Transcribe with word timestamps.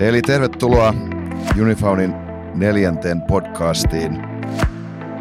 Eli 0.00 0.22
tervetuloa 0.22 0.94
Unifaunin 1.62 2.14
neljänteen 2.54 3.22
podcastiin. 3.22 4.18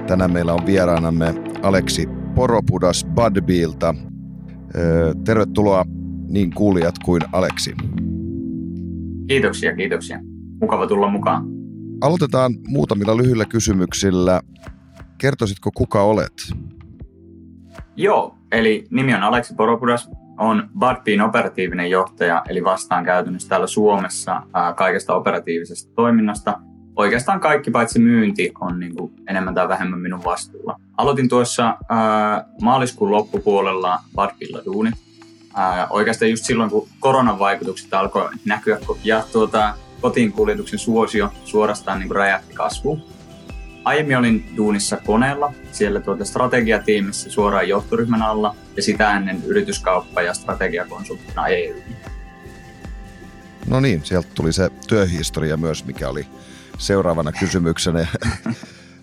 Tänään 0.07 0.31
meillä 0.31 0.53
on 0.53 0.65
vieraanamme 0.65 1.35
Aleksi 1.63 2.07
Poropudas 2.35 3.07
Budbeelta. 3.15 3.95
Tervetuloa 5.25 5.85
niin 6.29 6.53
kuulijat 6.53 6.95
kuin 7.05 7.21
Aleksi. 7.31 7.73
Kiitoksia, 9.27 9.75
kiitoksia. 9.75 10.19
Mukava 10.61 10.87
tulla 10.87 11.09
mukaan. 11.09 11.45
Aloitetaan 12.01 12.53
muutamilla 12.67 13.17
lyhyillä 13.17 13.45
kysymyksillä. 13.45 14.41
Kertoisitko 15.17 15.71
kuka 15.75 16.03
olet? 16.03 16.33
Joo, 17.95 18.37
eli 18.51 18.85
nimi 18.91 19.15
on 19.15 19.23
Aleksi 19.23 19.55
Poropudas 19.55 20.09
on 20.37 20.69
Budbean 20.79 21.21
operatiivinen 21.21 21.89
johtaja, 21.89 22.43
eli 22.49 22.63
vastaan 22.63 23.05
käytännössä 23.05 23.49
täällä 23.49 23.67
Suomessa 23.67 24.41
kaikesta 24.75 25.15
operatiivisesta 25.15 25.93
toiminnasta. 25.95 26.59
Oikeastaan 26.95 27.39
kaikki 27.39 27.71
paitsi 27.71 27.99
myynti 27.99 28.51
on 28.61 28.79
niin 28.79 28.95
kuin 28.95 29.13
enemmän 29.29 29.55
tai 29.55 29.67
vähemmän 29.67 29.99
minun 29.99 30.23
vastuulla. 30.23 30.79
Aloitin 30.97 31.29
tuossa 31.29 31.77
ää, 31.89 32.45
maaliskuun 32.61 33.11
loppupuolella 33.11 33.99
Budbeilla 34.15 34.65
duunit. 34.65 34.95
Ää, 35.55 35.87
oikeastaan 35.89 36.31
just 36.31 36.45
silloin, 36.45 36.69
kun 36.69 36.87
koronan 36.99 37.39
vaikutukset 37.39 37.93
alkoi 37.93 38.29
näkyä 38.45 38.79
ja 39.03 39.23
tuota, 39.31 39.73
kotiin 40.01 40.31
kuljetuksen 40.31 40.79
suosio 40.79 41.31
suorastaan 41.43 41.99
niin 41.99 42.07
kuin 42.07 42.15
räjähti 42.15 42.53
kasvuun 42.53 43.16
Aiemmin 43.87 44.17
olin 44.17 44.53
duunissa 44.57 44.97
koneella, 45.05 45.53
siellä 45.71 45.99
tuota 45.99 46.25
strategiatiimissä 46.25 47.29
suoraan 47.29 47.69
johtoryhmän 47.69 48.21
alla 48.21 48.55
ja 48.75 48.83
sitä 48.83 49.17
ennen 49.17 49.43
yrityskauppa- 49.45 50.21
ja 50.21 50.33
strategiakonsulttina 50.33 51.47
EU. 51.47 51.75
No 53.67 53.79
niin, 53.79 54.05
sieltä 54.05 54.27
tuli 54.35 54.53
se 54.53 54.69
työhistoria 54.87 55.57
myös, 55.57 55.85
mikä 55.85 56.09
oli 56.09 56.27
seuraavana 56.77 57.31
kysymyksenä. 57.31 58.07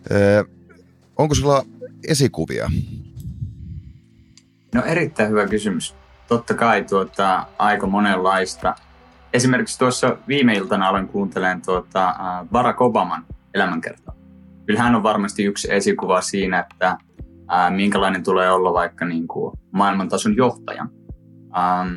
Onko 1.19 1.35
sulla 1.35 1.67
esikuvia? 2.09 2.71
No 4.75 4.83
erittäin 4.85 5.31
hyvä 5.31 5.47
kysymys. 5.47 5.95
Totta 6.29 6.55
kai 6.55 6.85
tuota, 6.85 7.47
aika 7.59 7.87
monenlaista. 7.87 8.75
Esimerkiksi 9.33 9.79
tuossa 9.79 10.17
viime 10.29 10.55
iltana 10.55 10.89
aloin 10.89 11.09
kuuntelemaan 11.09 11.63
tuota, 11.63 12.15
Barack 12.53 12.81
Obaman 12.81 13.27
elämänkertaa 13.55 14.24
kyllä 14.67 14.81
hän 14.81 14.95
on 14.95 15.03
varmasti 15.03 15.45
yksi 15.45 15.73
esikuva 15.73 16.21
siinä, 16.21 16.59
että 16.59 16.99
ää, 17.49 17.71
minkälainen 17.71 18.23
tulee 18.25 18.51
olla 18.51 18.73
vaikka 18.73 19.05
niin 19.05 19.29
kuin 19.29 19.57
maailmantason 19.73 20.37
johtaja. 20.37 20.87
Ähm, 21.57 21.93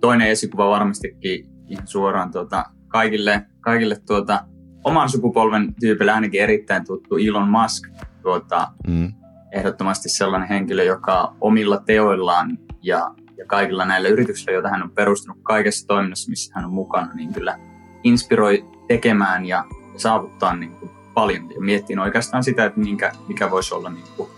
toinen 0.00 0.28
esikuva 0.28 0.68
varmastikin 0.68 1.46
ihan 1.68 1.86
suoraan 1.86 2.32
tuota, 2.32 2.64
kaikille, 2.88 3.46
kaikille 3.60 3.96
tuota, 4.06 4.44
oman 4.84 5.08
sukupolven 5.08 5.74
tyypille 5.80 6.12
ainakin 6.12 6.42
erittäin 6.42 6.84
tuttu 6.84 7.16
Elon 7.16 7.48
Musk. 7.48 7.88
Tuota, 8.22 8.68
mm. 8.86 9.12
Ehdottomasti 9.52 10.08
sellainen 10.08 10.48
henkilö, 10.48 10.84
joka 10.84 11.36
omilla 11.40 11.78
teoillaan 11.86 12.58
ja, 12.82 13.14
ja 13.38 13.46
kaikilla 13.46 13.84
näillä 13.84 14.08
yrityksillä, 14.08 14.52
joita 14.52 14.68
hän 14.68 14.82
on 14.82 14.90
perustanut 14.90 15.42
kaikessa 15.42 15.86
toiminnassa, 15.86 16.30
missä 16.30 16.52
hän 16.54 16.64
on 16.64 16.72
mukana, 16.72 17.14
niin 17.14 17.32
kyllä 17.32 17.58
inspiroi 18.02 18.64
tekemään 18.88 19.46
ja 19.46 19.64
saavuttaa 19.96 20.56
niin 20.56 20.72
kuin 20.72 20.91
paljon 21.14 21.50
ja 21.50 21.60
miettiin 21.60 21.98
oikeastaan 21.98 22.44
sitä, 22.44 22.64
että 22.64 22.80
minkä, 22.80 23.12
mikä 23.28 23.50
voisi 23.50 23.74
olla 23.74 23.90
niin 23.90 24.06
kuin 24.16 24.30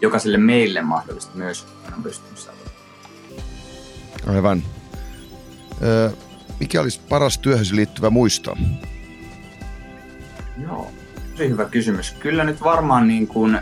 jokaiselle 0.00 0.38
meille 0.38 0.82
mahdollista 0.82 1.36
myös, 1.36 1.66
on 1.96 2.02
pystynyt 2.02 2.38
Aivan. 4.26 4.62
Ö, 5.82 6.10
mikä 6.60 6.80
olisi 6.80 7.00
paras 7.08 7.38
työhösi 7.38 7.76
liittyvä 7.76 8.10
muisto? 8.10 8.56
Joo, 10.62 10.90
tosi 11.30 11.48
hyvä 11.48 11.64
kysymys. 11.64 12.12
Kyllä 12.20 12.44
nyt 12.44 12.62
varmaan 12.62 13.08
niin 13.08 13.28
kuin, 13.28 13.58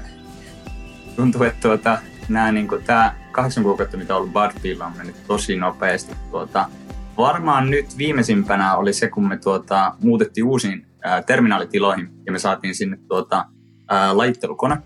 tuntuu, 1.16 1.42
että 1.42 1.68
tuota, 1.68 1.98
nämä, 2.28 2.52
niin 2.52 2.68
kuin, 2.68 2.84
tämä 2.84 3.14
kahdeksan 3.32 3.64
kuukautta, 3.64 3.96
mitä 3.96 4.14
on 4.14 4.20
ollut 4.20 4.32
Badfield, 4.32 4.80
on 4.80 4.96
mennyt 4.96 5.26
tosi 5.26 5.56
nopeasti. 5.56 6.14
Tuota, 6.30 6.68
varmaan 7.16 7.70
nyt 7.70 7.98
viimeisimpänä 7.98 8.76
oli 8.76 8.92
se, 8.92 9.08
kun 9.08 9.28
me 9.28 9.36
tuota, 9.36 9.94
muutettiin 10.02 10.44
uusiin 10.44 10.86
ää, 11.06 11.22
terminaalitiloihin 11.22 12.08
ja 12.26 12.32
me 12.32 12.38
saatiin 12.38 12.74
sinne 12.74 12.98
tuota, 13.08 13.44
ää, 13.88 14.16
lajittelukone. 14.16 14.76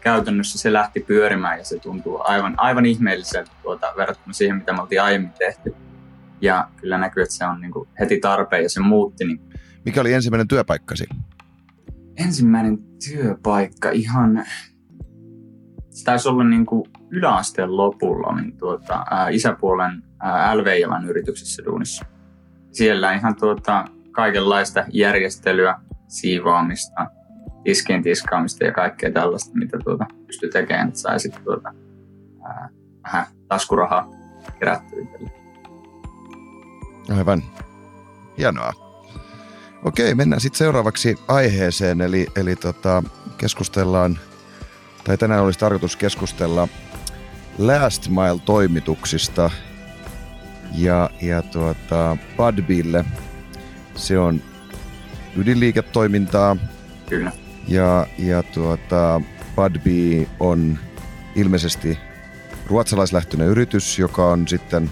Käytännössä 0.00 0.58
se 0.58 0.72
lähti 0.72 1.00
pyörimään 1.00 1.58
ja 1.58 1.64
se 1.64 1.78
tuntuu 1.78 2.20
aivan, 2.24 2.54
aivan 2.56 2.86
ihmeelliseltä 2.86 3.50
tuota, 3.62 3.92
verrattuna 3.96 4.32
siihen, 4.32 4.56
mitä 4.56 4.72
me 4.72 4.80
oltiin 4.80 5.02
aiemmin 5.02 5.32
tehty. 5.38 5.74
Ja 6.40 6.68
kyllä 6.76 6.98
näkyy, 6.98 7.22
että 7.22 7.34
se 7.34 7.44
on 7.44 7.60
niin 7.60 7.72
kuin, 7.72 7.88
heti 8.00 8.20
tarpeen 8.20 8.62
ja 8.62 8.70
se 8.70 8.80
muutti. 8.80 9.24
Niin... 9.24 9.40
Mikä 9.84 10.00
oli 10.00 10.12
ensimmäinen 10.12 10.48
työpaikkasi? 10.48 11.06
Ensimmäinen 12.16 12.78
työpaikka 13.08 13.90
ihan... 13.90 14.44
Se 15.90 16.04
taisi 16.04 16.28
olla 16.28 16.44
niin 16.44 16.66
kuin 16.66 16.90
yläasteen 17.10 17.76
lopulla 17.76 18.36
niin 18.36 18.56
tuota, 18.56 19.04
ää, 19.10 19.28
isäpuolen 19.28 20.02
LVILan 20.54 21.04
yrityksessä 21.04 21.64
duunissa. 21.64 22.04
Siellä 22.72 23.12
ihan 23.12 23.36
tuota, 23.36 23.84
kaikenlaista 24.18 24.84
järjestelyä, 24.92 25.80
siivoamista, 26.08 27.06
tiskien 27.64 28.02
tiskaamista 28.02 28.64
ja 28.64 28.72
kaikkea 28.72 29.12
tällaista, 29.12 29.50
mitä 29.54 29.78
tuota 29.84 30.06
pystyy 30.26 30.50
tekemään, 30.50 30.88
että 30.88 31.00
sai 31.00 31.16
tuota, 31.44 31.72
ää, 32.44 32.68
vähän 33.04 33.26
taskurahaa 33.48 34.08
kerättyä 34.58 34.98
Aivan. 37.16 37.42
Hienoa. 38.38 38.72
Okei, 39.84 40.14
mennään 40.14 40.40
sitten 40.40 40.58
seuraavaksi 40.58 41.16
aiheeseen, 41.28 42.00
eli, 42.00 42.26
eli 42.36 42.56
tota, 42.56 43.02
keskustellaan, 43.36 44.18
tai 45.04 45.18
tänään 45.18 45.42
olisi 45.42 45.58
tarkoitus 45.58 45.96
keskustella 45.96 46.68
Last 47.58 48.08
Mile-toimituksista 48.08 49.50
ja, 50.74 51.10
ja 51.22 51.42
tuota, 51.42 52.16
Budbille– 52.36 53.04
se 53.98 54.18
on 54.18 54.42
ydinliiketoimintaa. 55.36 56.56
Kyllä. 57.08 57.32
Ja, 57.68 58.06
ja 58.18 58.42
tuota, 58.42 59.20
Budbee 59.56 60.26
on 60.40 60.78
ilmeisesti 61.34 61.98
ruotsalaislähtöinen 62.66 63.48
yritys, 63.48 63.98
joka 63.98 64.26
on 64.26 64.48
sitten 64.48 64.90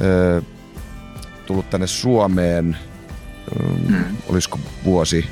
ö, 0.00 0.42
tullut 1.46 1.70
tänne 1.70 1.86
Suomeen, 1.86 2.76
mm. 3.88 4.04
olisiko 4.28 4.58
vuosi 4.84 5.24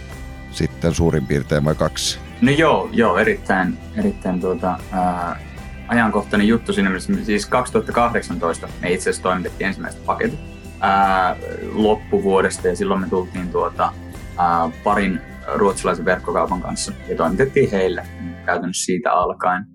sitten 0.50 0.94
suurin 0.94 1.26
piirtein 1.26 1.64
vai 1.64 1.74
kaksi? 1.74 2.18
No 2.40 2.52
joo, 2.52 2.88
joo 2.92 3.18
erittäin, 3.18 3.78
erittäin 3.96 4.40
tuota, 4.40 4.78
ää, 4.92 5.40
ajankohtainen 5.88 6.48
juttu 6.48 6.72
siinä 6.72 6.88
mielessä. 6.88 7.12
Siis 7.24 7.46
2018 7.46 8.68
me 8.80 8.92
itse 8.92 9.10
asiassa 9.10 9.22
toimitettiin 9.22 9.68
ensimmäiset 9.68 10.04
paketit 10.06 10.51
ää, 10.82 11.36
loppuvuodesta 11.72 12.68
ja 12.68 12.76
silloin 12.76 13.00
me 13.00 13.08
tultiin 13.08 13.48
tuota, 13.48 13.92
ää, 14.38 14.70
parin 14.84 15.20
ruotsalaisen 15.54 16.04
verkkokaupan 16.04 16.62
kanssa 16.62 16.92
ja 17.08 17.16
toimitettiin 17.16 17.70
heille 17.70 18.06
käytännössä 18.46 18.84
siitä 18.84 19.12
alkaen 19.12 19.66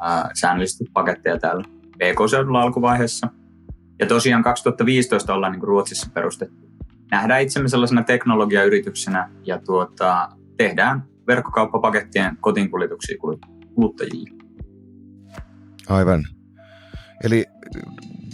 ää, 0.00 0.30
säännöllisesti 0.40 0.84
paketteja 0.92 1.38
täällä 1.38 1.64
PK-seudulla 1.94 2.62
alkuvaiheessa. 2.62 3.28
Ja 3.98 4.06
tosiaan 4.06 4.42
2015 4.42 5.34
ollaan 5.34 5.52
niin 5.52 5.62
Ruotsissa 5.62 6.10
perustettu. 6.14 6.72
Nähdään 7.10 7.42
itsemme 7.42 7.68
sellaisena 7.68 8.02
teknologiayrityksenä 8.02 9.30
ja 9.44 9.58
tuota, 9.58 10.28
tehdään 10.56 11.02
verkkokauppapakettien 11.26 12.36
kotiinkuljetuksia 12.40 13.16
kuluttajille. 13.74 14.30
Aivan. 15.88 16.24
Eli 17.24 17.44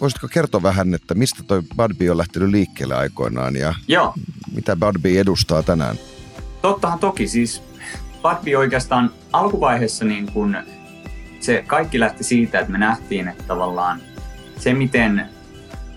voisitko 0.01 0.29
kertoa 0.29 0.63
vähän, 0.63 0.95
että 0.95 1.15
mistä 1.15 1.43
toi 1.43 1.63
Budbee 1.77 2.11
on 2.11 2.19
lähtenyt 2.19 2.49
liikkeelle 2.49 2.95
aikoinaan 2.95 3.57
ja 3.57 3.75
Joo. 3.89 4.15
mitä 4.55 4.77
Budbee 4.77 5.21
edustaa 5.21 5.63
tänään? 5.63 5.97
Tottahan 6.63 6.99
toki, 6.99 7.29
siis 7.29 7.63
Budbee 8.23 8.57
oikeastaan 8.57 9.11
alkuvaiheessa 9.33 10.05
niin 10.05 10.33
kun 10.33 10.57
se 11.41 11.65
kaikki 11.67 12.01
lähti 12.01 12.25
siitä, 12.25 12.61
että 12.61 12.73
me 12.73 12.79
nähtiin, 12.79 13.29
että 13.29 13.45
tavallaan 13.45 14.01
se, 14.59 14.75
miten 14.75 15.27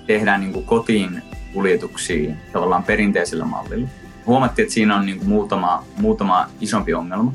tehdään 0.07 0.39
niin 0.39 0.53
kuin 0.53 0.65
kotiin 0.65 1.21
kuljetuksia 1.53 2.35
tavallaan 2.53 2.83
perinteisellä 2.83 3.45
mallilla. 3.45 3.89
Huomattiin, 4.25 4.63
että 4.63 4.73
siinä 4.73 4.95
on 4.95 5.05
niin 5.05 5.17
kuin 5.17 5.29
muutama, 5.29 5.85
muutama 5.97 6.47
isompi 6.61 6.93
ongelma. 6.93 7.33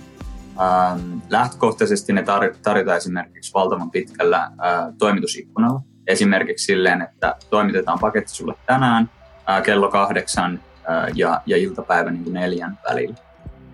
Ähm, 0.61 1.19
lähtökohtaisesti 1.29 2.13
ne 2.13 2.23
tar- 2.23 2.57
tarjotaan 2.63 2.97
esimerkiksi 2.97 3.55
valtavan 3.55 3.91
pitkällä 3.91 4.43
äh, 4.43 4.51
toimitusikkunalla 4.99 5.81
esimerkiksi 6.07 6.65
silleen, 6.65 7.03
että 7.03 7.37
toimitetaan 7.51 7.99
paketti 7.99 8.33
sulle 8.33 8.55
tänään 8.67 9.11
ää, 9.47 9.61
kello 9.61 9.89
kahdeksan 9.89 10.61
ää, 10.89 11.09
ja, 11.15 11.41
ja 11.47 11.57
iltapäivän 11.57 12.15
niin 12.15 12.35
neljän 12.35 12.79
välillä. 12.91 13.17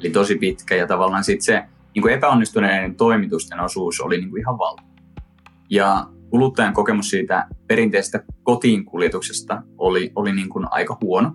Eli 0.01 0.11
tosi 0.11 0.37
pitkä 0.37 0.75
ja 0.75 0.87
tavallaan 0.87 1.25
sitten 1.25 1.45
se 1.45 1.65
niin 1.95 2.03
kuin 2.03 2.15
epäonnistuneiden 2.15 2.95
toimitusten 2.95 3.61
osuus 3.61 4.01
oli 4.01 4.19
niin 4.19 4.31
kuin 4.31 4.41
ihan 4.41 4.59
valtava. 4.59 4.89
Ja 5.71 6.07
kuluttajan 6.31 6.73
kokemus 6.73 7.11
siitä 7.11 7.47
perinteisestä 7.67 8.25
kotiin 8.43 8.85
kuljetuksesta 8.85 9.63
oli, 9.79 10.13
oli 10.15 10.33
niin 10.33 10.49
kuin 10.49 10.67
aika 10.71 10.99
huono. 11.01 11.35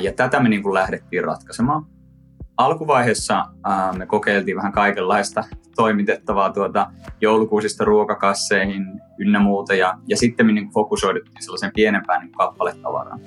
ja 0.00 0.12
tätä 0.12 0.40
me 0.40 0.48
niin 0.48 0.62
kuin 0.62 0.74
lähdettiin 0.74 1.24
ratkaisemaan. 1.24 1.86
Alkuvaiheessa 2.60 3.44
me 3.96 4.06
kokeiltiin 4.06 4.56
vähän 4.56 4.72
kaikenlaista 4.72 5.44
toimitettavaa 5.76 6.52
tuota 6.52 6.90
joulukuusista 7.20 7.84
ruokakasseihin 7.84 9.00
ynnä 9.18 9.38
muuta, 9.38 9.74
ja, 9.74 9.98
ja 10.08 10.16
sitten 10.16 10.46
me 10.46 10.52
niin 10.52 10.70
fokusoiduttiin 10.70 11.42
sellaisen 11.42 11.72
pienempään 11.74 12.20
niin 12.20 12.32
kappaletavaraan. 12.32 13.20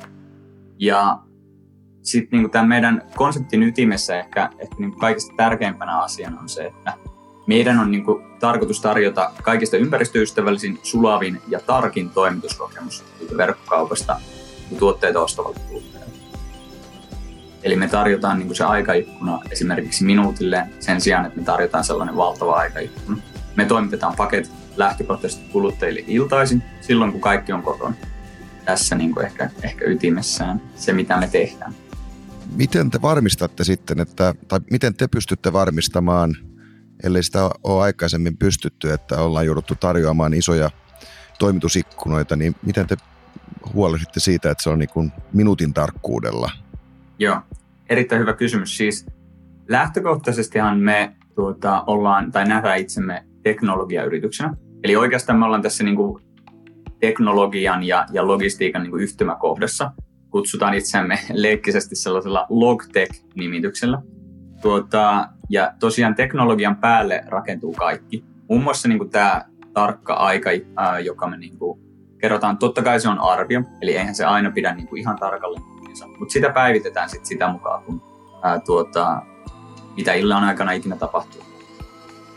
Ja 0.79 1.19
sitten 2.01 2.39
niin 2.39 2.51
tämän 2.51 2.67
meidän 2.67 3.01
konseptin 3.15 3.63
ytimessä 3.63 4.19
ehkä, 4.19 4.49
ehkä 4.59 4.75
niin 4.79 4.99
kaikista 4.99 5.33
tärkeimpänä 5.37 6.01
asiana 6.01 6.41
on 6.41 6.49
se, 6.49 6.65
että 6.65 6.93
meidän 7.47 7.79
on 7.79 7.91
niin 7.91 8.05
kuin 8.05 8.23
tarkoitus 8.39 8.81
tarjota 8.81 9.31
kaikista 9.43 9.77
ympäristöystävällisin, 9.77 10.79
sulavin 10.83 11.41
ja 11.47 11.59
tarkin 11.59 12.09
toimituskokemus 12.09 13.03
verkkokaupasta 13.37 14.19
tuotteita 14.79 15.21
ostavalle 15.21 15.59
kuluttajalle. 15.67 15.92
Eli 17.63 17.75
me 17.75 17.87
tarjotaan 17.87 18.37
niin 18.37 18.47
kuin 18.47 18.57
se 18.57 18.63
aikaikkuna 18.63 19.39
esimerkiksi 19.51 20.03
minuutille 20.03 20.67
sen 20.79 21.01
sijaan, 21.01 21.25
että 21.25 21.39
me 21.39 21.45
tarjotaan 21.45 21.83
sellainen 21.83 22.17
valtava 22.17 22.53
aikaikkuna. 22.53 23.17
Me 23.55 23.65
toimitetaan 23.65 24.15
paketit 24.15 24.51
lähtökohtaisesti 24.77 25.49
kuluttajille 25.51 26.03
iltaisin, 26.07 26.63
silloin 26.81 27.11
kun 27.11 27.21
kaikki 27.21 27.53
on 27.53 27.63
kotona. 27.63 27.95
Tässä 28.65 28.95
niin 28.95 29.13
kuin 29.13 29.25
ehkä, 29.25 29.49
ehkä 29.63 29.85
ytimessään 29.85 30.61
se, 30.75 30.93
mitä 30.93 31.17
me 31.17 31.27
tehdään. 31.27 31.73
Miten 32.55 32.91
te 32.91 33.01
varmistatte 33.01 33.63
sitten, 33.63 33.99
että, 33.99 34.35
tai 34.47 34.59
miten 34.71 34.95
te 34.95 35.07
pystytte 35.07 35.53
varmistamaan, 35.53 36.35
ellei 37.03 37.23
sitä 37.23 37.49
ole 37.63 37.83
aikaisemmin 37.83 38.37
pystytty, 38.37 38.91
että 38.91 39.17
ollaan 39.17 39.45
jouduttu 39.45 39.75
tarjoamaan 39.75 40.33
isoja 40.33 40.69
toimitusikkunoita, 41.39 42.35
niin 42.35 42.55
miten 42.65 42.87
te 42.87 42.97
huolehditte 43.73 44.19
siitä, 44.19 44.51
että 44.51 44.63
se 44.63 44.69
on 44.69 44.79
niin 44.79 44.89
kuin 44.89 45.11
minuutin 45.33 45.73
tarkkuudella? 45.73 46.62
Joo, 47.23 47.37
erittäin 47.89 48.21
hyvä 48.21 48.33
kysymys. 48.33 48.77
Siis 48.77 49.05
lähtökohtaisestihan 49.69 50.79
me 50.79 51.15
tuota, 51.35 51.83
ollaan 51.87 52.31
tai 52.31 52.45
nähdään 52.45 52.79
itsemme 52.79 53.25
teknologiayrityksenä. 53.43 54.53
Eli 54.83 54.95
oikeastaan 54.95 55.39
me 55.39 55.45
ollaan 55.45 55.61
tässä 55.61 55.83
niin 55.83 55.95
kuin 55.95 56.23
teknologian 56.99 57.83
ja, 57.83 58.05
ja 58.11 58.27
logistiikan 58.27 58.83
niin 58.83 58.91
kuin 58.91 59.03
yhtymäkohdassa. 59.03 59.91
Kutsutaan 60.29 60.73
itseämme 60.73 61.19
leikkisesti 61.33 61.95
sellaisella 61.95 62.45
logtech-nimityksellä. 62.49 64.01
Tuota, 64.61 65.29
ja 65.49 65.73
tosiaan 65.79 66.15
teknologian 66.15 66.75
päälle 66.75 67.23
rakentuu 67.27 67.73
kaikki. 67.73 68.23
Muun 68.49 68.63
muassa 68.63 68.87
niin 68.87 68.99
kuin 68.99 69.09
tämä 69.09 69.45
tarkka 69.73 70.13
aika, 70.13 70.49
ää, 70.75 70.99
joka 70.99 71.27
me 71.27 71.37
niin 71.37 71.57
kuin 71.57 71.79
kerrotaan, 72.17 72.57
totta 72.57 72.81
kai 72.81 72.99
se 72.99 73.09
on 73.09 73.19
arvio, 73.19 73.61
eli 73.81 73.95
eihän 73.97 74.15
se 74.15 74.25
aina 74.25 74.51
pidä 74.51 74.73
niin 74.73 74.87
kuin 74.87 74.99
ihan 74.99 75.15
tarkalleen, 75.19 75.72
mutta 76.19 76.33
sitä 76.33 76.49
päivitetään 76.49 77.09
sit 77.09 77.25
sitä 77.25 77.47
mukaan, 77.47 77.83
kun 77.83 78.01
ää, 78.41 78.59
tuota, 78.59 79.21
mitä 79.97 80.13
illan 80.13 80.43
aikana 80.43 80.71
ikinä 80.71 80.95
tapahtuu. 80.95 81.43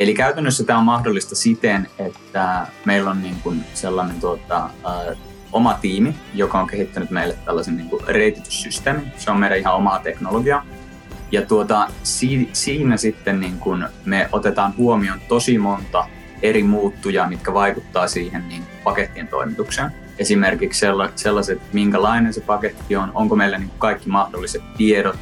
Eli 0.01 0.15
käytännössä 0.15 0.65
tämä 0.65 0.79
on 0.79 0.85
mahdollista 0.85 1.35
siten, 1.35 1.89
että 1.99 2.67
meillä 2.85 3.11
on 3.11 3.23
niin 3.23 3.37
kuin 3.43 3.65
sellainen 3.75 4.21
tuota, 4.21 4.71
ää, 4.85 5.17
oma 5.53 5.75
tiimi, 5.75 6.15
joka 6.35 6.61
on 6.61 6.67
kehittänyt 6.67 7.11
meille 7.11 7.37
tällaisen 7.45 7.77
niin 7.77 7.91
kuin 7.91 8.03
reitityssysteemin. 8.07 9.13
Se 9.17 9.31
on 9.31 9.41
meidän 9.41 9.59
ihan 9.59 9.75
omaa 9.75 9.99
teknologiaa. 9.99 10.67
Ja 11.33 11.47
tuota, 11.47 11.89
si- 12.03 12.51
siinä 12.53 12.97
sitten 12.97 13.41
niin 13.41 13.59
kun 13.59 13.89
me 14.05 14.29
otetaan 14.33 14.75
huomioon 14.77 15.21
tosi 15.29 15.59
monta 15.59 16.07
eri 16.43 16.63
muuttujaa, 16.63 17.29
mitkä 17.29 17.55
vaikuttaa 17.55 18.09
siihen 18.09 18.49
niin 18.49 18.63
pakettien 18.85 19.29
toimitukseen. 19.29 20.06
Esimerkiksi 20.19 20.87
sellaiset, 21.17 21.73
minkälainen 21.73 22.33
se 22.33 22.41
paketti 22.41 22.97
on, 22.97 23.11
onko 23.15 23.37
meillä 23.37 23.59
niin 23.59 23.71
kaikki 23.79 24.09
mahdolliset 24.09 24.63
tiedot, 24.77 25.17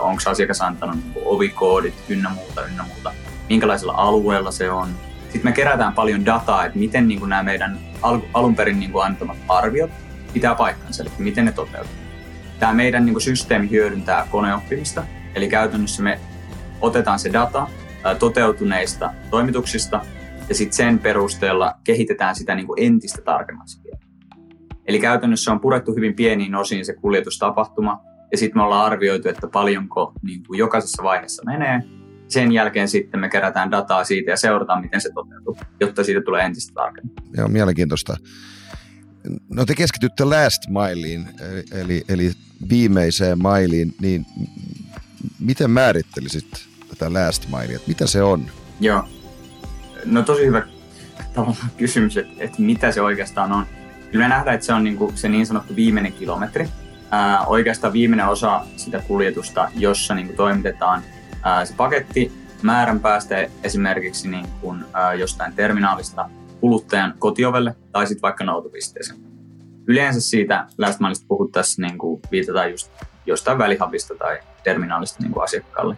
onko 0.00 0.22
asiakas 0.26 0.60
antanut 0.60 0.96
niin 0.96 1.12
ovikoodit 1.24 1.94
ynnä 2.08 2.28
muuta, 2.28 2.66
ynnä 2.66 2.82
muuta, 2.82 3.12
minkälaisella 3.48 3.92
alueella 3.96 4.50
se 4.50 4.70
on. 4.70 4.88
Sitten 5.22 5.44
me 5.44 5.52
kerätään 5.52 5.92
paljon 5.92 6.26
dataa, 6.26 6.64
että 6.64 6.78
miten 6.78 7.08
niin 7.08 7.28
nämä 7.28 7.42
meidän 7.42 7.78
alun 8.34 8.56
perin 8.56 8.80
niin 8.80 8.92
antamat 9.04 9.36
arviot 9.48 9.90
pitää 10.32 10.54
paikkansa, 10.54 11.02
eli 11.02 11.10
miten 11.18 11.44
ne 11.44 11.52
toteutuu. 11.52 11.92
Tämä 12.58 12.72
meidän 12.72 13.06
niin 13.06 13.20
systeemi 13.20 13.70
hyödyntää 13.70 14.26
koneoppimista, 14.30 15.04
eli 15.34 15.48
käytännössä 15.48 16.02
me 16.02 16.20
otetaan 16.80 17.18
se 17.18 17.32
data 17.32 17.66
toteutuneista 18.18 19.10
toimituksista 19.30 20.00
ja 20.48 20.54
sitten 20.54 20.76
sen 20.76 20.98
perusteella 20.98 21.74
kehitetään 21.84 22.36
sitä 22.36 22.54
niin 22.54 22.66
entistä 22.76 23.22
tarkemmaksi 23.22 23.80
vielä. 23.84 24.09
Eli 24.90 25.00
käytännössä 25.00 25.52
on 25.52 25.60
purettu 25.60 25.94
hyvin 25.94 26.14
pieniin 26.14 26.54
osiin 26.54 26.84
se 26.84 26.92
kuljetustapahtuma, 26.92 28.02
ja 28.32 28.38
sitten 28.38 28.58
me 28.58 28.64
ollaan 28.64 28.86
arvioitu, 28.86 29.28
että 29.28 29.48
paljonko 29.48 30.12
niin 30.22 30.42
kuin 30.46 30.58
jokaisessa 30.58 31.02
vaiheessa 31.02 31.42
menee. 31.46 31.80
Sen 32.28 32.52
jälkeen 32.52 32.88
sitten 32.88 33.20
me 33.20 33.28
kerätään 33.28 33.70
dataa 33.70 34.04
siitä 34.04 34.30
ja 34.30 34.36
seurataan, 34.36 34.82
miten 34.82 35.00
se 35.00 35.10
toteutuu, 35.14 35.56
jotta 35.80 36.04
siitä 36.04 36.20
tulee 36.20 36.44
entistä 36.44 36.72
tarkemmin. 36.74 37.14
Joo, 37.36 37.48
mielenkiintoista. 37.48 38.16
No 39.48 39.66
te 39.66 39.74
keskitytte 39.74 40.24
last 40.24 40.62
mileen, 40.68 41.28
eli, 41.72 42.04
eli 42.08 42.32
viimeiseen 42.70 43.42
mailiin, 43.42 43.94
niin 44.00 44.26
miten 45.38 45.70
määrittelisit 45.70 46.66
tätä 46.88 47.12
last 47.12 47.46
milea, 47.50 47.78
mitä 47.86 48.06
se 48.06 48.22
on? 48.22 48.46
Joo, 48.80 49.04
No 50.04 50.22
tosi 50.22 50.46
hyvä 50.46 50.62
tavallaan 51.34 51.70
kysymys, 51.76 52.16
että, 52.16 52.32
että 52.38 52.62
mitä 52.62 52.92
se 52.92 53.00
oikeastaan 53.00 53.52
on. 53.52 53.66
Kyllä 54.12 54.24
me 54.24 54.28
nähdään, 54.28 54.54
että 54.54 54.66
se 54.66 54.72
on 54.72 54.84
niin 54.84 54.96
kuin 54.96 55.16
se 55.16 55.28
niin 55.28 55.46
sanottu 55.46 55.76
viimeinen 55.76 56.12
kilometri. 56.12 56.68
Ää, 57.10 57.46
oikeastaan 57.46 57.92
viimeinen 57.92 58.26
osa 58.26 58.60
sitä 58.76 59.02
kuljetusta, 59.08 59.68
jossa 59.76 60.14
niin 60.14 60.26
kuin 60.26 60.36
toimitetaan 60.36 61.02
ää, 61.42 61.64
se 61.64 61.74
paketti 61.76 62.32
määrän 62.62 63.00
päästä 63.00 63.48
esimerkiksi 63.62 64.28
niin 64.28 64.46
kuin, 64.60 64.84
ää, 64.92 65.14
jostain 65.14 65.52
terminaalista 65.52 66.30
kuluttajan 66.60 67.14
kotiovelle 67.18 67.76
tai 67.92 68.06
sitten 68.06 68.22
vaikka 68.22 68.44
noutopisteeseen. 68.44 69.20
Yleensä 69.86 70.20
siitä 70.20 70.66
last 70.78 71.00
puhuttaessa 71.28 71.82
niin 71.82 71.98
kuin 71.98 72.22
viitataan 72.30 72.70
just 72.70 72.92
jostain 73.26 73.58
välihavista 73.58 74.14
tai 74.14 74.38
terminaalista 74.64 75.22
niin 75.22 75.32
kuin 75.32 75.44
asiakkaalle 75.44 75.96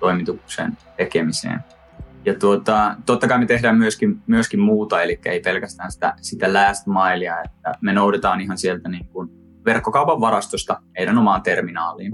toimituksen 0.00 0.78
tekemiseen. 0.96 1.60
Ja 2.24 2.34
tuota, 2.34 2.96
totta 3.06 3.28
kai 3.28 3.38
me 3.38 3.46
tehdään 3.46 3.78
myöskin, 3.78 4.22
myöskin 4.26 4.60
muuta, 4.60 5.02
eli 5.02 5.20
ei 5.24 5.40
pelkästään 5.40 5.92
sitä, 5.92 6.14
sitä 6.20 6.52
last 6.52 6.86
milea, 6.86 7.42
että 7.44 7.74
me 7.80 7.92
noudetaan 7.92 8.40
ihan 8.40 8.58
sieltä 8.58 8.88
niin 8.88 9.06
kuin 9.08 9.28
verkkokaupan 9.64 10.20
varastosta 10.20 10.80
meidän 10.98 11.18
omaan 11.18 11.42
terminaaliin. 11.42 12.12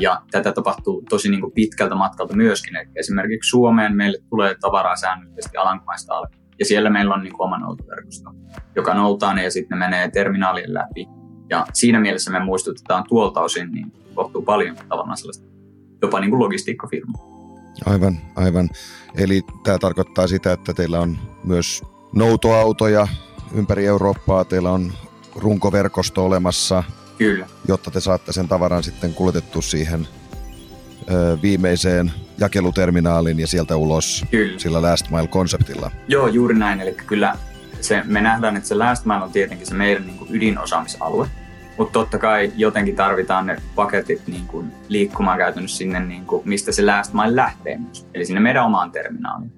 Ja 0.00 0.22
tätä 0.30 0.52
tapahtuu 0.52 1.02
tosi 1.08 1.30
niin 1.30 1.40
kuin 1.40 1.52
pitkältä 1.52 1.94
matkalta 1.94 2.36
myöskin. 2.36 2.76
Eli 2.76 2.88
esimerkiksi 2.96 3.50
Suomeen 3.50 3.96
meille 3.96 4.18
tulee 4.30 4.54
tavaraa 4.60 4.96
säännöllisesti 4.96 5.56
Alankomaista 5.56 6.14
alkaen. 6.14 6.42
Ja 6.58 6.64
siellä 6.64 6.90
meillä 6.90 7.14
on 7.14 7.22
niin 7.22 7.32
kuin 7.32 7.46
oma 7.46 7.58
noutoverkosto, 7.58 8.30
joka 8.76 8.94
noutaa 8.94 9.34
ne 9.34 9.44
ja 9.44 9.50
sitten 9.50 9.78
ne 9.78 9.86
menee 9.86 10.10
terminaalien 10.10 10.74
läpi. 10.74 11.08
Ja 11.50 11.66
siinä 11.72 12.00
mielessä 12.00 12.30
me 12.30 12.44
muistutetaan 12.44 13.04
tuolta 13.08 13.40
osin 13.40 13.72
niin 13.72 13.92
kohtuu 14.14 14.42
paljon 14.42 14.76
tavallaan 14.88 15.16
sellaista 15.16 15.44
jopa 16.02 16.20
niin 16.20 16.30
kuin 16.30 16.40
logistiikkafirmaa. 16.40 17.31
Aivan, 17.86 18.18
aivan. 18.36 18.70
Eli 19.14 19.42
tämä 19.62 19.78
tarkoittaa 19.78 20.26
sitä, 20.26 20.52
että 20.52 20.74
teillä 20.74 21.00
on 21.00 21.18
myös 21.44 21.82
noutoautoja 22.12 23.08
ympäri 23.54 23.86
Eurooppaa, 23.86 24.44
teillä 24.44 24.70
on 24.70 24.92
runkoverkosto 25.36 26.24
olemassa, 26.24 26.84
Kyllä. 27.18 27.46
jotta 27.68 27.90
te 27.90 28.00
saatte 28.00 28.32
sen 28.32 28.48
tavaran 28.48 28.82
sitten 28.82 29.14
kuljetettu 29.14 29.62
siihen 29.62 30.08
ö, 31.10 31.38
viimeiseen 31.42 32.12
jakeluterminaalin 32.38 33.40
ja 33.40 33.46
sieltä 33.46 33.76
ulos 33.76 34.24
kyllä. 34.30 34.58
sillä 34.58 34.82
last 34.82 35.10
mile-konseptilla. 35.10 35.90
Joo, 36.08 36.26
juuri 36.26 36.58
näin. 36.58 36.80
Eli 36.80 36.92
kyllä 36.92 37.36
se, 37.80 38.02
me 38.04 38.20
nähdään, 38.20 38.56
että 38.56 38.68
se 38.68 38.74
last 38.74 39.04
mile 39.04 39.22
on 39.22 39.32
tietenkin 39.32 39.66
se 39.66 39.74
meidän 39.74 40.06
niin 40.06 40.18
kuin 40.18 40.34
ydinosaamisalue. 40.34 41.28
Mutta 41.78 41.92
totta 41.92 42.18
kai 42.18 42.52
jotenkin 42.56 42.96
tarvitaan 42.96 43.46
ne 43.46 43.56
paketit 43.74 44.26
niin 44.26 44.46
kuin 44.46 44.72
liikkumaan 44.88 45.38
käytännössä 45.38 45.76
sinne, 45.76 46.00
niin 46.00 46.26
kuin, 46.26 46.42
mistä 46.44 46.72
se 46.72 46.84
last 46.84 47.12
mile 47.12 47.36
lähtee 47.36 47.78
myös. 47.78 48.06
Eli 48.14 48.24
sinne 48.24 48.40
meidän 48.40 48.64
omaan 48.64 48.92
terminaaliin. 48.92 49.52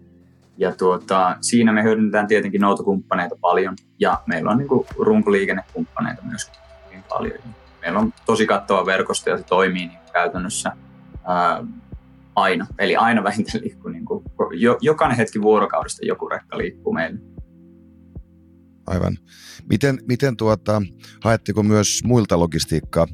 Ja 0.56 0.73
tuota, 0.73 1.37
siinä 1.40 1.73
me 1.73 1.83
hyödynnetään 1.83 2.26
tietenkin 2.26 2.61
noutokumppaneita 2.61 3.37
paljon 3.40 3.76
ja 3.99 4.23
meillä 4.26 4.50
on 4.50 4.59
niin 4.59 4.68
kuin 4.68 4.87
runkoliikennekumppaneita 4.99 6.23
myös 6.23 6.50
hyvin 6.87 7.04
paljon. 7.09 7.38
Meillä 7.80 7.99
on 7.99 8.12
tosi 8.26 8.47
kattava 8.47 8.87
verkosto 8.87 9.30
ja 9.30 9.38
se 9.38 9.44
toimii 9.44 9.87
niin 9.87 9.99
käytännössä 10.12 10.73
ää, 11.25 11.64
aina. 12.37 12.66
Eli 12.78 12.97
aina 12.97 13.25
vähintään 13.25 13.64
liikkuu, 13.64 13.90
niin 13.90 14.04
kuin, 14.04 14.25
jo, 14.52 14.78
jokainen 14.80 15.16
hetki 15.16 15.42
vuorokaudesta 15.42 16.06
joku 16.06 16.28
rekka 16.28 16.59
liikkuu 16.59 16.92
meille. 16.92 17.33
Aivan. 18.86 19.18
Miten, 19.70 19.98
miten 20.08 20.36
tuota, 20.36 20.82
haetteko 21.24 21.62
myös 21.62 22.00
muilta 22.04 22.38
logistiikka 22.38 23.06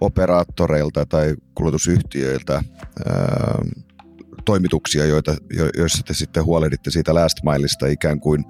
operaattoreilta 0.00 1.06
tai 1.06 1.34
kulutusyhtiöiltä 1.54 2.54
ää, 2.54 2.64
toimituksia, 4.44 5.06
joita, 5.06 5.36
jo, 5.56 5.68
joissa 5.76 6.02
te 6.06 6.14
sitten 6.14 6.44
huolehditte 6.44 6.90
siitä 6.90 7.14
last 7.14 7.38
mileista 7.42 7.86
ikään 7.86 8.20
kuin 8.20 8.44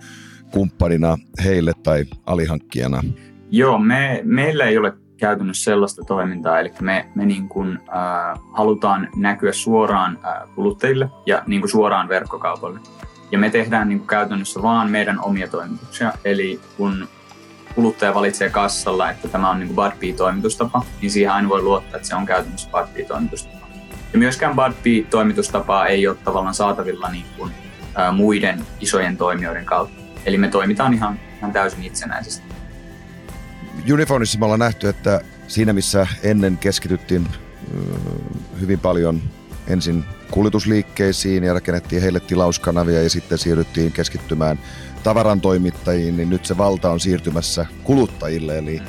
kumppanina 0.50 1.18
heille 1.44 1.72
tai 1.82 2.04
alihankkijana? 2.26 3.02
Joo, 3.50 3.78
me, 3.78 4.20
meillä 4.24 4.64
ei 4.64 4.78
ole 4.78 4.92
käytännössä 5.16 5.64
sellaista 5.64 6.02
toimintaa, 6.04 6.60
eli 6.60 6.72
me, 6.80 7.08
me 7.14 7.26
niin 7.26 7.48
kuin, 7.48 7.78
äh, 7.78 8.40
halutaan 8.52 9.08
näkyä 9.16 9.52
suoraan 9.52 10.18
äh, 10.24 10.54
kuluttajille 10.54 11.08
ja 11.26 11.42
niin 11.46 11.60
kuin 11.60 11.70
suoraan 11.70 12.08
verkkokaupalle. 12.08 12.80
Ja 13.30 13.38
me 13.38 13.50
tehdään 13.50 13.88
niin 13.88 13.98
kuin 13.98 14.08
käytännössä 14.08 14.62
vaan 14.62 14.90
meidän 14.90 15.20
omia 15.20 15.48
toimituksia, 15.48 16.12
eli 16.24 16.60
kun 16.76 17.08
kuluttaja 17.74 18.14
valitsee 18.14 18.50
kassalla, 18.50 19.10
että 19.10 19.28
tämä 19.28 19.50
on 19.50 19.58
niin 19.60 19.74
BudBee-toimitustapa, 19.74 20.84
niin 21.00 21.10
siihen 21.10 21.32
aina 21.32 21.48
voi 21.48 21.62
luottaa, 21.62 21.96
että 21.96 22.08
se 22.08 22.14
on 22.14 22.26
käytännössä 22.26 22.70
BudBee-toimitustapa. 22.70 23.66
Ja 24.12 24.18
myöskään 24.18 24.56
BudBee-toimitustapaa 24.56 25.86
ei 25.86 26.06
ole 26.06 26.16
tavallaan 26.24 26.54
saatavilla 26.54 27.10
niin 27.10 27.26
kuin, 27.36 27.52
ää, 27.94 28.12
muiden 28.12 28.66
isojen 28.80 29.16
toimijoiden 29.16 29.64
kautta. 29.64 30.02
Eli 30.26 30.38
me 30.38 30.48
toimitaan 30.48 30.94
ihan, 30.94 31.20
ihan 31.38 31.52
täysin 31.52 31.84
itsenäisesti. 31.84 32.54
Unifonissa 33.92 34.38
me 34.38 34.44
ollaan 34.44 34.60
nähty, 34.60 34.88
että 34.88 35.20
siinä 35.48 35.72
missä 35.72 36.06
ennen 36.22 36.58
keskityttiin 36.58 37.28
hyvin 38.60 38.80
paljon 38.80 39.22
ensin 39.66 40.04
kuljetusliikkeisiin 40.34 41.44
ja 41.44 41.54
rakennettiin 41.54 42.02
heille 42.02 42.20
tilauskanavia 42.20 43.02
ja 43.02 43.10
sitten 43.10 43.38
siirryttiin 43.38 43.92
keskittymään 43.92 44.58
tavaran 45.02 45.40
toimittajiin, 45.40 46.16
niin 46.16 46.30
nyt 46.30 46.46
se 46.46 46.58
valta 46.58 46.90
on 46.90 47.00
siirtymässä 47.00 47.66
kuluttajille 47.84 48.58
eli 48.58 48.82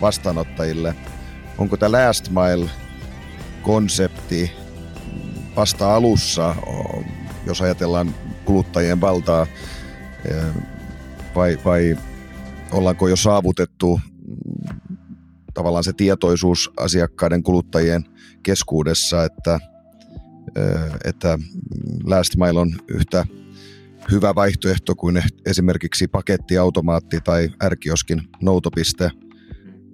vastaanottajille. 0.00 0.94
Onko 1.58 1.76
tämä 1.76 2.06
last 2.06 2.28
mile-konsepti 2.28 4.50
vasta 5.56 5.94
alussa, 5.94 6.54
jos 7.46 7.60
ajatellaan 7.60 8.14
kuluttajien 8.44 9.00
valtaa, 9.00 9.46
vai, 11.34 11.58
vai 11.64 11.96
ollaanko 12.72 13.08
jo 13.08 13.16
saavutettu 13.16 14.00
tavallaan 15.54 15.84
se 15.84 15.92
tietoisuus 15.92 16.70
asiakkaiden 16.76 17.42
kuluttajien 17.42 18.04
keskuudessa, 18.42 19.24
että, 19.24 19.58
että 21.04 21.38
last 22.04 22.36
mile 22.36 22.60
on 22.60 22.72
yhtä 22.88 23.26
hyvä 24.10 24.34
vaihtoehto 24.34 24.94
kuin 24.94 25.22
esimerkiksi 25.46 26.08
pakettiautomaatti 26.08 27.20
tai 27.20 27.48
ärkioskin 27.62 28.22
noutopiste, 28.42 29.10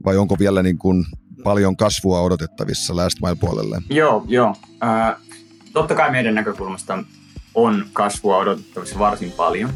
vai 0.04 0.16
onko 0.16 0.38
vielä 0.38 0.62
niin 0.62 0.78
kuin 0.78 1.04
paljon 1.44 1.76
kasvua 1.76 2.20
odotettavissa 2.20 2.96
last 2.96 3.18
mile 3.22 3.36
puolelle? 3.40 3.82
Joo, 3.90 4.24
joo. 4.28 4.54
Äh, 4.84 5.16
totta 5.72 5.94
kai 5.94 6.10
meidän 6.10 6.34
näkökulmasta 6.34 7.04
on 7.54 7.84
kasvua 7.92 8.36
odotettavissa 8.36 8.98
varsin 8.98 9.32
paljon. 9.32 9.70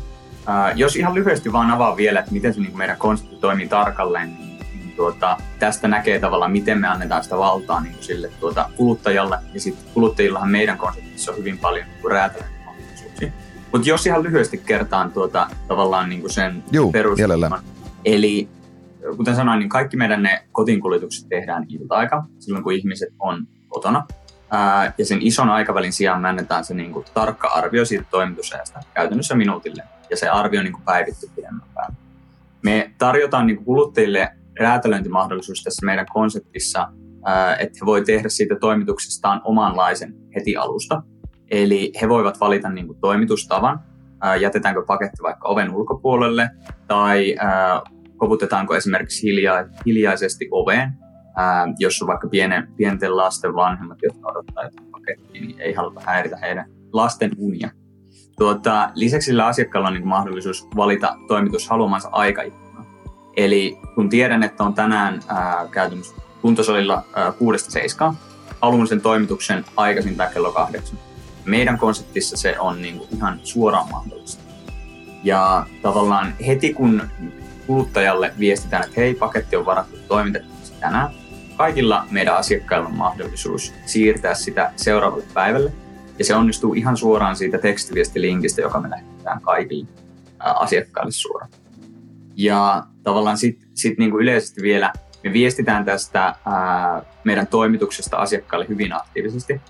Äh, 0.49 0.77
jos 0.77 0.97
ihan 0.97 1.15
lyhyesti 1.15 1.53
vaan 1.53 1.71
avaa 1.71 1.97
vielä, 1.97 2.21
että 2.21 2.33
miten 2.33 2.55
se 2.55 2.61
niin 2.61 2.79
meidän 2.79 2.97
konsepti 2.97 3.37
toimii 3.37 3.69
tarkalleen, 3.69 4.35
niin 4.35 4.58
tuota, 4.99 5.37
tästä 5.59 5.89
näkee 5.89 6.21
tavallaan, 6.21 6.53
miten 6.53 6.79
me 6.81 6.89
annetaan 6.89 7.23
sitä 7.23 7.37
valtaa 7.39 7.81
niin 7.81 7.95
kuin 7.95 8.05
sille 8.05 8.31
tuota, 8.41 8.71
kuluttajalle. 8.77 9.39
Ja 9.55 9.61
sitten 9.61 9.95
kuluttajillahan 9.95 10.51
meidän 10.51 10.79
konseptissa 10.79 11.33
on 11.33 11.39
hyvin 11.39 11.59
paljon 11.59 11.87
niin 11.87 12.11
räätälöintimahdollisuuksia. 12.11 13.33
Mutta 13.73 13.89
jos 13.89 14.07
ihan 14.07 14.23
lyhyesti 14.23 14.59
kertaan 14.59 15.13
tuota, 15.13 15.47
tavallaan 15.69 16.09
niin 16.09 16.21
kuin 16.21 16.31
sen 16.31 16.65
perustelman. 16.93 17.63
Eli 18.05 18.49
kuten 19.17 19.37
sanoin, 19.37 19.59
niin 19.59 19.69
kaikki 19.69 19.97
meidän 19.97 20.23
ne 20.23 20.45
kotiinkuljetukset 20.53 21.29
tehdään 21.29 21.67
ilta-aika, 21.69 22.25
silloin 22.39 22.65
kun 22.65 22.73
ihmiset 22.73 23.15
on 23.19 23.47
kotona. 23.69 24.07
Ää, 24.51 24.93
ja 24.99 25.07
sen 25.07 25.19
ison 25.23 25.51
aikavälin 25.51 25.93
sijaan 25.93 26.21
me 26.21 26.29
annetaan 26.29 26.65
se 26.65 26.75
niin 26.75 26.93
kuin, 26.93 27.05
tarkka 27.15 27.49
arvio 27.49 27.85
siitä 27.85 28.05
toimitusajasta 28.11 28.81
käytännössä 28.95 29.35
minuutille. 29.35 29.83
Ja 30.11 30.17
se 30.17 30.29
arvio 30.29 30.63
niin 30.63 30.73
kuin, 30.73 30.83
päivitty 30.83 31.31
pidemmän 31.37 31.69
päälle. 31.75 31.97
Me 32.63 32.91
tarjotaan 32.99 33.47
niin 33.47 33.57
kuin, 33.57 33.65
kuluttajille 33.65 34.29
räätälöintimahdollisuus 34.61 35.63
tässä 35.63 35.87
meidän 35.87 36.07
konseptissa, 36.13 36.89
että 37.59 37.79
he 37.83 37.87
voi 37.87 38.05
tehdä 38.05 38.29
siitä 38.29 38.57
toimituksestaan 38.61 39.41
omanlaisen 39.45 40.15
heti 40.35 40.57
alusta. 40.57 41.03
Eli 41.51 41.93
he 42.01 42.09
voivat 42.09 42.41
valita 42.41 42.69
niin 42.69 42.87
kuin, 42.87 43.01
toimitustavan, 43.01 43.81
ää, 44.21 44.37
jätetäänkö 44.37 44.85
paketti 44.87 45.23
vaikka 45.23 45.49
oven 45.49 45.75
ulkopuolelle 45.75 46.51
tai 46.87 47.37
koputetaanko 48.17 48.77
esimerkiksi 48.77 49.27
hiljaisesti 49.87 50.49
oveen, 50.51 50.93
jos 51.79 52.03
on 52.03 52.09
vaikka 52.09 52.29
pienen, 52.29 52.69
pienten 52.77 53.17
lasten 53.17 53.55
vanhemmat, 53.55 53.99
jotka 54.03 54.29
odottaa 54.29 54.65
jotain 54.65 54.91
pakettia, 54.91 55.41
niin 55.41 55.61
ei 55.61 55.73
haluta 55.73 56.01
häiritä 56.05 56.37
heidän 56.37 56.71
lasten 56.93 57.31
unia. 57.39 57.71
Tuota, 58.39 58.91
lisäksi 58.95 59.27
sillä 59.27 59.47
asiakkaalla 59.47 59.89
on 59.89 59.95
niin 59.95 60.09
mahdollisuus 60.09 60.69
valita 60.77 61.17
toimitus 61.29 61.69
haluamansa 61.69 62.09
aikaikkuna. 62.13 62.68
Eli 63.39 63.79
kun 63.95 64.09
tiedän, 64.09 64.43
että 64.43 64.65
on 64.65 64.75
tänään 64.75 65.21
ää, 65.29 65.69
käytännössä 65.71 66.15
kuntosalilla 66.43 67.05
seiskaan, 67.57 68.19
haluan 68.63 68.87
sen 68.87 69.01
toimituksen 69.01 69.65
aikaisintaan 69.77 70.33
kello 70.33 70.53
kahdeksan. 70.53 70.99
Meidän 71.45 71.79
konseptissa 71.79 72.37
se 72.37 72.61
on 72.61 72.83
niin 72.83 72.99
kuin 72.99 73.09
ihan 73.17 73.41
suoraan 73.43 73.91
mahdollista. 73.91 74.43
Ja 75.25 75.67
tavallaan 75.83 76.35
heti 76.47 76.75
kun 76.75 77.03
kuluttajalle 77.67 78.35
viestitään, 78.39 78.83
että 78.83 79.01
hei, 79.01 79.15
paketti 79.15 79.57
on 79.57 79.67
varattu 79.67 79.97
toimitettavaksi 80.09 80.73
tänään, 80.81 81.11
kaikilla 81.57 82.07
meidän 82.11 82.37
asiakkailla 82.37 82.89
on 82.89 82.97
mahdollisuus 82.97 83.75
siirtää 83.87 84.35
sitä 84.35 84.73
seuraavalle 84.77 85.25
päivälle. 85.35 85.73
Ja 86.19 86.25
se 86.25 86.35
onnistuu 86.35 86.75
ihan 86.75 86.97
suoraan 86.97 87.37
siitä 87.37 87.59
tekstiviestilinkistä, 87.59 88.61
joka 88.61 88.81
me 88.81 88.91
lähetetään 88.91 89.41
kaikille 89.41 89.89
asiakkaille 90.39 91.13
suoraan. 91.13 91.51
Ja 92.39 92.83
tavallaan 93.03 93.39
sitten 93.39 93.69
sit 93.75 93.99
niinku 93.99 94.19
yleisesti 94.19 94.63
vielä 94.63 94.93
me 95.25 95.33
viestitään 95.33 95.85
tästä 95.85 96.23
ää, 96.23 97.03
meidän 97.25 97.47
toimituksesta 97.47 98.17
asiakkaalle 98.17 98.69
hyvin 98.69 98.93
aktiivisesti. 98.93 99.61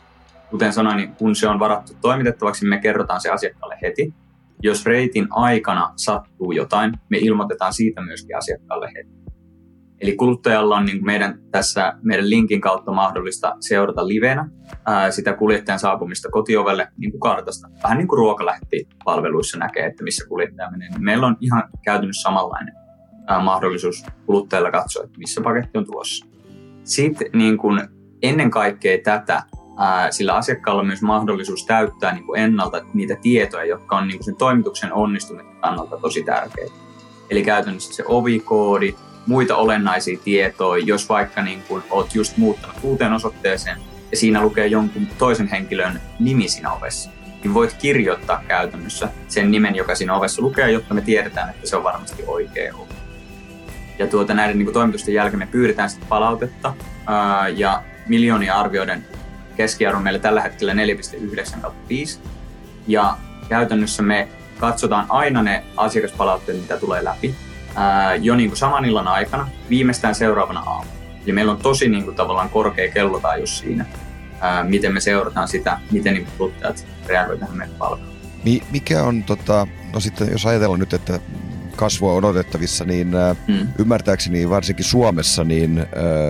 Kuten 0.50 0.72
sanoin, 0.72 0.96
niin 0.96 1.12
kun 1.14 1.36
se 1.36 1.48
on 1.48 1.58
varattu 1.58 1.92
toimitettavaksi, 2.00 2.66
me 2.66 2.80
kerrotaan 2.80 3.20
se 3.20 3.30
asiakkaalle 3.30 3.78
heti. 3.82 4.14
Jos 4.62 4.86
reitin 4.86 5.26
aikana 5.30 5.92
sattuu 5.96 6.52
jotain, 6.52 6.92
me 7.10 7.18
ilmoitetaan 7.18 7.74
siitä 7.74 8.00
myöskin 8.00 8.36
asiakkaalle 8.36 8.90
heti. 8.96 9.27
Eli 10.00 10.16
kuluttajalla 10.16 10.76
on 10.76 10.84
niin 10.84 11.04
meidän 11.04 11.38
tässä 11.50 11.92
meidän 12.02 12.30
linkin 12.30 12.60
kautta 12.60 12.92
mahdollista 12.92 13.56
seurata 13.60 14.08
livenä 14.08 14.48
ää, 14.86 15.10
sitä 15.10 15.32
kuljettajan 15.32 15.78
saapumista 15.78 16.28
kotiovelle 16.30 16.88
niin 16.96 17.10
kuin 17.10 17.20
kartasta. 17.20 17.68
Vähän 17.82 17.98
niin 17.98 18.08
kuin 18.08 18.18
ruokalähetti-palveluissa 18.18 19.58
näkee, 19.58 19.86
että 19.86 20.04
missä 20.04 20.28
kuljettaja 20.28 20.70
menee. 20.70 20.88
Niin 20.88 21.04
meillä 21.04 21.26
on 21.26 21.36
ihan 21.40 21.62
käytännössä 21.84 22.22
samanlainen 22.22 22.74
ää, 23.26 23.42
mahdollisuus 23.42 24.04
kuluttajalla 24.26 24.70
katsoa, 24.70 25.04
että 25.04 25.18
missä 25.18 25.40
paketti 25.40 25.78
on 25.78 25.86
tulossa. 25.86 26.26
Sitten 26.84 27.30
niin 27.32 27.58
kuin 27.58 27.80
ennen 28.22 28.50
kaikkea 28.50 28.98
tätä, 29.04 29.42
ää, 29.78 30.10
sillä 30.10 30.34
asiakkaalla 30.34 30.80
on 30.80 30.86
myös 30.86 31.02
mahdollisuus 31.02 31.66
täyttää 31.66 32.14
niin 32.14 32.26
kuin 32.26 32.40
ennalta 32.40 32.80
niitä 32.94 33.16
tietoja, 33.22 33.64
jotka 33.64 33.96
on 33.96 34.08
niin 34.08 34.18
kuin 34.18 34.24
sen 34.24 34.36
toimituksen 34.36 34.92
onnistumisen 34.92 35.56
kannalta 35.60 35.96
tosi 35.96 36.22
tärkeitä. 36.22 36.74
Eli 37.30 37.42
käytännössä 37.42 37.94
se 37.94 38.04
ovikoodi, 38.06 38.94
muita 39.28 39.56
olennaisia 39.56 40.18
tietoja, 40.24 40.84
jos 40.84 41.08
vaikka 41.08 41.42
niin 41.42 41.62
kun 41.68 41.82
oot 41.90 42.14
just 42.14 42.36
muuttanut 42.36 42.76
uuteen 42.82 43.12
osoitteeseen 43.12 43.80
ja 44.10 44.16
siinä 44.16 44.42
lukee 44.42 44.66
jonkun 44.66 45.06
toisen 45.18 45.48
henkilön 45.48 46.00
nimi 46.20 46.48
siinä 46.48 46.72
ovessa, 46.72 47.10
niin 47.44 47.54
voit 47.54 47.72
kirjoittaa 47.72 48.42
käytännössä 48.48 49.08
sen 49.28 49.50
nimen, 49.50 49.76
joka 49.76 49.94
siinä 49.94 50.14
ovessa 50.14 50.42
lukee, 50.42 50.70
jotta 50.70 50.94
me 50.94 51.00
tiedetään, 51.00 51.50
että 51.50 51.68
se 51.68 51.76
on 51.76 51.84
varmasti 51.84 52.24
oikea 52.26 52.74
ovi. 52.76 52.94
Ja 53.98 54.06
tuota, 54.06 54.34
näiden 54.34 54.58
niin 54.58 54.66
kuin, 54.66 54.74
toimitusten 54.74 55.14
jälkeen 55.14 55.38
me 55.38 55.46
pyydetään 55.46 55.90
sitten 55.90 56.08
palautetta 56.08 56.74
ää, 57.06 57.48
ja 57.48 57.82
miljoonia 58.06 58.54
arvioiden 58.54 59.06
keskiarvo 59.56 60.00
meillä 60.00 60.18
tällä 60.18 60.40
hetkellä 60.40 60.72
4,9 61.64 61.70
5. 61.88 62.20
Ja 62.86 63.16
käytännössä 63.48 64.02
me 64.02 64.28
katsotaan 64.58 65.06
aina 65.08 65.42
ne 65.42 65.64
asiakaspalautteet, 65.76 66.60
mitä 66.60 66.76
tulee 66.76 67.04
läpi 67.04 67.34
ää, 67.78 68.14
jo 68.14 68.36
niin 68.36 68.50
kuin 68.50 68.58
saman 68.58 68.84
illan 68.84 69.08
aikana, 69.08 69.48
viimeistään 69.70 70.14
seuraavana 70.14 70.60
aamuna. 70.60 70.90
Eli 71.24 71.32
meillä 71.32 71.52
on 71.52 71.58
tosi 71.58 71.88
niin 71.88 72.04
kuin, 72.04 72.16
tavallaan 72.16 72.50
korkea 72.50 72.92
kellotaajuus 72.92 73.58
siinä, 73.58 73.86
ää, 74.40 74.64
miten 74.64 74.92
me 74.94 75.00
seurataan 75.00 75.48
sitä, 75.48 75.78
miten 75.90 76.14
niin 76.14 76.26
kuluttajat 76.38 76.86
reagoivat 77.06 77.40
tähän 77.40 77.56
meidän 77.56 77.74
palveluun. 77.78 78.18
Mikä 78.70 79.02
on, 79.02 79.24
tota, 79.24 79.66
no 79.92 80.00
sitten 80.00 80.28
jos 80.32 80.46
ajatellaan 80.46 80.80
nyt, 80.80 80.92
että 80.92 81.20
kasvua 81.76 82.12
on 82.12 82.24
odotettavissa, 82.24 82.84
niin 82.84 83.08
mm. 83.48 83.68
ymmärtääkseni 83.78 84.50
varsinkin 84.50 84.84
Suomessa 84.84 85.44
niin 85.44 85.86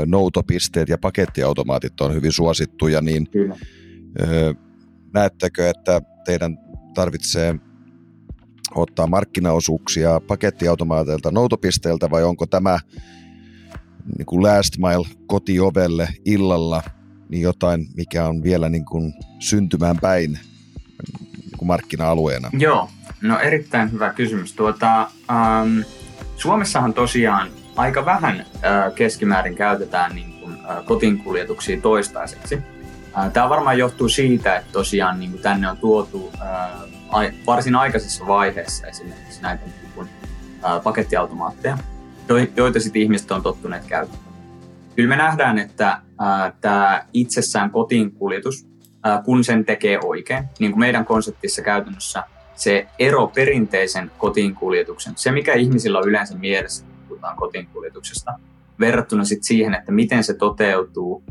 noutopisteet 0.06 0.88
ja 0.88 0.98
pakettiautomaatit 0.98 2.00
on 2.00 2.14
hyvin 2.14 2.32
suosittuja, 2.32 3.00
niin 3.00 3.30
Kyllä. 3.30 3.54
Äh, 4.22 4.28
näettekö, 5.14 5.70
että 5.70 6.02
teidän 6.24 6.58
tarvitsee 6.94 7.54
ottaa 8.74 9.06
markkinaosuuksia 9.06 10.20
pakettiautomaateilta 10.20 11.30
noutopisteeltä 11.30 12.10
vai 12.10 12.24
onko 12.24 12.46
tämä 12.46 12.78
niin 14.18 14.26
kuin 14.26 14.42
last 14.42 14.78
mile 14.78 15.16
kotiovelle 15.26 16.08
illalla 16.24 16.82
niin 17.28 17.42
jotain, 17.42 17.86
mikä 17.96 18.26
on 18.26 18.42
vielä 18.42 18.68
niin 18.68 18.84
kuin 18.84 19.14
syntymään 19.38 19.96
päin 20.00 20.32
niin 20.32 21.58
kuin 21.58 21.66
markkina-alueena? 21.66 22.50
Joo, 22.52 22.90
no 23.22 23.38
erittäin 23.38 23.92
hyvä 23.92 24.12
kysymys. 24.12 24.52
Tuota, 24.52 25.00
ähm, 25.30 25.80
Suomessahan 26.36 26.94
tosiaan 26.94 27.48
aika 27.76 28.04
vähän 28.04 28.46
keskimäärin 28.94 29.54
käytetään 29.54 30.14
niin 30.14 30.32
kuin, 30.32 30.58
kotiinkuljetuksia 30.84 31.80
toistaiseksi. 31.80 32.58
Tämä 33.32 33.48
varmaan 33.48 33.78
johtuu 33.78 34.08
siitä, 34.08 34.56
että 34.56 34.72
tosiaan 34.72 35.20
niin 35.20 35.30
kuin 35.30 35.42
tänne 35.42 35.70
on 35.70 35.76
tuotu 35.76 36.32
varsin 37.46 37.76
aikaisessa 37.76 38.26
vaiheessa 38.26 38.86
esimerkiksi 38.86 39.42
näitä 39.42 39.64
niin 39.66 40.08
pakettiautomaatteja, 40.84 41.78
joita 42.56 42.80
sitten 42.80 43.02
ihmiset 43.02 43.30
on 43.30 43.42
tottuneet 43.42 43.84
käyttämään. 43.86 44.28
Kyllä 44.96 45.08
me 45.08 45.16
nähdään, 45.16 45.58
että 45.58 46.00
tämä 46.60 47.06
itsessään 47.12 47.70
kotiinkuljetus, 47.70 48.68
kun 49.24 49.44
sen 49.44 49.64
tekee 49.64 49.98
oikein, 50.04 50.44
niin 50.58 50.72
kuin 50.72 50.80
meidän 50.80 51.04
konseptissa 51.04 51.62
käytännössä 51.62 52.24
se 52.56 52.86
ero 52.98 53.26
perinteisen 53.26 54.10
kotiinkuljetuksen, 54.18 55.12
se 55.16 55.32
mikä 55.32 55.54
ihmisillä 55.54 55.98
on 55.98 56.08
yleensä 56.08 56.38
mielessä, 56.38 56.84
kun 56.84 57.08
puhutaan 57.08 57.36
kotiinkuljetuksesta, 57.36 58.38
verrattuna 58.80 59.24
sit 59.24 59.42
siihen, 59.42 59.74
että 59.74 59.92
miten 59.92 60.24
se 60.24 60.34
toteutuu 60.34 61.24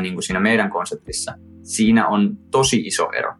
niin 0.00 0.14
kuin 0.14 0.22
siinä 0.22 0.40
meidän 0.40 0.70
konseptissa, 0.70 1.34
siinä 1.62 2.06
on 2.06 2.38
tosi 2.50 2.80
iso 2.80 3.10
ero. 3.12 3.34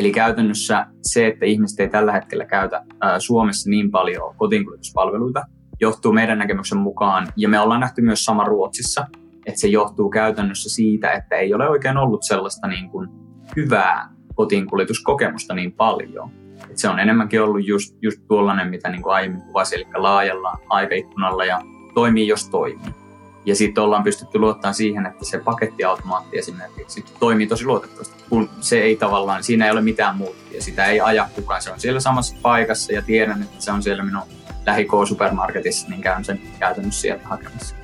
Eli 0.00 0.12
käytännössä 0.12 0.86
se, 1.02 1.26
että 1.26 1.46
ihmiset 1.46 1.80
ei 1.80 1.88
tällä 1.88 2.12
hetkellä 2.12 2.44
käytä 2.44 2.82
Suomessa 3.18 3.70
niin 3.70 3.90
paljon 3.90 4.34
kotiinkuljetuspalveluita, 4.36 5.42
johtuu 5.80 6.12
meidän 6.12 6.38
näkemyksen 6.38 6.78
mukaan, 6.78 7.28
ja 7.36 7.48
me 7.48 7.60
ollaan 7.60 7.80
nähty 7.80 8.02
myös 8.02 8.24
sama 8.24 8.44
Ruotsissa, 8.44 9.06
että 9.46 9.60
se 9.60 9.68
johtuu 9.68 10.10
käytännössä 10.10 10.70
siitä, 10.70 11.12
että 11.12 11.36
ei 11.36 11.54
ole 11.54 11.68
oikein 11.68 11.96
ollut 11.96 12.22
sellaista 12.22 12.66
niin 12.66 12.90
kuin 12.90 13.08
hyvää 13.56 14.08
kotiinkuljetuskokemusta 14.34 15.54
niin 15.54 15.72
paljon. 15.72 16.30
Et 16.70 16.78
se 16.78 16.88
on 16.88 16.98
enemmänkin 16.98 17.42
ollut 17.42 17.66
just, 17.66 17.96
just 18.02 18.20
tuollainen, 18.28 18.68
mitä 18.68 18.88
niin 18.88 19.02
kuin 19.02 19.14
aiemmin 19.14 19.42
kuvasi, 19.42 19.76
eli 19.76 19.86
laajalla 19.94 20.58
aikaikkunalla 20.68 21.44
ja 21.44 21.60
toimii, 21.94 22.28
jos 22.28 22.48
toimii. 22.48 22.99
Ja 23.44 23.56
sitten 23.56 23.84
ollaan 23.84 24.04
pystytty 24.04 24.38
luottamaan 24.38 24.74
siihen, 24.74 25.06
että 25.06 25.24
se 25.24 25.38
pakettiautomaatti 25.38 26.38
esimerkiksi 26.38 27.04
toimii 27.20 27.46
tosi 27.46 27.64
luotettavasti, 27.64 28.24
kun 28.28 28.50
se 28.60 28.80
ei 28.80 28.96
tavallaan, 28.96 29.44
siinä 29.44 29.64
ei 29.64 29.70
ole 29.70 29.80
mitään 29.80 30.16
muuta 30.16 30.38
ja 30.54 30.62
sitä 30.62 30.84
ei 30.84 31.00
aja 31.00 31.28
kukaan. 31.34 31.62
Se 31.62 31.72
on 31.72 31.80
siellä 31.80 32.00
samassa 32.00 32.36
paikassa 32.42 32.92
ja 32.92 33.02
tiedän, 33.02 33.42
että 33.42 33.64
se 33.64 33.72
on 33.72 33.82
siellä 33.82 34.02
minun 34.02 34.22
lähi 34.66 34.88
supermarketissa, 35.08 35.88
niin 35.88 36.00
käyn 36.00 36.24
sen 36.24 36.40
käytännössä 36.58 37.00
sieltä 37.00 37.28
hakemassa. 37.28 37.74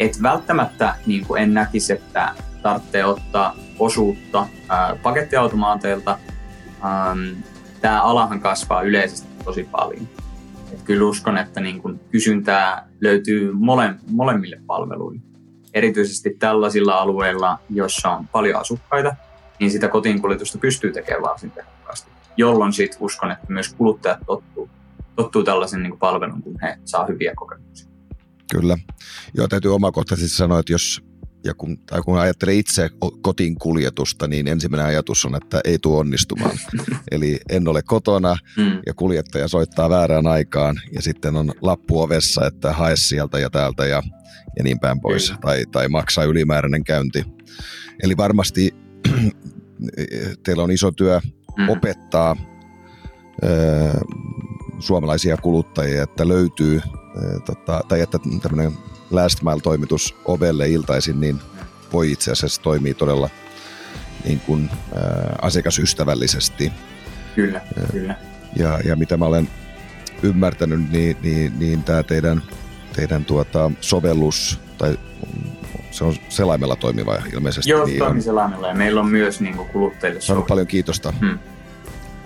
Et 0.00 0.22
välttämättä 0.22 0.94
niin 1.06 1.26
kuin 1.26 1.42
en 1.42 1.54
näkisi, 1.54 1.92
että 1.92 2.34
tarvitsee 2.62 3.04
ottaa 3.04 3.56
osuutta 3.78 4.46
ää, 4.68 4.96
pakettiautomaateilta. 5.02 6.18
Tämä 7.80 8.02
alahan 8.02 8.40
kasvaa 8.40 8.82
yleisesti 8.82 9.28
tosi 9.44 9.68
paljon. 9.70 10.08
Et 10.72 10.82
kyllä 10.82 11.04
uskon, 11.04 11.38
että 11.38 11.60
niin 11.60 11.82
kun 11.82 12.00
kysyntää 12.10 12.88
löytyy 13.00 13.52
mole, 13.52 13.94
molemmille 14.10 14.60
palveluille. 14.66 15.20
Erityisesti 15.74 16.36
tällaisilla 16.38 16.94
alueilla, 16.94 17.58
joissa 17.70 18.10
on 18.10 18.28
paljon 18.28 18.60
asukkaita, 18.60 19.16
niin 19.60 19.70
sitä 19.70 19.88
kotiinkuljetusta 19.88 20.58
pystyy 20.58 20.92
tekemään 20.92 21.22
varsin 21.22 21.50
tehokkaasti. 21.50 22.10
Jolloin 22.36 22.72
sit 22.72 22.96
uskon, 23.00 23.30
että 23.30 23.46
myös 23.48 23.74
kuluttajat 23.74 24.18
tottuu, 24.26 24.70
tottuu 25.16 25.42
tällaisen 25.42 25.82
niin 25.82 25.98
palvelun, 25.98 26.42
kun 26.42 26.56
he 26.62 26.78
saa 26.84 27.06
hyviä 27.06 27.32
kokemuksia. 27.36 27.88
Kyllä. 28.52 28.78
Joo, 29.34 29.48
täytyy 29.48 29.74
omakohtaisesti 29.74 30.36
sanoa, 30.36 30.58
että 30.58 30.72
jos 30.72 31.05
ja 31.46 31.54
kun, 31.54 31.78
tai 31.78 32.02
kun 32.02 32.18
ajattelee 32.18 32.54
itse 32.54 32.90
kotiin 33.22 33.58
kuljetusta, 33.58 34.28
niin 34.28 34.48
ensimmäinen 34.48 34.86
ajatus 34.86 35.24
on, 35.24 35.34
että 35.34 35.60
ei 35.64 35.78
tule 35.78 35.98
onnistumaan. 35.98 36.58
Eli 37.10 37.40
en 37.48 37.68
ole 37.68 37.82
kotona 37.82 38.36
mm. 38.56 38.78
ja 38.86 38.94
kuljettaja 38.94 39.48
soittaa 39.48 39.90
väärään 39.90 40.26
aikaan 40.26 40.80
ja 40.92 41.02
sitten 41.02 41.36
on 41.36 41.52
lappu 41.62 42.00
ovessa, 42.00 42.46
että 42.46 42.72
hae 42.72 42.96
sieltä 42.96 43.38
ja 43.38 43.50
täältä 43.50 43.86
ja, 43.86 44.02
ja 44.56 44.64
niin 44.64 44.80
päin 44.80 45.00
pois. 45.00 45.32
Tai, 45.40 45.64
tai 45.72 45.88
maksaa 45.88 46.24
ylimääräinen 46.24 46.84
käynti. 46.84 47.24
Eli 48.02 48.16
varmasti 48.16 48.74
teillä 50.44 50.62
on 50.62 50.70
iso 50.70 50.92
työ 50.92 51.20
mm. 51.58 51.68
opettaa 51.68 52.36
ö, 53.44 53.48
suomalaisia 54.78 55.36
kuluttajia, 55.36 56.02
että 56.02 56.28
löytyy, 56.28 56.80
ö, 57.16 57.40
tota, 57.40 57.80
tai 57.88 58.00
että 58.00 58.18
tämmöinen 58.42 58.72
last 59.10 59.42
mile-toimitus 59.42 60.14
ovelle 60.24 60.68
iltaisin, 60.68 61.20
niin 61.20 61.40
voi 61.92 62.12
itse 62.12 62.32
asiassa 62.32 62.62
toimia 62.62 62.94
todella 62.94 63.30
niin 64.24 64.40
kuin, 64.40 64.70
ää, 64.94 65.36
asiakasystävällisesti. 65.42 66.72
Kyllä, 67.34 67.60
ja, 67.76 67.82
kyllä. 67.92 68.16
Ja, 68.56 68.80
ja 68.84 68.96
mitä 68.96 69.16
mä 69.16 69.24
olen 69.24 69.48
ymmärtänyt, 70.22 70.90
niin, 70.90 71.16
niin, 71.22 71.58
niin 71.58 71.82
tämä 71.82 72.02
teidän, 72.02 72.42
teidän 72.96 73.24
tuota, 73.24 73.70
sovellus, 73.80 74.60
tai 74.78 74.98
se 75.90 76.04
on 76.04 76.14
selaimella 76.28 76.76
toimiva 76.76 77.16
ilmeisesti. 77.32 77.70
Joo, 77.70 77.86
niin 77.86 77.98
toimii 77.98 78.22
selaimella 78.22 78.68
ja 78.68 78.74
meillä 78.74 79.00
on 79.00 79.08
myös 79.08 79.40
niin 79.40 79.56
kuin 79.56 79.68
kuluttajille 79.68 80.20
Saanut 80.20 80.46
paljon 80.46 80.66
kiitosta. 80.66 81.12
Hmm. 81.20 81.38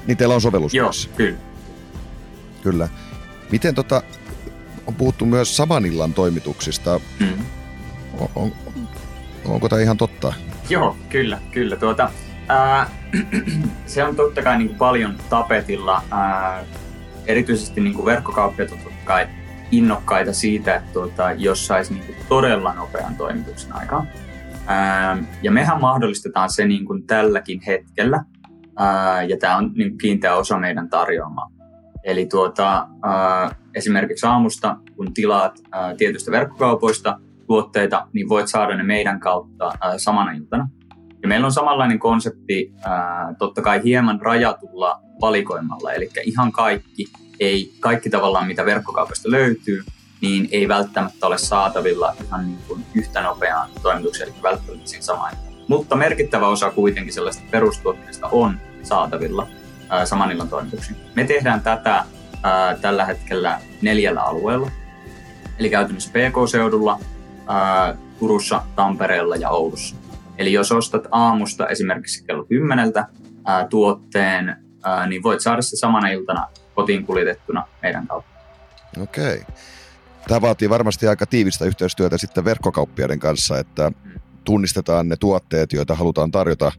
Niin 0.06 0.16
teillä 0.16 0.34
on 0.34 0.40
sovellus 0.40 0.74
Joo, 0.74 0.86
myös. 0.86 1.10
kyllä. 1.16 1.38
Kyllä. 2.62 2.88
Miten 3.50 3.74
tota, 3.74 4.02
on 4.86 4.94
puhuttu 4.94 5.26
myös 5.26 5.56
saman 5.56 5.86
illan 5.86 6.14
toimituksista. 6.14 7.00
Mm. 7.20 7.44
On, 8.18 8.28
on, 8.34 8.52
onko 9.44 9.68
tämä 9.68 9.82
ihan 9.82 9.96
totta? 9.96 10.34
Joo, 10.68 10.96
kyllä, 11.08 11.38
kyllä. 11.50 11.76
Tuota, 11.76 12.10
ää, 12.48 12.90
se 13.86 14.04
on 14.04 14.16
totta 14.16 14.42
kai 14.42 14.58
niin 14.58 14.68
kuin 14.68 14.78
paljon 14.78 15.16
tapetilla. 15.30 16.02
Ää, 16.10 16.64
erityisesti 17.26 17.80
niin 17.80 17.94
kuin 17.94 18.06
verkkokauppiat 18.06 18.72
on 18.72 18.78
totta 18.78 19.04
kai 19.04 19.28
innokkaita 19.70 20.32
siitä, 20.32 20.74
että 20.74 20.92
tuota, 20.92 21.32
jos 21.32 21.66
saisi 21.66 21.94
niin 21.94 22.06
kuin 22.06 22.16
todella 22.28 22.74
nopean 22.74 23.16
toimituksen 23.16 23.72
aikaan. 23.72 24.08
Ää, 24.66 25.18
ja 25.42 25.50
mehän 25.50 25.80
mahdollistetaan 25.80 26.50
se 26.50 26.66
niin 26.66 26.84
kuin 26.84 27.06
tälläkin 27.06 27.60
hetkellä. 27.66 28.24
Ää, 28.76 29.22
ja 29.22 29.36
tämä 29.36 29.56
on 29.56 29.72
niin 29.74 29.98
kiinteä 29.98 30.36
osa 30.36 30.58
meidän 30.58 30.88
tarjoamaa. 30.88 31.50
Eli 32.04 32.26
tuota, 32.26 32.86
äh, 33.06 33.56
esimerkiksi 33.74 34.26
aamusta, 34.26 34.76
kun 34.96 35.14
tilaat 35.14 35.58
tietystä 35.96 36.30
verkkokaupoista 36.30 37.20
tuotteita, 37.46 38.06
niin 38.12 38.28
voit 38.28 38.48
saada 38.48 38.76
ne 38.76 38.82
meidän 38.82 39.20
kautta 39.20 39.72
samana 39.96 40.32
iltana. 40.32 40.68
Ja 41.22 41.28
meillä 41.28 41.44
on 41.44 41.52
samanlainen 41.52 41.98
konsepti, 41.98 42.72
totta 43.38 43.62
kai 43.62 43.80
hieman 43.84 44.20
rajatulla 44.20 45.00
valikoimalla, 45.20 45.92
eli 45.92 46.10
ihan 46.24 46.52
kaikki, 46.52 47.06
ei, 47.40 47.72
kaikki 47.80 48.10
tavallaan 48.10 48.46
mitä 48.46 48.64
verkkokaupasta 48.64 49.30
löytyy, 49.30 49.82
niin 50.20 50.48
ei 50.52 50.68
välttämättä 50.68 51.26
ole 51.26 51.38
saatavilla 51.38 52.14
ihan 52.26 52.46
niin 52.46 52.58
kuin 52.68 52.84
yhtä 52.94 53.22
nopeaan 53.22 53.70
toimitukseen, 53.82 54.28
eli 54.28 54.42
välttämättä 54.42 54.88
siinä 54.88 55.02
samaan. 55.02 55.36
Mutta 55.68 55.96
merkittävä 55.96 56.46
osa 56.46 56.70
kuitenkin 56.70 57.14
sellaista 57.14 57.42
perustuotteista 57.50 58.26
on 58.26 58.60
saatavilla 58.82 59.48
saman 60.04 60.32
illan 60.32 60.48
toimituksiin. 60.48 60.96
Me 61.14 61.24
tehdään 61.24 61.60
tätä 61.60 62.04
ää, 62.42 62.76
tällä 62.76 63.04
hetkellä 63.04 63.60
neljällä 63.82 64.22
alueella, 64.22 64.70
eli 65.58 65.70
käytännössä 65.70 66.10
PK-seudulla, 66.10 67.00
ää, 67.46 67.96
Turussa, 68.18 68.62
Tampereella 68.76 69.36
ja 69.36 69.50
Oulussa. 69.50 69.96
Eli 70.38 70.52
jos 70.52 70.72
ostat 70.72 71.06
aamusta 71.10 71.68
esimerkiksi 71.68 72.24
kello 72.24 72.44
10 72.44 72.92
ää, 73.44 73.66
tuotteen, 73.66 74.56
ää, 74.82 75.06
niin 75.06 75.22
voit 75.22 75.40
saada 75.40 75.62
se 75.62 75.76
samana 75.76 76.08
iltana 76.08 76.46
kotiin 76.74 77.06
kuljetettuna 77.06 77.66
meidän 77.82 78.06
kautta. 78.06 78.30
Okei. 79.02 79.42
Tämä 80.28 80.40
vaatii 80.40 80.70
varmasti 80.70 81.08
aika 81.08 81.26
tiivistä 81.26 81.64
yhteistyötä 81.64 82.18
sitten 82.18 82.44
verkkokauppiaiden 82.44 83.18
kanssa, 83.18 83.58
että 83.58 83.92
tunnistetaan 84.44 85.08
ne 85.08 85.16
tuotteet, 85.16 85.72
joita 85.72 85.94
halutaan 85.94 86.30
tarjota 86.30 86.72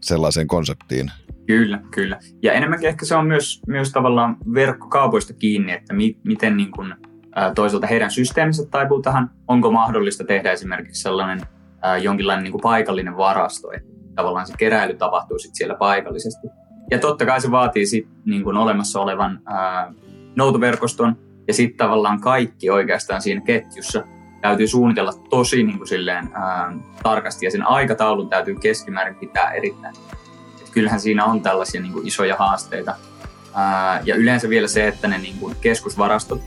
sellaiseen 0.00 0.46
konseptiin, 0.46 1.10
Kyllä, 1.46 1.80
kyllä. 1.90 2.18
Ja 2.42 2.52
enemmänkin 2.52 2.88
ehkä 2.88 3.06
se 3.06 3.14
on 3.14 3.26
myös, 3.26 3.60
myös 3.66 3.92
tavallaan 3.92 4.36
verkkokaupoista 4.54 5.32
kiinni, 5.32 5.72
että 5.72 5.94
mi, 5.94 6.18
miten 6.24 6.56
niin 6.56 6.70
kuin, 6.70 6.94
ää, 7.34 7.54
toisaalta 7.54 7.86
heidän 7.86 8.10
systeeminsä 8.10 8.66
taipuu 8.70 9.02
tähän. 9.02 9.30
Onko 9.48 9.70
mahdollista 9.70 10.24
tehdä 10.24 10.52
esimerkiksi 10.52 11.02
sellainen 11.02 11.40
ää, 11.82 11.96
jonkinlainen 11.96 12.44
niin 12.44 12.52
kuin 12.52 12.62
paikallinen 12.62 13.16
varasto, 13.16 13.72
että 13.72 13.88
tavallaan 14.14 14.46
se 14.46 14.54
keräily 14.58 14.94
tapahtuu 14.94 15.38
sit 15.38 15.54
siellä 15.54 15.74
paikallisesti. 15.74 16.46
Ja 16.90 16.98
totta 16.98 17.26
kai 17.26 17.40
se 17.40 17.50
vaatii 17.50 17.86
sit, 17.86 18.08
niin 18.24 18.44
kuin 18.44 18.56
olemassa 18.56 19.00
olevan 19.00 19.40
ää, 19.46 19.92
noutoverkoston 20.36 21.16
ja 21.48 21.54
sitten 21.54 21.76
tavallaan 21.76 22.20
kaikki 22.20 22.70
oikeastaan 22.70 23.22
siinä 23.22 23.40
ketjussa 23.40 24.04
täytyy 24.40 24.68
suunnitella 24.68 25.12
tosi 25.30 25.62
niin 25.62 25.78
kuin 25.78 25.88
silleen, 25.88 26.30
ää, 26.34 26.72
tarkasti 27.02 27.46
ja 27.46 27.50
sen 27.50 27.66
aikataulun 27.66 28.28
täytyy 28.28 28.54
keskimäärin 28.54 29.14
pitää 29.14 29.50
erittäin 29.50 29.94
kyllähän 30.76 31.00
siinä 31.00 31.24
on 31.24 31.42
tällaisia 31.42 31.80
niin 31.80 31.92
kuin 31.92 32.06
isoja 32.06 32.36
haasteita. 32.36 32.94
Ja 34.04 34.16
yleensä 34.16 34.48
vielä 34.48 34.68
se, 34.68 34.88
että 34.88 35.08
ne 35.08 35.18
niin 35.18 35.38
kuin 35.38 35.56
keskusvarastot 35.60 36.40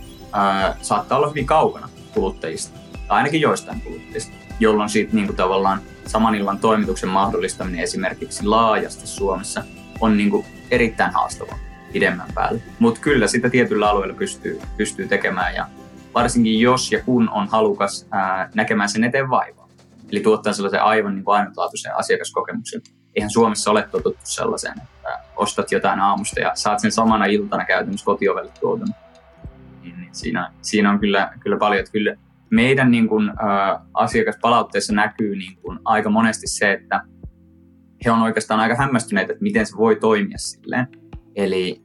saattaa 0.81 1.17
olla 1.17 1.29
hyvin 1.29 1.45
kaukana 1.45 1.89
kuluttajista, 2.13 2.79
tai 3.07 3.17
ainakin 3.17 3.41
joistain 3.41 3.81
kuluttajista, 3.81 4.33
jolloin 4.59 4.89
sitten 4.89 5.15
niin 5.15 5.27
kuin 5.27 5.37
tavallaan 5.37 5.81
saman 6.07 6.35
illan 6.35 6.59
toimituksen 6.59 7.09
mahdollistaminen 7.09 7.83
esimerkiksi 7.83 8.45
laajasti 8.45 9.07
Suomessa 9.07 9.63
on 10.01 10.17
niin 10.17 10.29
kuin 10.29 10.45
erittäin 10.71 11.13
haastavaa 11.13 11.59
pidemmän 11.93 12.27
päälle. 12.35 12.61
Mutta 12.79 13.01
kyllä 13.01 13.27
sitä 13.27 13.49
tietyllä 13.49 13.89
alueella 13.89 14.15
pystyy, 14.15 14.61
pystyy 14.77 15.07
tekemään 15.07 15.55
ja 15.55 15.67
varsinkin 16.13 16.59
jos 16.59 16.91
ja 16.91 17.03
kun 17.03 17.29
on 17.29 17.47
halukas 17.47 18.07
ää, 18.11 18.49
näkemään 18.55 18.89
sen 18.89 19.03
eteen 19.03 19.29
vaivaa. 19.29 19.69
Eli 20.11 20.19
tuottaa 20.19 20.53
sellaisen 20.53 20.83
aivan 20.83 21.15
niin 21.15 21.23
ainutlaatuisen 21.27 21.95
asiakaskokemuksen. 21.95 22.81
Eihän 23.15 23.31
Suomessa 23.31 23.71
ole 23.71 23.87
totuttu 23.91 24.21
sellaiseen, 24.23 24.81
että 24.83 25.19
ostat 25.35 25.71
jotain 25.71 25.99
aamusta 25.99 26.39
ja 26.39 26.51
saat 26.53 26.79
sen 26.79 26.91
samana 26.91 27.25
iltana 27.25 27.65
käytännössä 27.65 28.05
kotiovelle 28.05 28.51
tuotun. 28.59 28.87
Niin, 29.81 29.99
niin 29.99 30.15
siinä, 30.15 30.51
siinä 30.61 30.91
on 30.91 30.99
kyllä, 30.99 31.33
kyllä 31.39 31.57
paljon, 31.57 31.79
että 31.79 31.91
kyllä 31.91 32.15
meidän 32.49 32.91
niin 32.91 33.07
kuin, 33.07 33.29
ä, 33.29 33.33
asiakaspalautteessa 33.93 34.93
näkyy 34.93 35.35
niin 35.35 35.57
kuin, 35.61 35.79
aika 35.85 36.09
monesti 36.09 36.47
se, 36.47 36.71
että 36.71 37.01
he 38.05 38.11
on 38.11 38.21
oikeastaan 38.21 38.59
aika 38.59 38.75
hämmästyneitä, 38.75 39.33
että 39.33 39.43
miten 39.43 39.65
se 39.65 39.77
voi 39.77 39.95
toimia 39.95 40.37
silleen. 40.37 40.87
Eli 41.35 41.83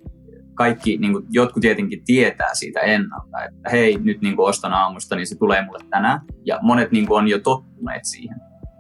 kaikki, 0.55 0.99
niin 0.99 1.13
kuin, 1.13 1.27
jotkut 1.31 1.61
tietenkin 1.61 2.05
tietää 2.05 2.55
siitä 2.55 2.81
ennalta, 2.81 3.45
että 3.45 3.71
hei, 3.71 3.99
nyt 3.99 4.21
niin 4.21 4.37
kuin 4.37 4.49
ostan 4.49 4.73
aamusta, 4.73 5.17
niin 5.17 5.27
se 5.27 5.39
tulee 5.39 5.65
mulle 5.65 5.85
tänään. 5.91 6.21
Ja 6.45 6.59
monet 6.63 6.93
niin 6.93 7.07
kuin, 7.07 7.19
on 7.19 7.29
jo 7.29 7.39
tottuneet 7.39 8.05
siihen. 8.05 8.37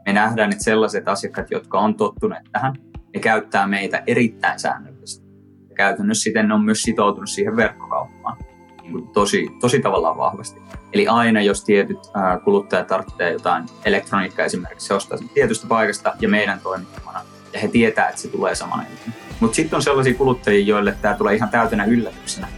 Me 0.07 0.12
nähdään, 0.12 0.53
että 0.53 0.64
sellaiset 0.64 1.09
asiakkaat, 1.09 1.51
jotka 1.51 1.79
on 1.79 1.95
tottuneet 1.95 2.45
tähän, 2.53 2.75
ne 3.14 3.21
käyttää 3.21 3.67
meitä 3.67 4.03
erittäin 4.07 4.59
säännöllisesti. 4.59 5.27
Ja 5.69 5.75
käytännössä 5.77 6.23
siten 6.23 6.49
ne 6.49 6.55
on 6.55 6.64
myös 6.64 6.83
sitoutunut 6.83 7.31
siihen 7.31 7.57
verkkokauppaan 7.57 8.37
niin 8.83 8.93
kuin 8.93 9.09
tosi, 9.09 9.49
tosi 9.61 9.81
tavallaan 9.81 10.17
vahvasti. 10.17 10.61
Eli 10.93 11.09
aina 11.09 11.43
jos 11.43 11.64
tietyt 11.64 11.99
kuluttajat 12.45 12.87
tarvitsee 12.87 13.33
jotain 13.33 13.64
elektroniikkaa 13.85 14.45
esimerkiksi, 14.45 14.87
se 14.87 14.95
ostaa 14.95 15.19
sen 15.19 15.29
tietystä 15.29 15.67
paikasta 15.67 16.12
ja 16.21 16.29
meidän 16.29 16.61
toimittamana, 16.61 17.21
ja 17.53 17.59
he 17.59 17.69
tietää, 17.69 18.09
että 18.09 18.21
se 18.21 18.29
tulee 18.29 18.55
samana 18.55 18.83
iltana. 18.83 19.12
Mutta 19.40 19.57
sitten 19.57 19.77
on 19.77 19.83
sellaisia 19.83 20.14
kuluttajia, 20.14 20.67
joille 20.67 20.97
tämä 21.03 21.14
tulee 21.14 21.35
ihan 21.35 21.49
täytenä 21.49 21.85
yllätyksenä. 21.85 22.49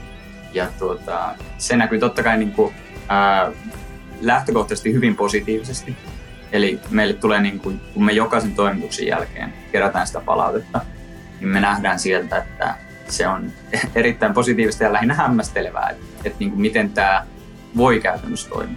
Ja 0.52 0.66
tuota, 0.78 1.34
se 1.58 1.76
näkyy 1.76 1.98
totta 1.98 2.22
kai 2.22 2.38
niin 2.38 2.52
kuin, 2.52 2.74
ää, 3.08 3.52
lähtökohtaisesti 4.20 4.92
hyvin 4.92 5.16
positiivisesti. 5.16 5.96
Eli 6.56 6.80
meille 6.90 7.14
tulee, 7.14 7.40
niin 7.40 7.60
kuin, 7.60 7.80
kun 7.94 8.04
me 8.04 8.12
jokaisen 8.12 8.54
toimituksen 8.54 9.06
jälkeen 9.06 9.52
kerätään 9.72 10.06
sitä 10.06 10.20
palautetta, 10.20 10.80
niin 11.40 11.48
me 11.48 11.60
nähdään 11.60 11.98
sieltä, 11.98 12.38
että 12.38 12.74
se 13.08 13.28
on 13.28 13.52
erittäin 13.94 14.34
positiivista 14.34 14.84
ja 14.84 14.92
lähinnä 14.92 15.14
hämmästelevää, 15.14 15.88
että, 15.90 16.04
että 16.24 16.38
niin 16.38 16.50
kuin 16.50 16.60
miten 16.60 16.90
tämä 16.90 17.26
voi 17.76 18.00
käytännössä 18.00 18.48
toimia. 18.48 18.76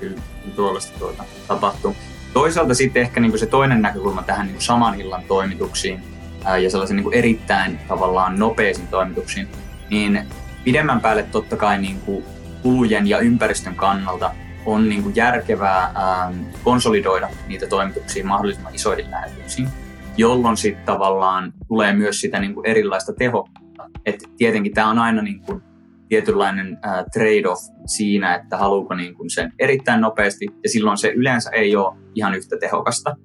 Kyllä 0.00 0.20
tuollaista 0.56 0.98
tuota, 0.98 1.24
tapahtuu. 1.48 1.96
Toisaalta 2.32 2.74
sitten 2.74 3.02
ehkä 3.02 3.20
niin 3.20 3.32
kuin 3.32 3.40
se 3.40 3.46
toinen 3.46 3.82
näkökulma 3.82 4.22
tähän 4.22 4.46
niin 4.46 4.54
kuin 4.54 4.62
saman 4.62 5.00
illan 5.00 5.22
toimituksiin 5.28 6.02
ää, 6.44 6.58
ja 6.58 6.70
sellaisen 6.70 6.96
niin 6.96 7.04
kuin 7.04 7.14
erittäin 7.14 7.78
tavallaan 7.88 8.38
nopeisiin 8.38 8.88
toimituksiin, 8.88 9.48
niin 9.90 10.26
pidemmän 10.64 11.00
päälle 11.00 11.22
totta 11.22 11.56
kai 11.56 11.78
niin 11.78 12.00
kuin 12.00 12.24
kulujen 12.62 13.06
ja 13.06 13.18
ympäristön 13.18 13.74
kannalta 13.74 14.30
on 14.66 14.88
niin 14.88 15.02
kuin 15.02 15.16
järkevää 15.16 15.92
ää, 15.94 16.32
konsolidoida 16.64 17.28
niitä 17.46 17.66
toimituksia 17.66 18.24
mahdollisimman 18.26 18.74
isoihin 18.74 19.10
lähetyksiin, 19.10 19.68
jolloin 20.16 20.56
sitten 20.56 20.84
tavallaan 20.86 21.52
tulee 21.68 21.92
myös 21.92 22.20
sitä 22.20 22.40
niin 22.40 22.54
kuin 22.54 22.66
erilaista 22.66 23.12
tehokkuutta. 23.12 23.90
Et 24.06 24.24
tietenkin 24.36 24.74
tämä 24.74 24.90
on 24.90 24.98
aina 24.98 25.22
niin 25.22 25.40
kuin 25.40 25.62
tietynlainen 26.08 26.78
äh, 26.86 27.04
trade-off 27.12 27.60
siinä, 27.86 28.34
että 28.34 28.56
haluuko 28.56 28.94
niin 28.94 29.14
kuin 29.14 29.30
sen 29.30 29.52
erittäin 29.58 30.00
nopeasti, 30.00 30.46
ja 30.62 30.70
silloin 30.70 30.98
se 30.98 31.08
yleensä 31.08 31.50
ei 31.50 31.76
ole 31.76 31.96
ihan 32.14 32.34
yhtä 32.34 32.56
tehokasta 32.60 33.16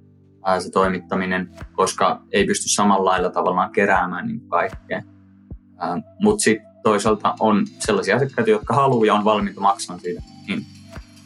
äh, 0.48 0.60
se 0.60 0.72
toimittaminen, 0.72 1.50
koska 1.74 2.22
ei 2.32 2.46
pysty 2.46 2.70
samalla 2.70 3.10
lailla 3.10 3.30
tavallaan 3.30 3.72
keräämään 3.72 4.28
niin 4.28 4.42
kaikkea. 4.48 5.02
Äh, 5.84 6.04
Mutta 6.22 6.44
sitten 6.44 6.70
toisaalta 6.84 7.36
on 7.40 7.66
sellaisia 7.80 8.16
asiakkaita, 8.16 8.50
jotka 8.50 8.74
haluaa 8.74 9.06
ja 9.06 9.14
on 9.14 9.26
valmiita 9.26 9.62
maksamaan 9.62 10.00
siitä, 10.00 10.22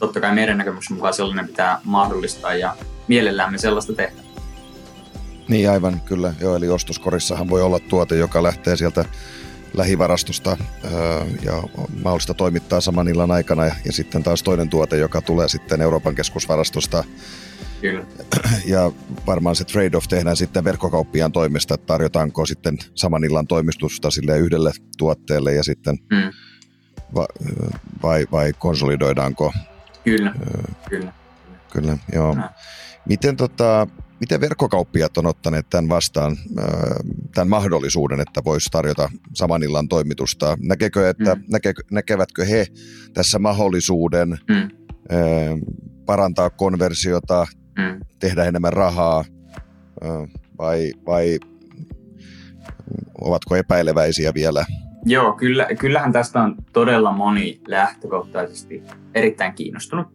totta 0.03 0.21
kai 0.21 0.35
meidän 0.35 0.57
näkemyksen 0.57 0.95
mukaan 0.97 1.13
sellainen 1.13 1.47
pitää 1.47 1.79
mahdollistaa 1.83 2.53
ja 2.53 2.75
mielellään 3.07 3.51
me 3.51 3.57
sellaista 3.57 3.93
tehdä. 3.93 4.21
Niin 5.47 5.69
aivan, 5.69 6.01
kyllä. 6.01 6.33
Joo, 6.41 6.55
eli 6.55 6.69
ostoskorissahan 6.69 7.49
voi 7.49 7.61
olla 7.61 7.79
tuote, 7.79 8.15
joka 8.15 8.43
lähtee 8.43 8.75
sieltä 8.77 9.05
lähivarastosta 9.73 10.57
ja 11.45 11.63
mahdollista 12.03 12.33
toimittaa 12.33 12.81
saman 12.81 13.07
illan 13.07 13.31
aikana 13.31 13.65
ja, 13.65 13.75
ja 13.85 13.91
sitten 13.91 14.23
taas 14.23 14.43
toinen 14.43 14.69
tuote, 14.69 14.97
joka 14.97 15.21
tulee 15.21 15.49
sitten 15.49 15.81
Euroopan 15.81 16.15
keskusvarastosta. 16.15 17.03
Kyllä. 17.81 18.05
Ja 18.65 18.91
varmaan 19.27 19.55
se 19.55 19.63
trade-off 19.63 20.07
tehdään 20.07 20.37
sitten 20.37 20.63
verkkokauppiaan 20.63 21.31
toimesta, 21.31 21.73
että 21.73 21.85
tarjotaanko 21.87 22.45
sitten 22.45 22.77
saman 22.95 23.23
illan 23.23 23.47
toimistusta 23.47 24.11
sille 24.11 24.37
yhdelle 24.37 24.71
tuotteelle 24.97 25.53
ja 25.53 25.63
sitten 25.63 25.97
mm. 26.11 26.31
va, 27.15 27.27
vai, 28.03 28.27
vai 28.31 28.53
konsolidoidaanko? 28.59 29.53
Kyllä, 30.03 30.33
kyllä. 30.89 31.13
Kyllä, 31.71 31.97
joo. 32.13 32.35
No. 32.35 32.49
Miten 33.05 33.37
tota, 33.37 33.87
Miten 34.23 34.41
verkkokauppiat 34.41 35.17
on 35.17 35.25
ottaneet 35.25 35.69
tämän 35.69 35.89
vastaan, 35.89 36.37
tämän 37.33 37.49
mahdollisuuden, 37.49 38.19
että 38.19 38.41
voisi 38.45 38.69
tarjota 38.71 39.09
saman 39.33 39.63
illan 39.63 39.87
toimitusta? 39.87 40.57
Näkeekö, 40.61 41.09
että, 41.09 41.35
mm. 41.35 41.43
näke, 41.51 41.73
näkevätkö 41.91 42.45
he 42.45 42.67
tässä 43.13 43.39
mahdollisuuden 43.39 44.29
mm. 44.29 44.69
parantaa 46.05 46.49
konversiota, 46.49 47.45
mm. 47.77 47.99
tehdä 48.19 48.43
enemmän 48.43 48.73
rahaa 48.73 49.25
vai, 50.57 50.91
vai 51.05 51.39
ovatko 53.21 53.55
epäileväisiä 53.55 54.33
vielä? 54.33 54.65
Joo, 55.05 55.33
kyllä, 55.33 55.67
kyllähän 55.79 56.13
tästä 56.13 56.41
on 56.41 56.55
todella 56.73 57.11
moni 57.11 57.61
lähtökohtaisesti 57.67 58.83
erittäin 59.15 59.53
kiinnostunut. 59.53 60.07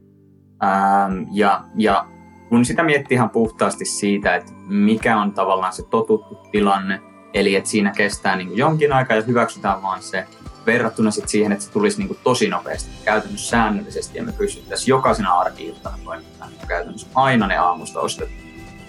Ähm, 0.62 1.22
ja, 1.32 1.64
ja 1.76 2.06
kun 2.48 2.64
sitä 2.64 2.82
miettii 2.82 3.14
ihan 3.14 3.30
puhtaasti 3.30 3.84
siitä, 3.84 4.34
että 4.34 4.52
mikä 4.68 5.20
on 5.20 5.32
tavallaan 5.32 5.72
se 5.72 5.82
totuttu 5.82 6.34
tilanne, 6.52 7.00
eli 7.34 7.56
että 7.56 7.70
siinä 7.70 7.92
kestää 7.96 8.36
niin 8.36 8.48
kuin 8.48 8.58
jonkin 8.58 8.92
aikaa 8.92 9.16
ja 9.16 9.22
hyväksytään 9.22 9.82
vaan 9.82 10.02
se, 10.02 10.26
verrattuna 10.66 11.10
sit 11.10 11.28
siihen, 11.28 11.52
että 11.52 11.64
se 11.64 11.70
tulisi 11.70 11.98
niin 11.98 12.08
kuin 12.08 12.18
tosi 12.24 12.48
nopeasti, 12.48 12.90
käytännössä 13.04 13.50
säännöllisesti, 13.50 14.18
ja 14.18 14.24
me 14.24 14.32
pystyttäisiin 14.32 14.88
jokaisena 14.88 15.32
arki-iltana 15.32 15.98
toimittamaan 16.04 16.52
niin 16.52 16.68
käytännössä 16.68 17.06
aina 17.14 17.46
ne 17.46 17.56
aamusta 17.56 18.00
ostettu 18.00 18.34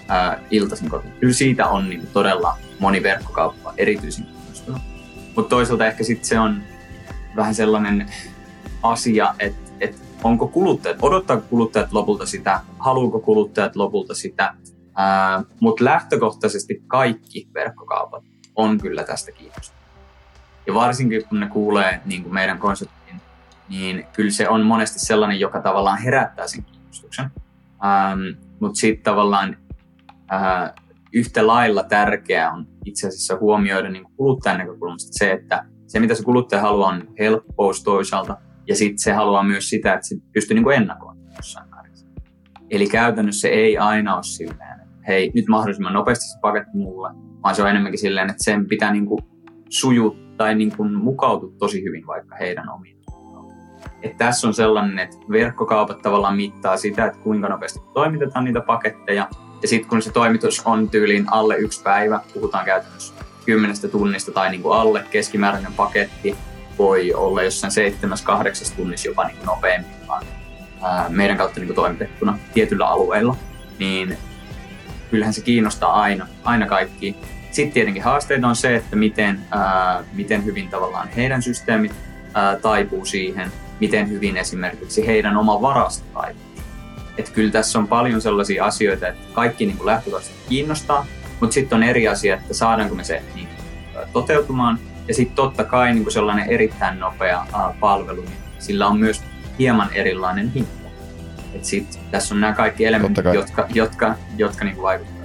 ää, 0.08 0.40
iltaisin 0.50 0.90
kotiin. 0.90 1.12
Kyllä 1.20 1.32
siitä 1.32 1.66
on 1.66 1.88
niin 1.88 2.00
kuin 2.00 2.10
todella 2.12 2.56
moni 2.78 3.02
verkkokauppa 3.02 3.74
erityisen. 3.76 4.26
Mutta 5.36 5.50
toisaalta 5.50 5.86
ehkä 5.86 6.04
sitten 6.04 6.24
se 6.24 6.38
on 6.38 6.62
vähän 7.36 7.54
sellainen 7.54 8.06
asia, 8.82 9.34
että 9.38 10.00
onko 10.24 10.48
kuluttajat, 10.48 10.98
odottaako 11.02 11.46
kuluttajat 11.50 11.92
lopulta 11.92 12.26
sitä, 12.26 12.60
haluuko 12.78 13.20
kuluttajat 13.20 13.76
lopulta 13.76 14.14
sitä, 14.14 14.54
mutta 15.60 15.84
lähtökohtaisesti 15.84 16.82
kaikki 16.86 17.48
verkkokaupat 17.54 18.24
on 18.56 18.78
kyllä 18.78 19.04
tästä 19.04 19.32
kiinnostuneet. 19.32 19.80
Ja 20.66 20.74
varsinkin 20.74 21.24
kun 21.28 21.40
ne 21.40 21.46
kuulee 21.48 22.00
niin 22.04 22.22
kuin 22.22 22.34
meidän 22.34 22.58
konseptin, 22.58 23.20
niin 23.68 24.06
kyllä 24.12 24.30
se 24.30 24.48
on 24.48 24.66
monesti 24.66 24.98
sellainen, 24.98 25.40
joka 25.40 25.60
tavallaan 25.60 25.98
herättää 25.98 26.46
sen 26.46 26.64
kiinnostuksen. 26.64 27.30
Ähm, 27.84 28.20
mutta 28.60 28.80
sitten 28.80 29.04
tavallaan 29.04 29.56
äh, 30.32 30.72
yhtä 31.14 31.46
lailla 31.46 31.82
tärkeää 31.82 32.52
on 32.52 32.66
itse 32.84 33.08
asiassa 33.08 33.38
huomioida 33.40 33.90
niin 33.90 34.04
kuluttajan 34.16 34.58
näkökulmasta 34.58 35.10
se, 35.12 35.32
että 35.32 35.64
se 35.86 36.00
mitä 36.00 36.14
se 36.14 36.22
kuluttaja 36.22 36.62
haluaa 36.62 36.88
on 36.88 37.08
helppous 37.18 37.82
toisaalta, 37.82 38.36
ja 38.68 38.76
sitten 38.76 38.98
se 38.98 39.12
haluaa 39.12 39.42
myös 39.42 39.68
sitä, 39.68 39.94
että 39.94 40.08
se 40.08 40.16
pystyy 40.32 40.54
niin 40.54 40.72
ennakoimaan 40.72 41.32
jossain 41.36 41.70
määrin. 41.70 41.92
Eli 42.70 42.86
käytännössä 42.86 43.40
se 43.40 43.48
ei 43.48 43.78
aina 43.78 44.14
ole 44.14 44.22
silleen, 44.22 44.80
että 44.80 44.96
hei, 45.08 45.32
nyt 45.34 45.46
mahdollisimman 45.48 45.92
nopeasti 45.92 46.24
se 46.24 46.38
paketti 46.40 46.76
mulle, 46.76 47.10
vaan 47.42 47.54
se 47.54 47.62
on 47.62 47.70
enemmänkin 47.70 48.00
silleen, 48.00 48.30
että 48.30 48.44
sen 48.44 48.66
pitää 48.66 48.92
niin 48.92 49.06
kuin 49.06 49.20
suju 49.68 50.16
tai 50.36 50.54
niin 50.54 50.76
kuin 50.76 50.94
mukautua 50.94 51.52
tosi 51.58 51.84
hyvin 51.84 52.06
vaikka 52.06 52.36
heidän 52.36 52.68
omiin. 52.68 53.00
Et 54.02 54.16
tässä 54.16 54.48
on 54.48 54.54
sellainen, 54.54 54.98
että 54.98 55.16
verkkokaupat 55.30 56.02
tavallaan 56.02 56.36
mittaa 56.36 56.76
sitä, 56.76 57.04
että 57.04 57.18
kuinka 57.18 57.48
nopeasti 57.48 57.80
toimitetaan 57.94 58.44
niitä 58.44 58.60
paketteja. 58.60 59.28
Ja 59.62 59.68
sitten 59.68 59.88
kun 59.88 60.02
se 60.02 60.12
toimitus 60.12 60.62
on 60.64 60.90
tyyliin 60.90 61.32
alle 61.32 61.56
yksi 61.56 61.82
päivä, 61.82 62.20
puhutaan 62.34 62.64
käytännössä 62.64 63.14
kymmenestä 63.46 63.88
tunnista 63.88 64.32
tai 64.32 64.50
niin 64.50 64.62
kuin 64.62 64.78
alle 64.78 65.04
keskimääräinen 65.10 65.72
paketti, 65.72 66.36
voi 66.78 67.14
olla 67.14 67.42
jossain 67.42 67.70
seitsemäs, 67.70 68.22
kahdeksas 68.22 68.70
tunnissa 68.70 69.08
jopa 69.08 69.24
niin 69.24 69.46
nopeammillaan 69.46 70.26
meidän 71.08 71.36
kautta 71.36 71.60
niin 71.60 71.74
toimitettuna 71.74 72.38
tietyllä 72.54 72.86
alueella, 72.86 73.36
niin 73.78 74.18
kyllähän 75.10 75.34
se 75.34 75.40
kiinnostaa 75.40 76.00
aina, 76.00 76.26
aina 76.44 76.66
kaikki. 76.66 77.16
Sitten 77.50 77.72
tietenkin 77.72 78.02
haasteita 78.02 78.48
on 78.48 78.56
se, 78.56 78.76
että 78.76 78.96
miten, 78.96 79.40
ää, 79.50 80.04
miten 80.12 80.44
hyvin 80.44 80.68
tavallaan 80.68 81.08
heidän 81.08 81.42
systeemit 81.42 81.92
ää, 82.34 82.56
taipuu 82.56 83.04
siihen, 83.04 83.52
miten 83.80 84.08
hyvin 84.08 84.36
esimerkiksi 84.36 85.06
heidän 85.06 85.36
oma 85.36 85.62
varasto 85.62 86.04
taipuu. 86.14 86.49
Että 87.20 87.32
kyllä 87.32 87.52
tässä 87.52 87.78
on 87.78 87.88
paljon 87.88 88.20
sellaisia 88.20 88.64
asioita, 88.64 89.08
että 89.08 89.26
kaikki 89.32 89.66
niin 89.66 89.86
lähtökohtaisesti 89.86 90.48
kiinnostaa, 90.48 91.06
mutta 91.40 91.54
sitten 91.54 91.76
on 91.76 91.82
eri 91.82 92.08
asia, 92.08 92.34
että 92.34 92.54
saadaanko 92.54 92.94
me 92.94 93.04
se 93.04 93.22
niin, 93.34 93.48
toteutumaan. 94.12 94.78
Ja 95.08 95.14
sitten 95.14 95.36
totta 95.36 95.64
kai 95.64 95.92
niin 95.92 96.02
kuin 96.02 96.12
sellainen 96.12 96.50
erittäin 96.50 97.00
nopea 97.00 97.42
uh, 97.42 97.78
palvelu, 97.80 98.20
niin 98.20 98.38
sillä 98.58 98.86
on 98.86 99.00
myös 99.00 99.22
hieman 99.58 99.88
erilainen 99.92 100.52
hinta. 100.52 100.70
Et 101.54 101.64
sit, 101.64 102.00
tässä 102.10 102.34
on 102.34 102.40
nämä 102.40 102.52
kaikki 102.52 102.84
elementit, 102.84 103.24
jotka, 103.34 103.66
jotka, 103.74 104.14
jotka 104.36 104.64
niin 104.64 104.82
vaikuttavat 104.82 105.20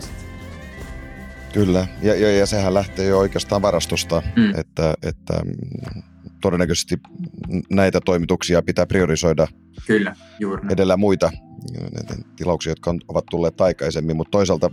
Kyllä, 1.53 1.87
ja, 2.01 2.15
ja, 2.15 2.31
ja 2.31 2.45
sehän 2.45 2.73
lähtee 2.73 3.07
jo 3.07 3.19
oikeastaan 3.19 3.61
varastosta, 3.61 4.21
mm. 4.35 4.49
että, 4.59 4.93
että 5.03 5.33
mm, 5.43 6.01
todennäköisesti 6.41 6.97
näitä 7.69 8.01
toimituksia 8.05 8.61
pitää 8.61 8.85
priorisoida 8.85 9.47
Kyllä, 9.87 10.15
juuri 10.39 10.61
edellä 10.71 10.97
muita 10.97 11.31
tilauksia, 12.35 12.71
jotka 12.71 12.89
on, 12.89 12.99
ovat 13.07 13.25
tulleet 13.31 13.61
aikaisemmin, 13.61 14.17
mutta 14.17 14.31
toisaalta 14.31 14.71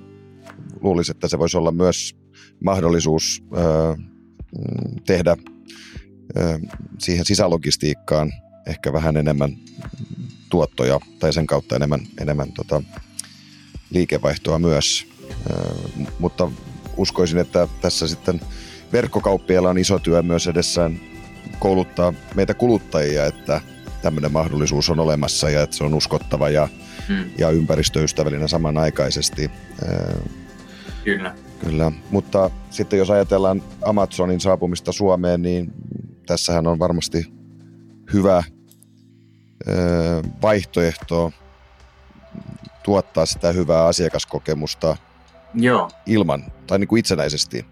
luulisin, 0.81 1.16
että 1.16 1.28
se 1.28 1.38
voisi 1.38 1.57
olla 1.57 1.72
myös 1.72 2.16
mahdollisuus 2.64 3.44
ö, 3.57 3.96
mm, 3.96 4.96
tehdä 5.07 5.37
ö, 6.37 6.59
siihen 6.98 7.24
sisälogistiikkaan 7.24 8.33
ehkä 8.66 8.92
vähän 8.92 9.16
enemmän 9.16 9.57
tuottoja 10.50 11.00
tai 11.18 11.33
sen 11.33 11.46
kautta 11.46 11.76
enemmän, 11.76 12.00
enemmän 12.20 12.52
tota, 12.52 12.83
liikevaihtoa 13.90 14.59
myös. 14.59 15.07
Ö, 15.50 15.74
mutta 16.18 16.50
uskoisin, 16.96 17.38
että 17.38 17.68
tässä 17.81 18.09
sitten 18.09 18.40
verkkokauppiailla 18.92 19.70
on 19.70 19.78
iso 19.78 19.98
työ 19.98 20.22
myös 20.22 20.46
edessään 20.46 21.00
kouluttaa 21.59 22.14
meitä 22.35 22.55
kuluttajia, 22.55 23.26
että 23.26 23.61
tämmöinen 24.03 24.33
mahdollisuus 24.33 24.91
on 24.91 25.01
olemassa 25.01 25.51
ja 25.51 25.62
että 25.62 25.77
se 25.77 25.85
on 25.85 25.95
uskottava 25.95 26.49
ja, 26.49 26.69
hmm. 27.09 27.25
ja 27.38 27.51
ympäristöystävällinen 27.51 28.49
samanaikaisesti. 28.49 29.51
Kyllä. 31.05 31.35
Kyllä, 31.65 31.93
mutta 32.11 32.51
sitten 32.71 32.99
jos 32.99 33.11
ajatellaan 33.11 33.62
Amazonin 33.83 34.41
saapumista 34.41 34.93
Suomeen, 34.93 35.43
niin 35.43 35.73
tässähän 36.27 36.67
on 36.67 36.79
varmasti 36.79 37.33
hyvä 38.12 38.43
vaihtoehto 40.43 41.33
tuottaa 42.85 43.27
sitä 43.27 43.53
hyvää 43.53 43.85
asiakaskokemusta 43.85 44.97
Joo. 45.55 45.91
ilman, 46.07 46.45
tai 46.67 46.79
niin 46.79 46.88
kuin 46.88 47.01
itsenäisesti. 47.01 47.67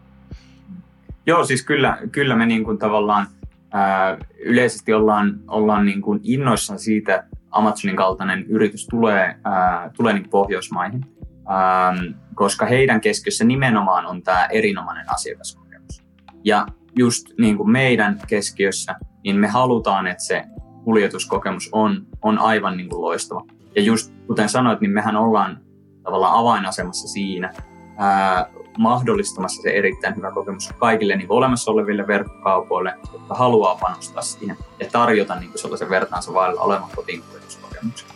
Joo, 1.26 1.44
siis 1.44 1.62
kyllä, 1.62 1.98
kyllä 2.12 2.36
me 2.36 2.46
niin 2.46 2.64
kuin 2.64 2.78
tavallaan 2.78 3.26
ää, 3.72 4.18
yleisesti 4.38 4.92
ollaan, 4.92 5.40
ollaan 5.48 5.86
niin 5.86 6.02
kuin 6.02 6.20
innoissaan 6.22 6.78
siitä, 6.78 7.14
että 7.14 7.36
Amazonin 7.50 7.96
kaltainen 7.96 8.44
yritys 8.46 8.86
tulee, 8.86 9.36
ää, 9.44 9.90
tulee 9.96 10.12
niin 10.12 10.28
Pohjoismaihin, 10.30 11.06
ää, 11.48 11.94
koska 12.34 12.66
heidän 12.66 13.00
keskiössä 13.00 13.44
nimenomaan 13.44 14.06
on 14.06 14.22
tämä 14.22 14.46
erinomainen 14.46 15.04
asiakaskokemus. 15.12 16.02
Ja 16.44 16.66
just 16.98 17.26
niin 17.38 17.56
kuin 17.56 17.70
meidän 17.70 18.20
keskiössä, 18.26 18.94
niin 19.24 19.36
me 19.36 19.48
halutaan, 19.48 20.06
että 20.06 20.24
se 20.24 20.44
kuljetuskokemus 20.84 21.68
on, 21.72 22.06
on 22.22 22.38
aivan 22.38 22.76
niin 22.76 22.88
kuin 22.88 23.02
loistava. 23.02 23.44
Ja 23.76 23.82
just 23.82 24.12
kuten 24.26 24.48
sanoit, 24.48 24.80
niin 24.80 24.90
mehän 24.90 25.16
ollaan 25.16 25.60
tavallaan 26.02 26.34
avainasemassa 26.34 27.08
siinä, 27.08 27.52
ää, 27.98 28.46
mahdollistamassa 28.78 29.62
se 29.62 29.70
erittäin 29.70 30.16
hyvä 30.16 30.30
kokemus 30.30 30.72
kaikille 30.78 31.16
niin 31.16 31.26
olemassa 31.28 31.70
oleville 31.70 32.06
verkkokaupoille, 32.06 32.94
jotka 33.12 33.34
haluaa 33.34 33.74
panostaa 33.74 34.22
siihen 34.22 34.56
ja 34.80 34.86
tarjota 34.92 35.34
niin 35.34 35.50
kuin 35.50 35.60
sellaisen 35.60 35.90
vertaansa 35.90 36.34
vailla 36.34 36.60
olevan 36.60 36.90
kotiinkuljetuskokemuksen. 36.96 38.08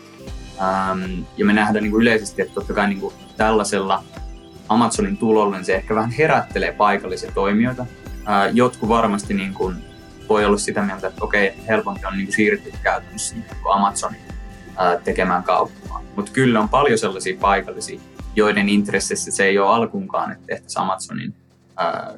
Ähm, 0.60 1.22
ja 1.36 1.44
me 1.44 1.52
nähdään 1.52 1.82
niin 1.82 1.90
kuin 1.90 2.02
yleisesti, 2.02 2.42
että 2.42 2.54
totta 2.54 2.74
kai 2.74 2.88
niin 2.88 3.00
kuin 3.00 3.14
tällaisella 3.36 4.04
Amazonin 4.68 5.16
tulolla 5.16 5.56
niin 5.56 5.64
se 5.64 5.74
ehkä 5.74 5.94
vähän 5.94 6.10
herättelee 6.10 6.72
paikallisia 6.72 7.32
toimijoita. 7.32 7.86
Äh, 8.28 8.50
jotkut 8.52 8.88
varmasti 8.88 9.34
niin 9.34 9.54
kuin 9.54 9.76
voi 10.28 10.44
olla 10.44 10.56
sitä 10.56 10.82
mieltä, 10.82 11.06
että 11.06 11.24
okei, 11.24 11.54
helpompi 11.68 12.06
on 12.06 12.16
niin 12.16 12.26
kuin 12.26 12.34
siirtyä 12.34 12.72
käytännössä 12.82 13.34
niin 13.34 13.46
kuin 13.62 13.74
Amazonin 13.74 14.20
äh, 14.80 15.02
tekemään 15.04 15.42
kauppaa. 15.42 16.02
Mutta 16.16 16.32
kyllä 16.32 16.60
on 16.60 16.68
paljon 16.68 16.98
sellaisia 16.98 17.36
paikallisia 17.40 18.00
joiden 18.36 18.68
intressissä 18.68 19.30
se 19.30 19.44
ei 19.44 19.58
ole 19.58 19.74
alkuunkaan, 19.74 20.32
että 20.32 20.46
tehtäisiin 20.46 20.82
Amazonin 20.82 21.34
ää, 21.76 22.14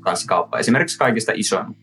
kanssa 0.00 0.26
kauppa. 0.26 0.58
Esimerkiksi 0.58 0.98
kaikista 0.98 1.32
isoimmat 1.34 1.76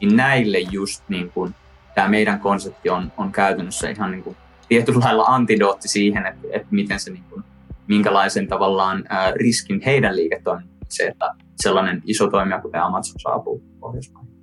Niin 0.00 0.16
näille 0.16 0.58
just 0.58 1.02
niin 1.08 1.30
kuin, 1.30 1.54
tämä 1.94 2.08
meidän 2.08 2.40
konsepti 2.40 2.90
on, 2.90 3.12
on 3.16 3.32
käytännössä 3.32 3.90
ihan 3.90 4.10
niin 4.10 4.22
kuin, 4.22 4.36
tietyllä 4.68 5.00
lailla 5.00 5.24
antidootti 5.24 5.88
siihen, 5.88 6.26
että, 6.26 6.48
että 6.52 6.68
miten 6.70 7.00
se, 7.00 7.10
niin 7.10 7.24
kuin, 7.30 7.44
minkälaisen 7.86 8.48
tavallaan 8.48 9.04
ää, 9.08 9.30
riskin 9.30 9.80
heidän 9.84 10.16
liiketoimintaan 10.16 10.78
se, 10.88 11.06
että 11.06 11.30
sellainen 11.56 12.02
iso 12.04 12.30
toimija 12.30 12.60
kuten 12.60 12.82
Amazon 12.82 13.20
saapuu 13.20 13.62
Pohjoismaihin. 13.80 14.34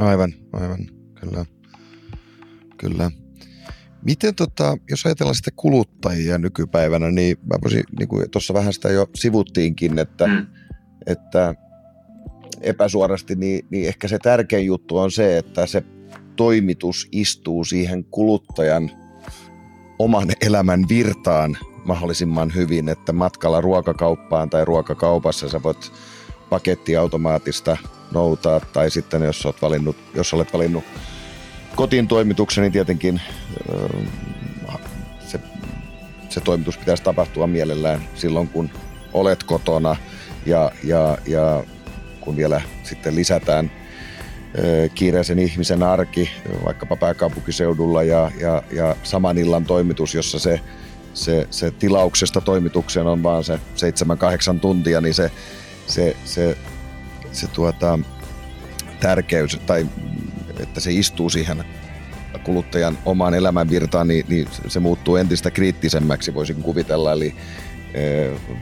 Aivan, 0.00 0.32
aivan, 0.52 0.78
kyllä. 1.20 1.44
Kyllä. 2.76 3.23
Miten 4.04 4.34
tota, 4.34 4.76
jos 4.90 5.06
ajatellaan 5.06 5.34
sitä 5.34 5.50
kuluttajia 5.56 6.38
nykypäivänä, 6.38 7.10
niin 7.10 7.36
mä 7.40 7.58
voisin, 7.62 7.84
niin 7.98 8.08
kuin 8.08 8.30
tuossa 8.30 8.54
vähän 8.54 8.72
sitä 8.72 8.88
jo 8.88 9.06
sivuttiinkin, 9.14 9.98
että, 9.98 10.26
mm. 10.26 10.46
että 11.06 11.54
epäsuorasti, 12.60 13.34
niin, 13.34 13.66
niin 13.70 13.88
ehkä 13.88 14.08
se 14.08 14.18
tärkein 14.18 14.66
juttu 14.66 14.98
on 14.98 15.10
se, 15.10 15.38
että 15.38 15.66
se 15.66 15.82
toimitus 16.36 17.08
istuu 17.12 17.64
siihen 17.64 18.04
kuluttajan 18.04 18.90
oman 19.98 20.28
elämän 20.40 20.84
virtaan 20.88 21.56
mahdollisimman 21.84 22.54
hyvin, 22.54 22.88
että 22.88 23.12
matkalla 23.12 23.60
ruokakauppaan 23.60 24.50
tai 24.50 24.64
ruokakaupassa 24.64 25.48
sä 25.48 25.62
voit 25.62 25.92
pakettiautomaatista 26.50 27.76
noutaa, 28.12 28.60
tai 28.60 28.90
sitten 28.90 29.22
jos 29.22 29.46
olet 29.46 29.62
valinnut, 29.62 29.96
jos 30.14 30.34
olet 30.34 30.52
valinnut 30.52 30.84
kotiin 31.76 32.08
toimituksen, 32.08 32.62
niin 32.62 32.72
tietenkin 32.72 33.20
se, 35.18 35.40
se 36.28 36.40
toimitus 36.40 36.78
pitäisi 36.78 37.02
tapahtua 37.02 37.46
mielellään 37.46 38.00
silloin, 38.14 38.48
kun 38.48 38.70
olet 39.12 39.42
kotona 39.42 39.96
ja, 40.46 40.70
ja, 40.84 41.18
ja 41.26 41.64
kun 42.20 42.36
vielä 42.36 42.60
sitten 42.82 43.14
lisätään 43.14 43.70
kiireisen 44.94 45.38
ihmisen 45.38 45.82
arki, 45.82 46.30
vaikkapa 46.64 46.96
pääkaupunkiseudulla 46.96 48.02
ja, 48.02 48.30
ja, 48.40 48.62
ja 48.72 48.96
saman 49.02 49.38
illan 49.38 49.64
toimitus, 49.64 50.14
jossa 50.14 50.38
se, 50.38 50.60
se, 51.14 51.46
se 51.50 51.70
tilauksesta 51.70 52.40
toimitukseen 52.40 53.06
on 53.06 53.22
vaan 53.22 53.44
se 53.44 53.56
7-8 53.56 54.60
tuntia, 54.60 55.00
niin 55.00 55.14
se, 55.14 55.30
se, 55.86 56.16
se, 56.24 56.56
se 57.32 57.46
tuota, 57.46 57.98
tärkeys 59.00 59.58
tai 59.66 59.86
että 60.60 60.80
se 60.80 60.92
istuu 60.92 61.30
siihen 61.30 61.64
kuluttajan 62.44 62.98
omaan 63.04 63.34
elämänvirtaan, 63.34 64.08
niin, 64.08 64.24
niin 64.28 64.48
se 64.68 64.80
muuttuu 64.80 65.16
entistä 65.16 65.50
kriittisemmäksi, 65.50 66.34
voisin 66.34 66.62
kuvitella. 66.62 67.12
Eli 67.12 67.34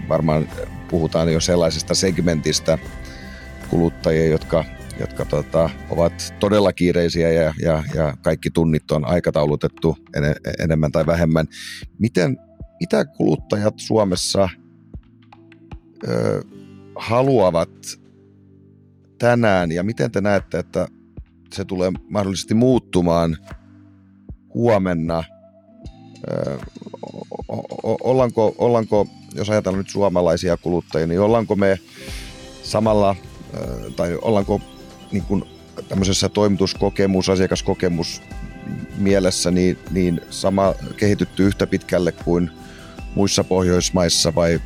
varmaan 0.09 0.49
puhutaan 0.89 1.33
jo 1.33 1.41
sellaisesta 1.41 1.95
segmentistä 1.95 2.79
kuluttajia, 3.71 4.27
jotka, 4.27 4.65
jotka 5.01 5.25
tota, 5.25 5.71
ovat 5.91 6.35
todella 6.41 6.73
kiireisiä 6.73 7.33
ja, 7.33 7.55
ja, 7.63 7.85
ja 7.95 8.17
kaikki 8.23 8.51
tunnit 8.51 8.91
on 8.91 9.05
aikataulutettu 9.05 9.99
en, 10.17 10.23
enemmän 10.59 10.93
tai 10.93 11.07
vähemmän. 11.07 11.47
Miten, 11.99 12.37
mitä 12.81 13.05
kuluttajat 13.05 13.75
Suomessa 13.77 14.49
ö, 16.09 16.43
haluavat 16.97 17.71
tänään 19.19 19.73
ja 19.73 19.83
miten 19.83 20.11
te 20.11 20.21
näette, 20.21 20.59
että 20.59 20.89
se 21.53 21.65
tulee 21.65 21.93
mahdollisesti 22.09 22.55
muuttumaan 22.55 23.37
huomenna. 24.55 25.25
Ollaanko, 28.03 28.55
ollaanko, 28.59 29.07
jos 29.35 29.51
ajatellaan 29.51 29.79
nyt 29.79 29.91
suomalaisia 29.91 30.57
kuluttajia, 30.57 31.07
niin 31.07 31.21
ollaanko 31.21 31.57
me 31.57 31.79
samalla, 32.63 33.17
tai 33.97 34.19
ollaanko 34.23 34.61
niin 35.13 35.25
kuin 35.25 35.45
tämmöisessä 35.89 36.29
toimituskokemus, 36.29 37.29
asiakaskokemus 37.29 38.23
mielessä 38.99 39.51
niin, 39.51 39.79
niin 39.91 40.21
sama 40.31 40.75
kehitytty 40.97 41.47
yhtä 41.47 41.67
pitkälle 41.67 42.13
kuin 42.13 42.51
muissa 43.15 43.45
Pohjoismaissa 43.45 44.35
vai, 44.35 44.61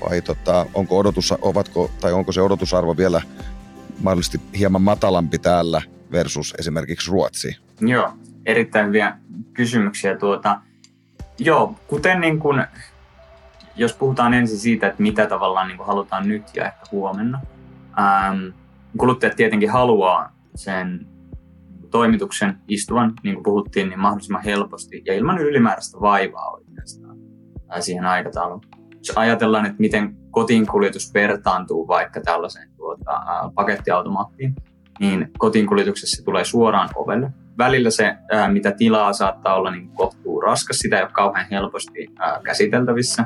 vai 0.00 0.22
tota, 0.22 0.66
onko 0.74 0.98
odotus, 0.98 1.34
ovatko, 1.42 1.90
tai 2.00 2.12
onko 2.12 2.32
se 2.32 2.40
odotusarvo 2.40 2.96
vielä 2.96 3.22
mahdollisesti 4.02 4.40
hieman 4.58 4.82
matalampi 4.82 5.38
täällä 5.38 5.82
versus 6.12 6.54
esimerkiksi 6.58 7.10
Ruotsi? 7.10 7.56
Joo, 7.80 8.12
erittäin 8.46 8.86
hyviä 8.86 9.16
kysymyksiä. 9.52 10.16
Tuota, 10.16 10.60
joo, 11.38 11.74
kuten 11.86 12.20
niin 12.20 12.38
kuin, 12.38 12.64
jos 13.76 13.92
puhutaan 13.92 14.34
ensin 14.34 14.58
siitä, 14.58 14.86
että 14.86 15.02
mitä 15.02 15.26
tavallaan 15.26 15.68
niin 15.68 15.78
halutaan 15.86 16.28
nyt 16.28 16.42
ja 16.54 16.66
ehkä 16.66 16.82
huomenna. 16.92 17.40
Ähm, 17.98 18.38
kuluttajat 18.98 19.36
tietenkin 19.36 19.70
haluaa 19.70 20.32
sen 20.54 21.06
toimituksen 21.90 22.58
istuvan, 22.68 23.12
niin 23.22 23.34
kuin 23.34 23.44
puhuttiin, 23.44 23.88
niin 23.88 24.00
mahdollisimman 24.00 24.44
helposti 24.44 25.02
ja 25.06 25.14
ilman 25.14 25.38
ylimääräistä 25.38 26.00
vaivaa 26.00 26.50
oikeastaan 26.50 27.16
siihen 27.80 28.06
aikatauluun. 28.06 28.62
Jos 28.94 29.12
ajatellaan, 29.16 29.66
että 29.66 29.80
miten 29.80 30.16
kotiin 30.30 30.66
kuljetus 30.66 31.14
vertaantuu 31.14 31.88
vaikka 31.88 32.20
tällaiseen 32.20 32.69
tuota, 32.96 33.50
pakettiautomaattiin, 33.54 34.54
niin 35.00 35.30
kotiin 35.38 35.66
kuljetuksessa 35.66 36.16
se 36.16 36.24
tulee 36.24 36.44
suoraan 36.44 36.88
ovelle 36.94 37.30
välillä 37.58 37.90
se, 37.90 38.14
ää, 38.32 38.48
mitä 38.48 38.72
tilaa 38.72 39.12
saattaa 39.12 39.54
olla 39.54 39.70
niin 39.70 39.88
kohtuu 39.88 40.40
raskas, 40.40 40.78
sitä 40.78 40.96
ei 40.96 41.02
ole 41.02 41.10
kauhean 41.12 41.46
helposti 41.50 42.08
ää, 42.18 42.40
käsiteltävissä. 42.44 43.24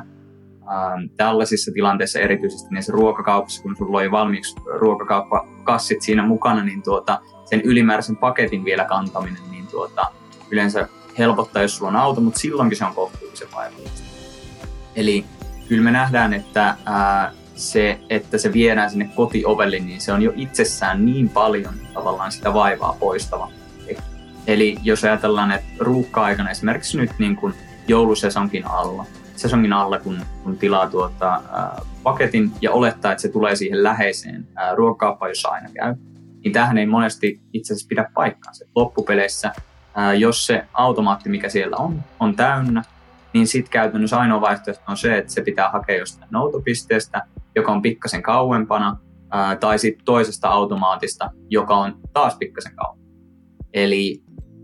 Ää, 0.67 0.97
tällaisissa 1.17 1.71
tilanteissa 1.73 2.19
erityisesti 2.19 2.73
niissä 2.73 2.91
ruokakaupassa, 2.91 3.63
kun 3.63 3.75
sulla 3.77 3.97
oli 3.97 4.11
valmiiksi 4.11 4.55
ruokakauppakassit 4.79 6.01
siinä 6.01 6.23
mukana, 6.23 6.63
niin 6.63 6.83
tuota, 6.83 7.19
sen 7.45 7.61
ylimääräisen 7.61 8.17
paketin 8.17 8.65
vielä 8.65 8.85
kantaminen, 8.85 9.51
niin 9.51 9.67
tuota, 9.67 10.05
yleensä 10.51 10.87
helpottaa, 11.17 11.61
jos 11.61 11.77
sulla 11.77 11.91
on 11.91 11.95
auto, 11.95 12.21
mutta 12.21 12.39
silloinkin 12.39 12.77
se 12.77 12.85
on 12.85 12.95
kohtuullisen 12.95 13.47
vaivallista. 13.55 14.01
Eli 14.95 15.25
kyllä 15.67 15.83
me 15.83 15.91
nähdään, 15.91 16.33
että 16.33 16.75
ää, 16.85 17.31
se, 17.55 17.99
että 18.09 18.37
se 18.37 18.53
viedään 18.53 18.89
sinne 18.89 19.09
kotiovelle, 19.15 19.79
niin 19.79 20.01
se 20.01 20.13
on 20.13 20.21
jo 20.21 20.33
itsessään 20.35 21.05
niin 21.05 21.29
paljon 21.29 21.73
tavallaan 21.93 22.31
sitä 22.31 22.53
vaivaa 22.53 22.97
poistava. 22.99 23.51
Eli 24.47 24.77
jos 24.83 25.03
ajatellaan, 25.03 25.51
että 25.51 25.67
ruuhka-aikana 25.79 26.49
esimerkiksi 26.49 26.97
nyt 26.97 27.11
niin 27.19 27.35
kuin 27.35 27.53
joulusesonkin 27.87 28.67
alla, 28.67 29.05
sesongin 29.35 29.73
alla, 29.73 29.99
kun, 29.99 30.21
kun 30.43 30.57
tilaa 30.57 30.89
tuota, 30.89 31.41
ää, 31.51 31.81
paketin 32.03 32.51
ja 32.61 32.71
olettaa, 32.71 33.11
että 33.11 33.21
se 33.21 33.29
tulee 33.29 33.55
siihen 33.55 33.83
läheiseen 33.83 34.47
ää, 34.55 34.75
ruokakauppaan, 34.75 35.31
jossa 35.31 35.49
aina 35.49 35.69
käy, 35.73 35.95
niin 36.43 36.53
tähän 36.53 36.77
ei 36.77 36.85
monesti 36.85 37.41
itse 37.53 37.73
asiassa 37.73 37.87
pidä 37.87 38.09
paikkaansa. 38.13 38.65
Loppupeleissä, 38.75 39.51
ää, 39.95 40.13
jos 40.13 40.45
se 40.45 40.65
automaatti, 40.73 41.29
mikä 41.29 41.49
siellä 41.49 41.77
on, 41.77 42.03
on 42.19 42.35
täynnä, 42.35 42.83
niin 43.33 43.47
sitten 43.47 43.71
käytännössä 43.71 44.19
ainoa 44.19 44.41
vaihtoehto 44.41 44.83
on 44.87 44.97
se, 44.97 45.17
että 45.17 45.33
se 45.33 45.41
pitää 45.41 45.71
hakea 45.71 45.97
jostain 45.97 46.27
noutopisteestä, 46.31 47.25
joka 47.55 47.71
on 47.71 47.81
pikkasen 47.81 48.23
kauempana, 48.23 48.97
tai 49.59 49.79
sitten 49.79 50.05
toisesta 50.05 50.47
automaatista, 50.47 51.29
joka 51.49 51.77
on 51.77 51.99
taas 52.13 52.35
pikkasen 52.39 52.75
kauempana. 52.75 53.09
Eli 53.73 54.23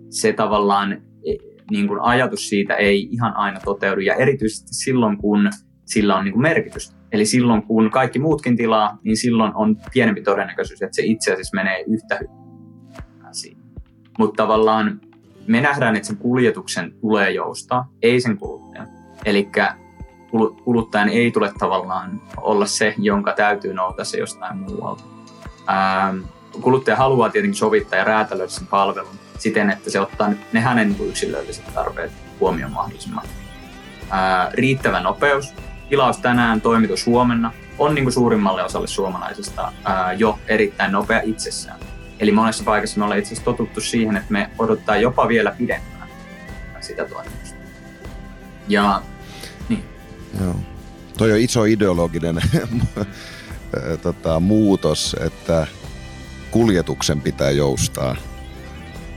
se 0.09 0.33
tavallaan 0.33 0.93
e, 0.93 1.33
niin 1.71 1.87
kuin 1.87 2.01
ajatus 2.01 2.49
siitä 2.49 2.75
ei 2.75 3.07
ihan 3.11 3.35
aina 3.35 3.59
toteudu, 3.59 4.01
ja 4.01 4.15
erityisesti 4.15 4.73
silloin, 4.73 5.17
kun 5.17 5.49
sillä 5.85 6.17
on 6.17 6.25
niin 6.25 6.33
kuin 6.33 6.41
merkitystä. 6.41 6.95
Eli 7.11 7.25
silloin, 7.25 7.63
kun 7.63 7.89
kaikki 7.89 8.19
muutkin 8.19 8.57
tilaa, 8.57 8.97
niin 9.03 9.17
silloin 9.17 9.51
on 9.55 9.77
pienempi 9.93 10.21
todennäköisyys, 10.21 10.81
että 10.81 10.95
se 10.95 11.01
itse 11.05 11.33
asiassa 11.33 11.55
menee 11.55 11.83
yhtä 11.87 12.19
hyvin. 12.21 12.41
Mutta 14.17 14.43
tavallaan 14.43 15.01
me 15.47 15.61
nähdään, 15.61 15.95
että 15.95 16.07
sen 16.07 16.17
kuljetuksen 16.17 16.93
tulee 17.01 17.31
joustaa, 17.31 17.89
ei 18.01 18.21
sen 18.21 18.37
kuluttajan. 18.37 18.87
Eli 19.25 19.49
kuluttajan 20.63 21.09
ei 21.09 21.31
tule 21.31 21.53
tavallaan 21.59 22.21
olla 22.37 22.65
se, 22.65 22.93
jonka 22.97 23.33
täytyy 23.33 23.73
noutaa 23.73 24.05
se 24.05 24.17
jostain 24.17 24.57
muualta. 24.57 25.03
Ähm, 25.69 26.17
kuluttaja 26.61 26.95
haluaa 26.97 27.29
tietenkin 27.29 27.57
sovittaa 27.57 27.99
ja 27.99 28.05
räätälöidä 28.05 28.51
sen 28.51 28.67
palvelun 28.67 29.15
siten, 29.37 29.69
että 29.69 29.89
se 29.89 29.99
ottaa 29.99 30.29
ne 30.53 30.59
hänen 30.59 30.89
niin 30.91 31.09
yksilölliset 31.09 31.73
tarpeet 31.73 32.11
huomioon 32.39 32.71
mahdollisimman. 32.71 33.23
Äh, 34.13 34.53
riittävä 34.53 34.99
nopeus, 34.99 35.53
tilaus 35.89 36.17
tänään, 36.17 36.61
toimitus 36.61 37.05
huomenna, 37.05 37.51
on 37.77 37.95
niin 37.95 38.05
kuin 38.05 38.13
suurimmalle 38.13 38.63
osalle 38.63 38.87
suomalaisista 38.87 39.71
äh, 39.89 40.19
jo 40.19 40.39
erittäin 40.47 40.91
nopea 40.91 41.21
itsessään. 41.23 41.79
Eli 42.19 42.31
monessa 42.31 42.63
paikassa 42.63 42.97
me 42.99 43.03
ollaan 43.03 43.19
itse 43.19 43.27
asiassa 43.27 43.51
totuttu 43.51 43.81
siihen, 43.81 44.17
että 44.17 44.33
me 44.33 44.49
odottaa 44.59 44.95
jopa 44.95 45.27
vielä 45.27 45.51
pidempään 45.51 46.09
sitä 46.79 47.05
toimitusta. 47.05 47.55
Ja. 48.67 49.01
Joo. 50.39 50.55
Toi 51.17 51.31
on 51.31 51.37
iso 51.37 51.63
ideologinen 51.63 52.35
tota, 54.03 54.39
muutos, 54.39 55.15
että 55.19 55.67
kuljetuksen 56.51 57.21
pitää 57.21 57.51
joustaa, 57.51 58.15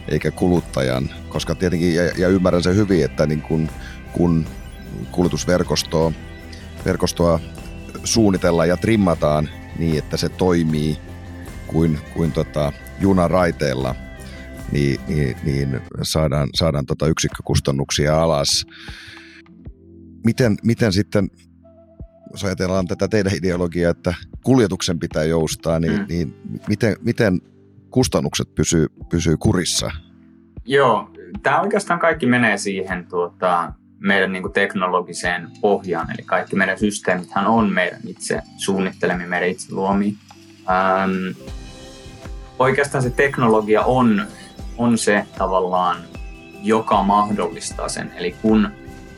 eikä 0.09 0.31
kuluttajan, 0.31 1.11
koska 1.29 1.55
tietenkin, 1.55 1.95
ja, 1.95 2.03
ja 2.03 2.29
ymmärrän 2.29 2.63
sen 2.63 2.77
hyvin, 2.77 3.05
että 3.05 3.27
niin 3.27 3.43
kun, 3.43 3.69
kun 4.13 4.47
kulutusverkostoa 5.11 6.13
verkostoa 6.85 7.41
suunnitellaan 8.05 8.69
ja 8.69 8.77
trimmataan 8.77 9.49
niin, 9.79 9.99
että 9.99 10.17
se 10.17 10.29
toimii 10.29 10.99
kuin, 11.67 12.01
kuin 12.15 12.33
tota, 12.33 12.73
junaraiteilla, 13.01 13.95
niin, 14.73 15.01
niin, 15.09 15.37
niin 15.45 15.81
saadaan, 16.03 16.49
saadaan 16.55 16.87
tota 16.87 17.07
yksikkökustannuksia 17.07 18.23
alas. 18.23 18.67
Miten, 20.25 20.57
miten 20.63 20.93
sitten, 20.93 21.31
jos 22.31 22.45
ajatellaan 22.45 22.87
tätä 22.87 23.09
teidän 23.09 23.35
ideologiaa, 23.35 23.91
että 23.91 24.15
kuljetuksen 24.45 24.99
pitää 24.99 25.25
joustaa, 25.25 25.81
niin, 25.81 25.99
mm. 25.99 26.07
niin 26.09 26.35
miten, 26.69 26.97
miten 27.01 27.41
kustannukset 27.91 28.55
pysyy, 28.55 28.87
pysyy 29.11 29.37
kurissa? 29.37 29.91
Joo, 30.65 31.11
tämä 31.43 31.61
oikeastaan 31.61 32.01
kaikki 32.01 32.27
menee 32.27 32.59
siihen 32.59 33.07
tuota, 33.07 33.73
meidän 33.99 34.33
niin 34.33 34.43
kuin 34.43 34.53
teknologiseen 34.53 35.49
pohjaan, 35.61 36.11
eli 36.11 36.23
kaikki 36.27 36.57
meidän 36.57 36.79
systeemithän 36.79 37.47
on 37.47 37.73
meidän 37.73 38.01
itse 38.07 38.43
suunnittelemia, 38.57 39.27
meidän 39.27 39.49
itse 39.49 39.75
luomia. 39.75 40.13
Ähm, 40.71 41.39
oikeastaan 42.59 43.03
se 43.03 43.11
teknologia 43.11 43.83
on, 43.83 44.27
on 44.79 44.99
se 44.99 45.27
tavallaan, 45.39 45.97
joka 46.63 47.03
mahdollistaa 47.03 47.89
sen. 47.89 48.13
Eli 48.17 48.37
kun 48.43 48.69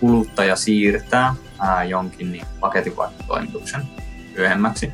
kuluttaja 0.01 0.57
siirtää 0.57 1.35
ää, 1.59 1.85
jonkin 1.85 2.33
niin 2.33 2.47
paketinvaihtotoimituksen 2.61 3.83
myöhemmäksi, 4.37 4.93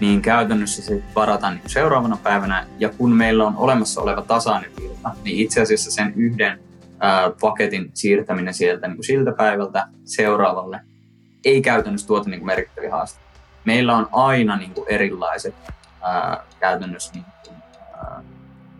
niin 0.00 0.22
käytännössä 0.22 0.82
se 0.82 1.02
varataan 1.16 1.54
niin 1.54 1.70
seuraavana 1.70 2.16
päivänä. 2.16 2.66
Ja 2.78 2.88
kun 2.88 3.12
meillä 3.12 3.46
on 3.46 3.56
olemassa 3.56 4.00
oleva 4.00 4.22
tasainen 4.22 4.70
virta, 4.80 5.10
niin 5.24 5.36
itse 5.36 5.60
asiassa 5.60 5.90
sen 5.90 6.12
yhden 6.16 6.60
ää, 7.00 7.30
paketin 7.40 7.90
siirtäminen 7.94 8.54
sieltä 8.54 8.86
niin 8.86 8.96
kuin 8.96 9.04
siltä 9.04 9.32
päivältä 9.32 9.88
seuraavalle 10.04 10.80
ei 11.44 11.62
käytännössä 11.62 12.06
tuota 12.06 12.30
niin 12.30 12.40
kuin 12.40 12.46
merkittäviä 12.46 12.90
haasteita. 12.90 13.40
Meillä 13.64 13.96
on 13.96 14.08
aina 14.12 14.56
niin 14.56 14.74
kuin 14.74 14.88
erilaiset 14.88 15.54
ää, 16.02 16.44
käytännössä 16.60 17.12
niin 17.14 17.24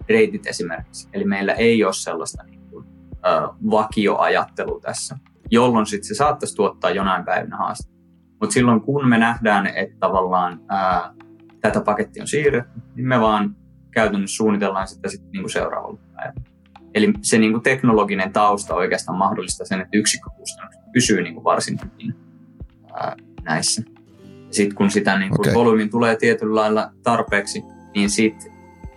reitit 0.09 0.47
esimerkiksi. 0.47 1.09
Eli 1.13 1.25
meillä 1.25 1.53
ei 1.53 1.85
ole 1.85 1.93
sellaista 1.93 2.43
niin 2.43 2.61
kuin, 2.71 2.87
ö, 3.27 3.49
vakioajattelua 3.71 4.81
tässä, 4.81 5.19
jolloin 5.53 5.87
sitten 5.87 6.09
se 6.09 6.15
saattaisi 6.15 6.57
tuottaa 6.57 6.91
jonain 6.91 7.25
päivänä 7.25 7.57
haastetta. 7.57 7.93
Mutta 8.41 8.53
silloin 8.53 8.81
kun 8.81 9.09
me 9.09 9.19
nähdään, 9.19 9.67
että 9.67 9.97
tavallaan 10.01 10.61
ää, 10.69 11.15
tätä 11.61 11.81
pakettia 11.81 12.23
on 12.23 12.27
siirretty, 12.27 12.81
niin 12.95 13.09
me 13.09 13.21
vaan 13.21 13.57
käytännössä 13.91 14.37
suunnitellaan 14.37 14.88
sitä 14.88 15.09
sitten 15.09 15.31
niin 15.31 15.43
kuin 15.43 15.51
seuraavalle 15.51 16.01
päivälle. 16.15 16.41
Eli 16.95 17.12
se 17.23 17.38
niin 17.38 17.53
kuin 17.53 17.62
teknologinen 17.62 18.33
tausta 18.33 18.75
oikeastaan 18.75 19.19
mahdollistaa 19.19 19.67
sen, 19.67 19.81
että 19.81 19.99
yksikkökustannukset 19.99 20.93
pysyy 20.93 21.23
niin 21.23 21.35
kuin 21.35 21.45
varsin 21.45 21.79
hyvin 21.85 22.15
ää, 22.95 23.17
näissä. 23.43 23.83
Sitten 24.51 24.77
kun 24.77 24.91
sitä 24.91 25.19
niin 25.19 25.31
kuin 25.31 25.41
okay. 25.41 25.55
volyymin 25.55 25.91
tulee 25.91 26.17
tietyllä 26.17 26.55
lailla 26.55 26.91
tarpeeksi, 27.03 27.62
niin 27.95 28.11
sitten 28.11 28.53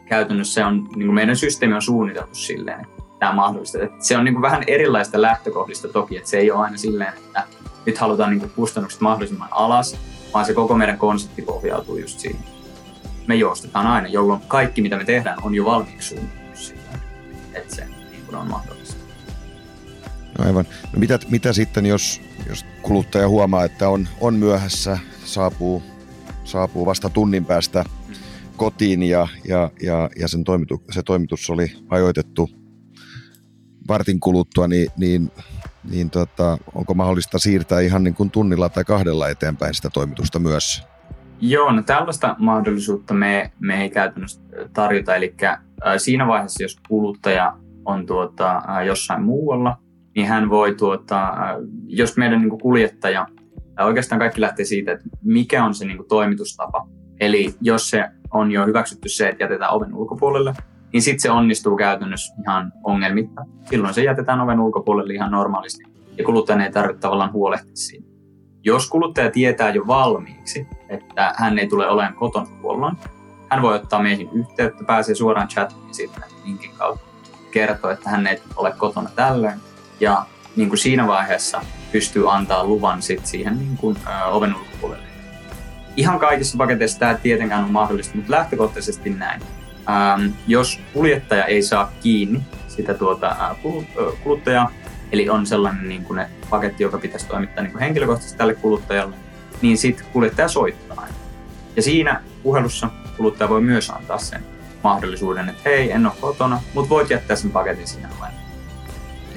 käytännössä 0.10 0.54
se 0.54 0.66
on, 0.66 0.76
niin 0.76 1.08
kuin 1.08 1.16
meidän 1.16 1.36
systeemi 1.36 1.76
on 1.76 1.82
suunniteltu 1.82 2.36
silleen, 2.36 2.82
että 2.82 2.95
tämä 3.26 3.36
mahdollista. 3.36 3.84
Että 3.84 4.06
se 4.06 4.18
on 4.18 4.26
niin 4.26 4.34
kuin 4.34 4.42
vähän 4.42 4.64
erilaista 4.68 5.22
lähtökohdista 5.22 5.88
toki, 5.88 6.18
että 6.18 6.30
se 6.30 6.38
ei 6.38 6.52
ole 6.52 6.64
aina 6.64 6.78
silleen, 6.78 7.14
että 7.14 7.44
nyt 7.86 7.98
halutaan 7.98 8.30
niin 8.30 8.40
kuin 8.40 8.52
kustannukset 8.56 9.02
mahdollisimman 9.02 9.50
alas, 9.52 9.98
vaan 10.34 10.46
se 10.46 10.54
koko 10.54 10.76
meidän 10.76 10.98
konsepti 10.98 11.42
pohjautuu 11.42 11.98
just 11.98 12.20
siihen. 12.20 12.40
Me 13.28 13.36
joustetaan 13.36 13.88
aina, 13.88 14.08
jolloin 14.08 14.42
kaikki 14.48 14.82
mitä 14.82 14.98
me 14.98 15.04
tehdään 15.04 15.38
on 15.44 15.56
jo 15.56 15.66
valmiiksi 15.66 16.10
suunniteltu 16.10 16.58
silleen, 16.58 17.00
että 17.54 17.76
se 17.76 17.86
niin 17.86 18.26
kuin 18.26 18.36
on 18.36 18.48
mahdollista. 18.48 18.96
Aivan. 20.40 20.66
No 20.94 21.00
mitä, 21.00 21.20
mitä 21.30 21.54
sitten, 21.54 21.86
jos, 21.86 22.22
jos 22.50 22.66
kuluttaja 22.82 23.30
huomaa, 23.30 23.66
että 23.66 23.90
on, 23.90 24.08
on 24.22 24.34
myöhässä, 24.34 24.98
saapuu, 25.24 25.84
saapuu 26.44 26.86
vasta 26.86 27.10
tunnin 27.10 27.46
päästä 27.46 27.84
kotiin 28.58 29.04
ja, 29.04 29.28
ja, 29.48 29.72
ja, 29.82 30.10
ja 30.20 30.28
sen 30.28 30.44
toimitu, 30.44 30.84
se 30.92 31.04
toimitus 31.04 31.50
oli 31.50 31.72
ajoitettu 31.90 32.65
vartin 33.88 34.20
kuluttua, 34.20 34.68
niin, 34.68 34.88
niin, 34.98 35.32
niin 35.92 36.10
tota, 36.10 36.58
onko 36.76 36.94
mahdollista 36.94 37.40
siirtää 37.40 37.80
ihan 37.80 38.04
niin 38.04 38.14
kuin 38.14 38.32
tunnilla 38.32 38.70
tai 38.70 38.84
kahdella 38.84 39.30
eteenpäin 39.30 39.74
sitä 39.74 39.90
toimitusta 39.90 40.40
myös? 40.40 40.84
Joo, 41.42 41.72
no 41.72 41.82
tällaista 41.82 42.36
mahdollisuutta 42.40 43.14
me, 43.14 43.52
me 43.60 43.82
ei 43.82 43.90
käytännössä 43.90 44.42
tarjota. 44.74 45.16
Eli 45.16 45.36
siinä 45.98 46.28
vaiheessa, 46.28 46.64
jos 46.64 46.80
kuluttaja 46.88 47.58
on 47.86 48.06
tuota, 48.06 48.62
jossain 48.86 49.24
muualla, 49.24 49.78
niin 50.16 50.28
hän 50.28 50.50
voi, 50.50 50.76
tuota, 50.76 51.34
jos 51.88 52.18
meidän 52.18 52.42
niin 52.42 52.60
kuljettaja, 52.60 53.28
oikeastaan 53.80 54.20
kaikki 54.20 54.42
lähtee 54.42 54.66
siitä, 54.66 54.92
että 54.92 55.06
mikä 55.24 55.66
on 55.66 55.76
se 55.76 55.86
niin 55.86 56.08
toimitustapa. 56.10 56.88
Eli 57.20 57.56
jos 57.62 57.90
se 57.90 58.06
on 58.34 58.52
jo 58.52 58.66
hyväksytty 58.66 59.10
se, 59.10 59.30
että 59.30 59.44
jätetään 59.44 59.74
oven 59.74 59.96
ulkopuolelle, 59.96 60.54
niin 60.96 61.04
sitten 61.04 61.22
se 61.22 61.32
onnistuu 61.32 61.78
käytännössä 61.78 62.36
ihan 62.42 62.74
ongelmitta. 62.84 63.46
Silloin 63.70 63.94
se 63.94 64.04
jätetään 64.04 64.42
oven 64.42 64.60
ulkopuolelle 64.60 65.14
ihan 65.14 65.32
normaalisti 65.32 65.84
ja 66.18 66.24
kuluttajan 66.24 66.62
ei 66.62 66.72
tarvitse 66.72 67.02
tavallaan 67.02 67.34
huolehtia 67.34 67.76
siitä. 67.76 68.08
Jos 68.64 68.90
kuluttaja 68.90 69.32
tietää 69.32 69.70
jo 69.70 69.88
valmiiksi, 69.88 70.68
että 70.90 71.34
hän 71.38 71.60
ei 71.60 71.68
tule 71.68 71.90
olemaan 71.90 72.14
kotona 72.14 72.48
puolella, 72.62 72.96
hän 73.50 73.62
voi 73.62 73.76
ottaa 73.76 74.02
meihin 74.02 74.30
yhteyttä, 74.34 74.84
pääsee 74.84 75.16
suoraan 75.16 75.48
chattiin 75.48 75.94
sitten 75.94 76.24
linkin 76.46 76.72
kautta. 76.78 77.06
kertoo, 77.52 77.92
että 77.92 78.10
hän 78.10 78.28
ei 78.28 78.42
ole 78.56 78.72
kotona 78.72 79.10
tällöin. 79.16 79.60
Ja 80.00 80.26
niin 80.56 80.70
kuin 80.70 80.80
siinä 80.80 81.08
vaiheessa 81.08 81.62
pystyy 81.92 82.34
antaa 82.34 82.64
luvan 82.64 83.02
sit 83.02 83.26
siihen 83.26 83.60
niin 83.60 83.78
kuin, 83.78 83.98
ö, 84.08 84.26
oven 84.26 84.56
ulkopuolelle. 84.56 85.06
Ihan 85.98 86.20
kaikissa 86.20 86.58
paketeissa 86.58 87.00
tämä 87.00 87.14
tietenkään 87.14 87.64
on 87.64 87.72
mahdollista, 87.72 88.16
mutta 88.16 88.32
lähtökohtaisesti 88.32 89.10
näin. 89.10 89.42
Ähm, 89.90 90.32
jos 90.48 90.80
kuljettaja 90.94 91.46
ei 91.46 91.62
saa 91.62 91.92
kiinni 92.04 92.42
sitä 92.68 92.94
tuota, 92.94 93.28
äh, 93.28 93.58
kuluttajaa, 94.24 94.72
eli 95.12 95.30
on 95.30 95.46
sellainen 95.46 95.90
niin 95.90 96.04
kuin 96.04 96.18
ne 96.18 96.30
paketti, 96.50 96.84
joka 96.84 96.98
pitäisi 96.98 97.28
toimittaa 97.28 97.64
niin 97.64 97.72
kuin 97.72 97.82
henkilökohtaisesti 97.82 98.38
tälle 98.38 98.54
kuluttajalle, 98.54 99.16
niin 99.62 99.78
sitten 99.78 100.06
kuljettaja 100.14 100.48
soittaa. 100.48 101.08
Ja 101.76 101.82
siinä 101.82 102.22
puhelussa 102.44 102.90
kuluttaja 103.18 103.50
voi 103.50 103.62
myös 103.62 103.90
antaa 103.90 104.18
sen 104.18 104.44
mahdollisuuden, 104.84 105.50
että 105.50 105.62
hei, 105.70 105.92
en 105.92 106.06
ole 106.06 106.14
kotona, 106.22 106.62
mutta 106.74 106.90
voit 106.90 107.10
jättää 107.10 107.36
sen 107.36 107.52
paketin 107.52 107.88
sinne. 107.88 108.08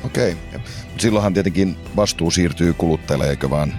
Okei. 0.05 0.37
Okay. 0.49 0.61
Silloinhan 0.99 1.35
tietenkin 1.35 1.77
vastuu 1.97 2.31
siirtyy 2.31 2.73
kuluttajalle, 2.73 3.31
eikö 3.31 3.51
vaan 3.51 3.75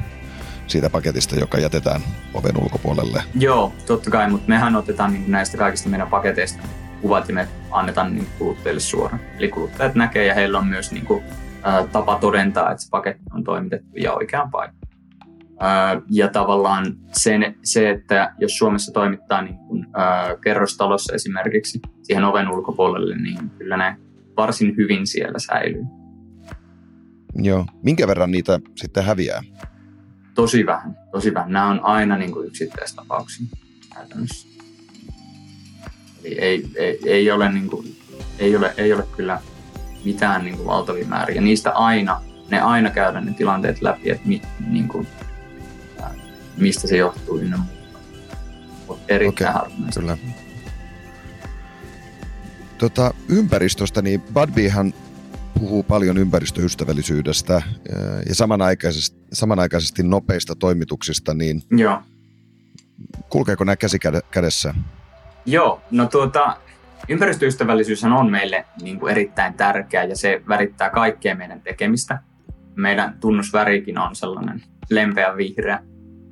siitä 0.70 0.90
paketista, 0.90 1.36
joka 1.36 1.60
jätetään 1.60 2.02
oven 2.34 2.64
ulkopuolelle? 2.64 3.24
Joo, 3.36 3.74
totta 3.86 4.10
kai, 4.12 4.30
mutta 4.30 4.50
mehän 4.50 4.76
otetaan 4.76 5.14
niin 5.14 5.32
näistä 5.32 5.58
kaikista 5.58 5.90
meidän 5.90 6.08
paketeista 6.08 6.64
kuvat 7.02 7.28
ja 7.28 7.34
me 7.34 7.48
annetaan 7.72 8.16
niin 8.16 8.28
kuluttajille 8.38 8.80
suoraan. 8.80 9.22
Eli 9.38 9.50
kuluttajat 9.50 9.96
näkee 9.96 10.26
ja 10.26 10.34
heillä 10.34 10.60
on 10.60 10.68
myös 10.68 10.92
niin 10.92 11.06
kuin, 11.06 11.24
ä, 11.66 11.88
tapa 11.92 12.18
todentaa, 12.22 12.72
että 12.72 12.84
se 12.84 12.90
paketti 12.90 13.24
on 13.34 13.44
toimitettu 13.44 13.98
ja 13.98 14.14
oikeaan 14.14 14.52
paikkaan. 14.52 14.90
Ja 16.10 16.28
tavallaan 16.28 16.86
sen, 17.12 17.56
se, 17.64 17.90
että 17.90 18.34
jos 18.38 18.58
Suomessa 18.58 18.92
toimittaa 18.92 19.42
niin 19.42 19.58
kuin, 19.58 19.86
ä, 19.86 20.38
kerrostalossa 20.44 21.16
esimerkiksi 21.16 21.80
siihen 22.04 22.24
oven 22.24 22.52
ulkopuolelle, 22.52 23.16
niin 23.16 23.50
kyllä 23.50 23.78
ne 23.78 23.98
varsin 24.38 24.78
hyvin 24.78 25.08
siellä 25.08 25.40
säilyy. 25.40 25.84
Joo. 27.36 27.66
Minkä 27.84 28.08
verran 28.08 28.32
niitä 28.32 28.60
sitten 28.76 29.06
häviää? 29.06 29.42
Tosi 30.40 30.66
vähän, 30.66 30.98
tosi 31.12 31.34
vähän. 31.34 31.52
Nämä 31.52 31.68
on 31.68 31.80
aina 31.84 32.18
niin 32.18 32.32
kuin 32.32 32.48
yksittäistapauksia 32.48 33.46
käytännössä. 33.96 34.48
Eli 36.24 36.40
ei, 36.40 36.70
ei, 36.76 37.00
ei, 37.06 37.32
ole, 37.32 37.52
niin 37.52 37.70
kuin, 37.70 37.96
ei, 38.40 38.56
ole, 38.56 38.74
ei 38.78 38.94
ole 38.94 39.04
kyllä 39.16 39.42
mitään 40.06 40.46
niin 40.46 40.56
kuin 40.56 40.68
valtavia 40.68 41.06
määriä. 41.08 41.42
Niistä 41.42 41.72
aina, 41.72 42.22
ne 42.50 42.62
aina 42.62 42.90
käydään 42.90 43.26
ne 43.26 43.34
tilanteet 43.34 43.82
läpi, 43.82 44.10
että 44.10 44.28
mi, 44.28 44.42
niin 44.68 44.88
kuin, 44.88 45.08
mistä 46.58 46.88
se 46.88 46.98
johtuu 46.98 47.38
ynnä 47.38 47.58
muuta. 47.58 48.00
Mutta 48.88 49.14
erittäin 49.14 49.52
okay, 49.52 49.62
harvinaista. 49.62 50.00
Kyllä. 50.00 50.18
Tota, 52.78 53.14
ympäristöstä, 53.30 54.02
niin 54.02 54.22
Budbiehan 54.22 54.94
puhuu 55.60 55.84
paljon 55.84 56.18
ympäristöystävällisyydestä 56.18 57.62
ja 58.30 58.36
samanaikaisesti, 58.36 59.20
samanaikaisesti 59.34 60.04
nopeista 60.04 60.56
toimituksista, 60.56 61.34
niin 61.34 61.62
Joo. 61.72 62.02
kulkeeko 63.30 63.64
nämä 63.64 63.76
käsi 63.76 63.98
kädessä? 64.32 64.74
Joo, 65.46 65.82
no 65.92 66.06
tuota, 66.06 66.58
ympäristöystävällisyys 67.10 68.04
on 68.04 68.32
meille 68.32 68.66
niin 68.82 69.00
kuin 69.00 69.12
erittäin 69.12 69.54
tärkeä 69.54 70.04
ja 70.04 70.16
se 70.16 70.42
värittää 70.48 70.90
kaikkea 70.90 71.36
meidän 71.36 71.62
tekemistä. 71.62 72.20
Meidän 72.76 73.18
tunnusvärikin 73.20 73.98
on 73.98 74.16
sellainen 74.16 74.64
lempeä 74.90 75.38
vihreä. 75.38 75.80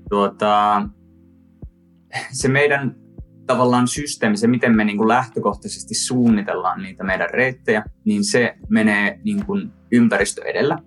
Tuota, 0.09 0.81
se 2.31 2.47
meidän 2.47 2.95
tavallaan 3.47 3.87
systeemi, 3.87 4.37
se 4.37 4.47
miten 4.47 4.75
me 4.75 4.83
niin 4.83 4.97
kuin 4.97 5.07
lähtökohtaisesti 5.07 5.95
suunnitellaan 5.95 6.81
niitä 6.81 7.03
meidän 7.03 7.29
reittejä, 7.29 7.83
niin 8.05 8.23
se 8.23 8.55
menee 8.69 9.19
niin 9.23 9.45
kuin 9.45 9.71
ympäristö 9.91 10.41
edellä. 10.45 10.77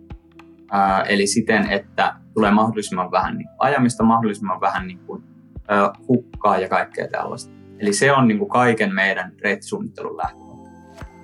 Ää, 0.70 1.02
eli 1.02 1.26
siten, 1.26 1.70
että 1.70 2.14
tulee 2.34 2.50
mahdollisimman 2.50 3.11
vähän 3.11 3.38
niin 3.38 3.48
ajamista, 3.58 4.04
mahdollisimman 4.04 4.61
vähän 4.61 4.86
niin 4.86 4.98
kuin, 4.98 5.24
ää, 5.68 5.92
hukkaa 6.08 6.58
ja 6.58 6.68
kaikkea 6.68 7.08
tällaista. 7.08 7.52
Eli 7.78 7.92
se 7.92 8.12
on 8.12 8.28
niin 8.28 8.38
kuin 8.38 8.50
kaiken 8.50 8.94
meidän 8.94 9.32
reittisuunnittelun 9.42 10.16
lähtökohta. 10.16 10.70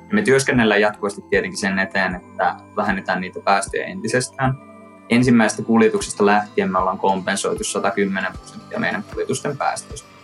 Ja 0.08 0.14
me 0.14 0.22
työskennellään 0.22 0.80
jatkuvasti 0.80 1.22
tietenkin 1.30 1.58
sen 1.58 1.78
eteen, 1.78 2.14
että 2.14 2.56
vähennetään 2.76 3.20
niitä 3.20 3.40
päästöjä 3.44 3.84
entisestään. 3.84 4.54
Ensimmäisestä 5.08 5.62
kuljetuksesta 5.62 6.26
lähtien 6.26 6.72
me 6.72 6.78
ollaan 6.78 6.98
kompensoitu 6.98 7.64
110 7.64 8.32
prosenttia 8.32 8.80
meidän 8.80 9.04
kuljetusten 9.12 9.56
päästöistä. 9.56 10.15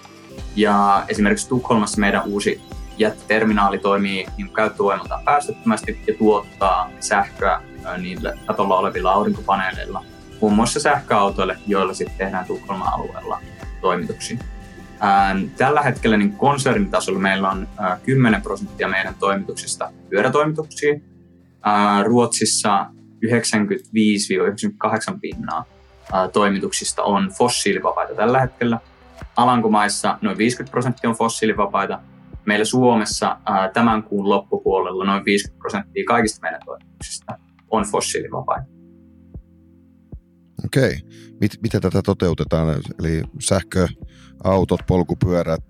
Ja 0.56 1.04
esimerkiksi 1.08 1.48
Tukholmassa 1.48 2.00
meidän 2.00 2.22
uusi 2.26 2.60
jätterminaali 2.98 3.78
toimii 3.78 4.26
niin 4.36 4.52
käyttövoimaltaan 4.52 5.24
päästöttömästi 5.24 6.00
ja 6.06 6.14
tuottaa 6.14 6.90
sähköä 7.00 7.60
niille 7.98 8.38
katolla 8.46 8.78
olevilla 8.78 9.12
aurinkopaneeleilla, 9.12 10.04
muun 10.40 10.52
muassa 10.52 10.80
sähköautoille, 10.80 11.56
joilla 11.66 11.94
sitten 11.94 12.18
tehdään 12.18 12.46
Tukholman 12.46 12.92
alueella 12.92 13.40
toimituksia. 13.80 14.38
Tällä 15.56 15.82
hetkellä 15.82 16.16
niin 16.16 16.32
konsernitasolla 16.32 17.18
meillä 17.18 17.50
on 17.50 17.68
10 18.04 18.42
prosenttia 18.42 18.88
meidän 18.88 19.14
toimituksista 19.14 19.90
pyörätoimituksia. 20.10 20.94
Ruotsissa 22.04 22.86
95-98 23.26 25.18
pinnaa 25.20 25.64
toimituksista 26.32 27.02
on 27.02 27.30
fossiilivapaita 27.38 28.14
tällä 28.14 28.40
hetkellä– 28.40 28.78
Alankomaissa 29.36 30.18
noin 30.22 30.38
50 30.38 30.70
prosenttia 30.70 31.10
on 31.10 31.16
fossiilivapaita. 31.16 32.00
Meillä 32.46 32.64
Suomessa 32.64 33.38
ää, 33.46 33.68
tämän 33.68 34.02
kuun 34.02 34.28
loppupuolella 34.28 35.04
noin 35.04 35.24
50 35.24 35.58
prosenttia 35.58 36.04
kaikista 36.06 36.40
meidän 36.42 36.60
toimituksista 36.64 37.38
on 37.70 37.84
fossiilivapaita. 37.84 38.66
Okei. 40.64 41.00
Mit, 41.40 41.52
miten 41.62 41.80
tätä 41.80 42.02
toteutetaan? 42.02 42.80
Eli 43.00 43.22
sähköautot, 43.40 44.80
polkupyörät, 44.86 45.64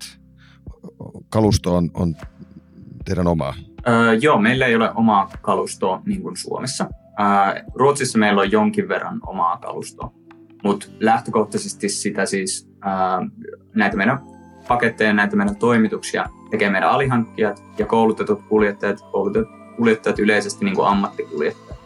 kalusto 1.29 1.75
on, 1.75 1.91
on 1.93 2.15
teidän 3.05 3.27
omaa? 3.27 3.53
Öö, 3.87 4.13
joo, 4.13 4.39
meillä 4.39 4.65
ei 4.65 4.75
ole 4.75 4.91
omaa 4.95 5.31
kalustoa 5.41 6.01
niin 6.05 6.21
kuin 6.21 6.37
Suomessa. 6.37 6.89
Öö, 7.19 7.63
Ruotsissa 7.75 8.19
meillä 8.19 8.41
on 8.41 8.51
jonkin 8.51 8.87
verran 8.87 9.19
omaa 9.25 9.57
kalustoa, 9.57 10.13
mutta 10.63 10.87
lähtökohtaisesti 10.99 11.89
sitä 11.89 12.25
siis 12.25 12.72
näitä 13.75 13.97
meidän 13.97 14.19
paketteja, 14.67 15.13
näitä 15.13 15.35
meidän 15.35 15.55
toimituksia 15.55 16.29
tekee 16.49 16.69
meidän 16.69 16.89
alihankkijat 16.89 17.63
ja 17.77 17.85
koulutetut 17.85 18.41
kuljettajat, 18.49 19.01
koulutetut 19.11 19.49
kuljettajat 19.75 20.19
yleisesti 20.19 20.65
niin 20.65 20.75
kuin 20.75 20.87
ammattikuljettajat, 20.87 21.79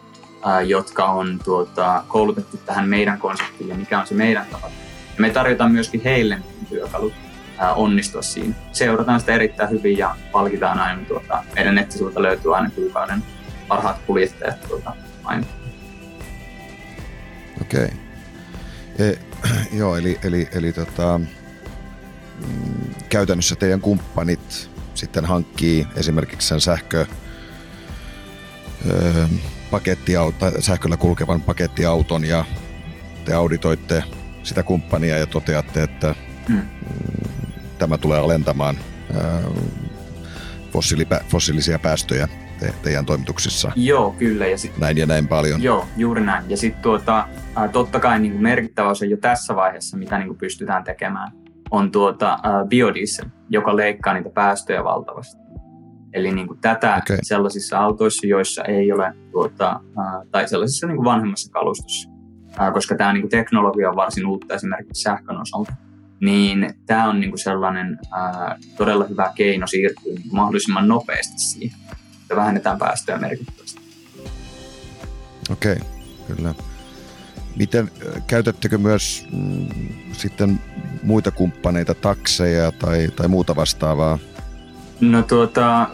jotka 0.66 1.06
on 1.06 1.40
tuota, 1.44 2.04
koulutettu 2.08 2.58
tähän 2.66 2.90
meidän 2.90 3.20
konseptiin 3.20 3.70
ja 3.70 3.76
mikä 3.76 4.00
on 4.00 4.08
se 4.08 4.16
meidän 4.16 4.46
tapa. 4.52 4.68
Ja 5.16 5.22
me 5.22 5.30
tarjotaan 5.30 5.72
myöskin 5.72 6.02
heille 6.04 6.38
työkalut 6.70 7.14
onnistua 7.76 8.22
siinä. 8.22 8.54
Seurataan 8.72 9.20
sitä 9.20 9.34
erittäin 9.34 9.70
hyvin 9.70 9.98
ja 9.98 10.16
palkitaan 10.32 10.80
aina. 10.80 11.02
Tuota, 11.08 11.44
meidän 11.56 11.76
nettisivuilta 11.76 12.22
löytyy 12.22 12.56
aina 12.56 12.70
kuukauden 12.76 13.24
parhaat 13.68 13.98
kuljettajat 14.08 14.68
tuota, 14.68 14.96
aina. 15.24 15.46
Okei. 17.62 17.90
Okay. 18.96 19.27
Joo, 19.74 19.96
eli, 19.98 20.20
eli, 20.24 20.50
eli 20.52 20.74
tota, 20.74 21.18
mm, 21.18 22.94
käytännössä 23.10 23.56
teidän 23.56 23.82
kumppanit 23.82 24.70
sitten 24.94 25.26
hankkii 25.26 25.88
esimerkiksi 25.96 26.48
sen 26.48 26.62
sähkö, 26.62 27.06
ö, 28.90 29.28
pakettiauto, 29.72 30.52
sähköllä 30.62 30.98
kulkevan 30.98 31.42
pakettiauton 31.42 32.26
ja 32.26 32.46
te 33.26 33.34
auditoitte 33.34 34.04
sitä 34.44 34.64
kumppania 34.64 35.18
ja 35.18 35.28
toteatte, 35.28 35.84
että 35.84 36.16
hmm. 36.48 36.62
tämä 37.78 37.98
tulee 37.98 38.20
alentamaan 38.20 38.78
ö, 39.16 39.22
fossiilipä, 40.72 41.22
fossiilisia 41.30 41.80
päästöjä 41.80 42.28
te, 42.60 42.74
teidän 42.84 43.06
toimituksissa. 43.06 43.72
Joo, 43.76 44.16
kyllä. 44.20 44.48
Ja 44.48 44.58
sit, 44.58 44.78
näin 44.78 44.98
ja 44.98 45.06
näin 45.06 45.28
paljon. 45.28 45.64
Joo, 45.64 45.88
juuri 45.98 46.22
näin. 46.22 46.50
Ja 46.50 46.58
sitten 46.58 46.82
tuota, 46.82 47.28
totta 47.72 48.00
kai 48.00 48.20
niin 48.20 48.32
kuin 48.32 48.44
merkittävä 48.44 48.90
osa 48.90 49.06
jo 49.06 49.18
tässä 49.18 49.56
vaiheessa, 49.56 49.98
mitä 49.98 50.18
niin 50.18 50.28
kuin 50.28 50.38
pystytään 50.38 50.84
tekemään, 50.84 51.32
on 51.72 51.92
tuota, 51.92 52.40
biodiesel, 52.68 53.26
joka 53.50 53.76
leikkaa 53.76 54.14
niitä 54.14 54.30
päästöjä 54.30 54.84
valtavasti. 54.84 55.42
Eli 56.14 56.32
niin 56.32 56.48
kuin 56.48 56.60
tätä 56.60 57.02
okay. 57.04 57.18
sellaisissa 57.22 57.80
autoissa, 57.80 58.28
joissa 58.28 58.64
ei 58.64 58.92
ole, 58.92 59.14
tuota, 59.32 59.80
tai 60.32 60.48
sellaisissa 60.48 60.88
niin 60.88 60.96
kuin 60.96 61.06
vanhemmassa 61.06 61.52
kalustossa, 61.52 62.10
koska 62.74 62.96
tämä 62.96 63.14
niin 63.14 63.22
kuin 63.22 63.32
teknologia 63.32 63.90
on 63.90 63.96
varsin 63.96 64.26
uutta 64.26 64.56
esimerkiksi 64.56 65.02
sähkön 65.02 65.42
osalta, 65.42 65.74
niin 66.22 66.70
tämä 66.86 67.10
on 67.10 67.20
niin 67.20 67.30
kuin 67.30 67.40
sellainen 67.40 68.00
todella 68.78 69.06
hyvä 69.06 69.32
keino 69.36 69.68
siirtyä 69.68 70.14
mahdollisimman 70.32 70.88
nopeasti 70.88 71.40
siihen 71.40 71.80
ja 72.30 72.36
vähennetään 72.36 72.78
päästöjä 72.78 73.18
merkittävästi. 73.18 73.82
Okei, 75.50 75.74
okay, 75.76 76.36
kyllä. 76.36 76.54
Miten, 77.56 77.92
käytättekö 78.28 78.78
myös 78.78 79.28
mm, 79.32 79.68
sitten 80.12 80.60
muita 81.04 81.32
kumppaneita, 81.32 81.94
takseja 81.94 82.72
tai, 82.72 83.10
tai 83.16 83.28
muuta 83.28 83.56
vastaavaa? 83.56 84.20
No 85.02 85.24
tuota, 85.24 85.90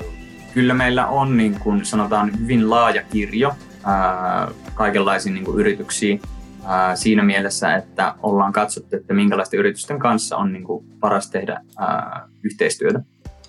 kyllä 0.54 0.74
meillä 0.74 1.08
on 1.08 1.38
niin 1.38 1.60
kuin 1.60 1.86
sanotaan 1.86 2.40
hyvin 2.40 2.70
laaja 2.70 3.04
kirjo 3.04 3.56
ää, 3.84 4.52
kaikenlaisiin 4.74 5.34
niin 5.34 5.46
kuin 5.46 5.60
yrityksiä 5.60 6.18
ää, 6.66 6.96
siinä 6.96 7.24
mielessä, 7.24 7.76
että 7.76 8.16
ollaan 8.24 8.54
katsottu, 8.54 8.96
että 8.96 9.14
minkälaisten 9.14 9.60
yritysten 9.60 10.00
kanssa 10.00 10.38
on 10.38 10.54
niin 10.54 10.64
kuin 10.64 10.86
paras 11.00 11.30
tehdä 11.30 11.62
ää, 11.78 12.28
yhteistyötä. 12.44 13.00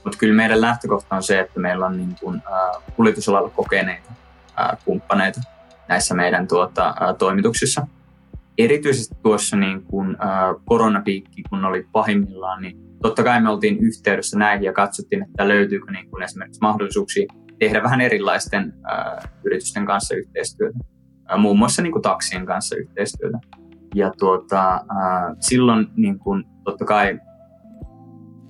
Mutta 0.04 0.18
kyllä 0.18 0.34
meidän 0.34 0.60
lähtökohta 0.60 1.16
on 1.16 1.22
se, 1.22 1.40
että 1.40 1.60
meillä 1.60 1.86
on 1.86 1.96
niin 1.96 2.16
kuin, 2.20 2.42
ää, 2.52 2.72
kuljetusalalla 2.96 3.50
kokeneita 3.50 4.12
ää, 4.56 4.76
kumppaneita 4.84 5.40
näissä 5.88 6.14
meidän 6.14 6.48
tuota, 6.48 6.94
ää, 7.00 7.14
toimituksissa. 7.14 7.86
Erityisesti 8.58 9.14
tuossa 9.22 9.56
niin 9.56 9.82
kuin, 9.82 10.16
ää, 10.18 10.54
koronapiikki, 10.64 11.42
kun 11.50 11.64
oli 11.64 11.86
pahimmillaan, 11.92 12.62
niin 12.62 12.76
totta 13.02 13.22
kai 13.22 13.40
me 13.40 13.50
oltiin 13.50 13.78
yhteydessä 13.78 14.38
näihin 14.38 14.64
ja 14.64 14.72
katsottiin, 14.72 15.22
että 15.22 15.48
löytyykö 15.48 15.90
niin 15.90 16.10
kuin 16.10 16.22
esimerkiksi 16.22 16.60
mahdollisuuksia 16.60 17.26
tehdä 17.58 17.82
vähän 17.82 18.00
erilaisten 18.00 18.74
ää, 18.84 19.28
yritysten 19.44 19.86
kanssa 19.86 20.14
yhteistyötä, 20.14 20.78
ää, 21.28 21.36
muun 21.36 21.58
muassa 21.58 21.82
niin 21.82 22.02
taksien 22.02 22.46
kanssa 22.46 22.76
yhteistyötä. 22.76 23.38
Ja 23.94 24.12
tuota, 24.18 24.70
ää, 24.72 25.34
silloin 25.40 25.86
niin 25.96 26.18
kuin, 26.18 26.44
totta 26.64 26.84
kai 26.84 27.20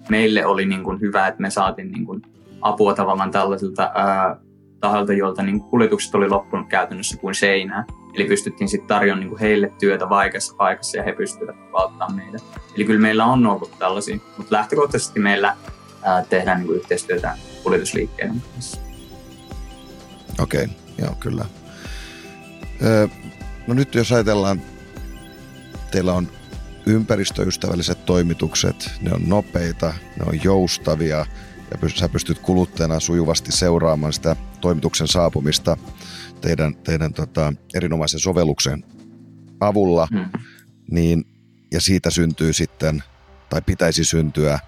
meille 0.08 0.46
oli 0.46 0.66
niin 0.66 0.84
kuin 0.84 1.00
hyvä, 1.00 1.26
että 1.26 1.40
me 1.40 1.50
saatiin 1.50 1.92
niin 1.92 2.06
kuin 2.06 2.22
apua 2.60 2.94
tavallaan 2.94 3.30
tällaisilta 3.30 3.90
ää, 3.94 4.36
tahoilta, 4.80 5.12
joilta 5.12 5.42
niin 5.42 5.60
kuljetukset 5.60 6.14
oli 6.14 6.28
loppunut 6.28 6.68
käytännössä 6.68 7.16
kuin 7.16 7.34
seinää. 7.34 7.84
Eli 8.14 8.24
pystyttiin 8.24 8.68
sitten 8.68 8.88
tarjoamaan 8.88 9.28
niin 9.28 9.38
heille 9.38 9.72
työtä 9.78 10.08
vaikeassa 10.08 10.54
paikassa 10.56 10.96
ja 10.96 11.02
he 11.02 11.12
pystyivät 11.12 11.56
auttamaan 11.72 12.14
meitä. 12.14 12.38
Eli 12.76 12.84
kyllä 12.84 13.00
meillä 13.00 13.24
on 13.24 13.46
ollut 13.46 13.78
tällaisia, 13.78 14.18
mutta 14.36 14.56
lähtökohtaisesti 14.56 15.20
meillä 15.20 15.56
ää, 16.02 16.24
tehdään 16.24 16.60
niin 16.60 16.76
yhteistyötä 16.76 17.36
kuljetusliikkeiden 17.62 18.42
kanssa. 18.54 18.80
Okei, 20.40 20.64
okay, 20.64 20.76
joo 20.98 21.14
kyllä. 21.20 21.44
Öö, 22.82 23.08
no 23.66 23.74
nyt 23.74 23.94
jos 23.94 24.12
ajatellaan, 24.12 24.62
teillä 25.90 26.12
on 26.12 26.28
ympäristöystävälliset 26.86 28.04
toimitukset, 28.04 28.90
ne 29.00 29.12
on 29.12 29.22
nopeita, 29.26 29.94
ne 30.18 30.24
on 30.26 30.44
joustavia 30.44 31.26
ja 31.82 31.88
sä 31.94 32.08
pystyt 32.08 32.38
kuluttajana 32.38 33.00
sujuvasti 33.00 33.52
seuraamaan 33.52 34.12
sitä 34.12 34.36
toimituksen 34.60 35.08
saapumista 35.08 35.76
teidän, 36.40 36.76
teidän 36.76 37.12
tota, 37.12 37.52
erinomaisen 37.74 38.20
sovelluksen 38.20 38.84
avulla, 39.60 40.08
hmm. 40.10 40.30
niin, 40.90 41.24
ja 41.72 41.80
siitä 41.80 42.10
syntyy 42.10 42.52
sitten, 42.52 43.02
tai 43.50 43.62
pitäisi 43.62 44.04
syntyä 44.04 44.58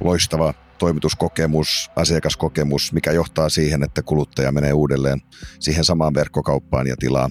loistava 0.00 0.54
toimituskokemus, 0.78 1.90
asiakaskokemus, 1.96 2.92
mikä 2.92 3.12
johtaa 3.12 3.48
siihen, 3.48 3.82
että 3.82 4.02
kuluttaja 4.02 4.52
menee 4.52 4.72
uudelleen 4.72 5.20
siihen 5.58 5.84
samaan 5.84 6.14
verkkokauppaan 6.14 6.86
ja 6.86 6.96
tilaa, 6.96 7.30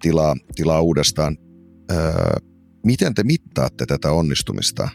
tilaa, 0.00 0.34
tilaa 0.54 0.80
uudestaan. 0.80 1.36
Öö, 1.90 2.36
miten 2.86 3.14
te 3.14 3.24
mittaatte 3.24 3.86
tätä 3.86 4.10
onnistumista? 4.10 4.88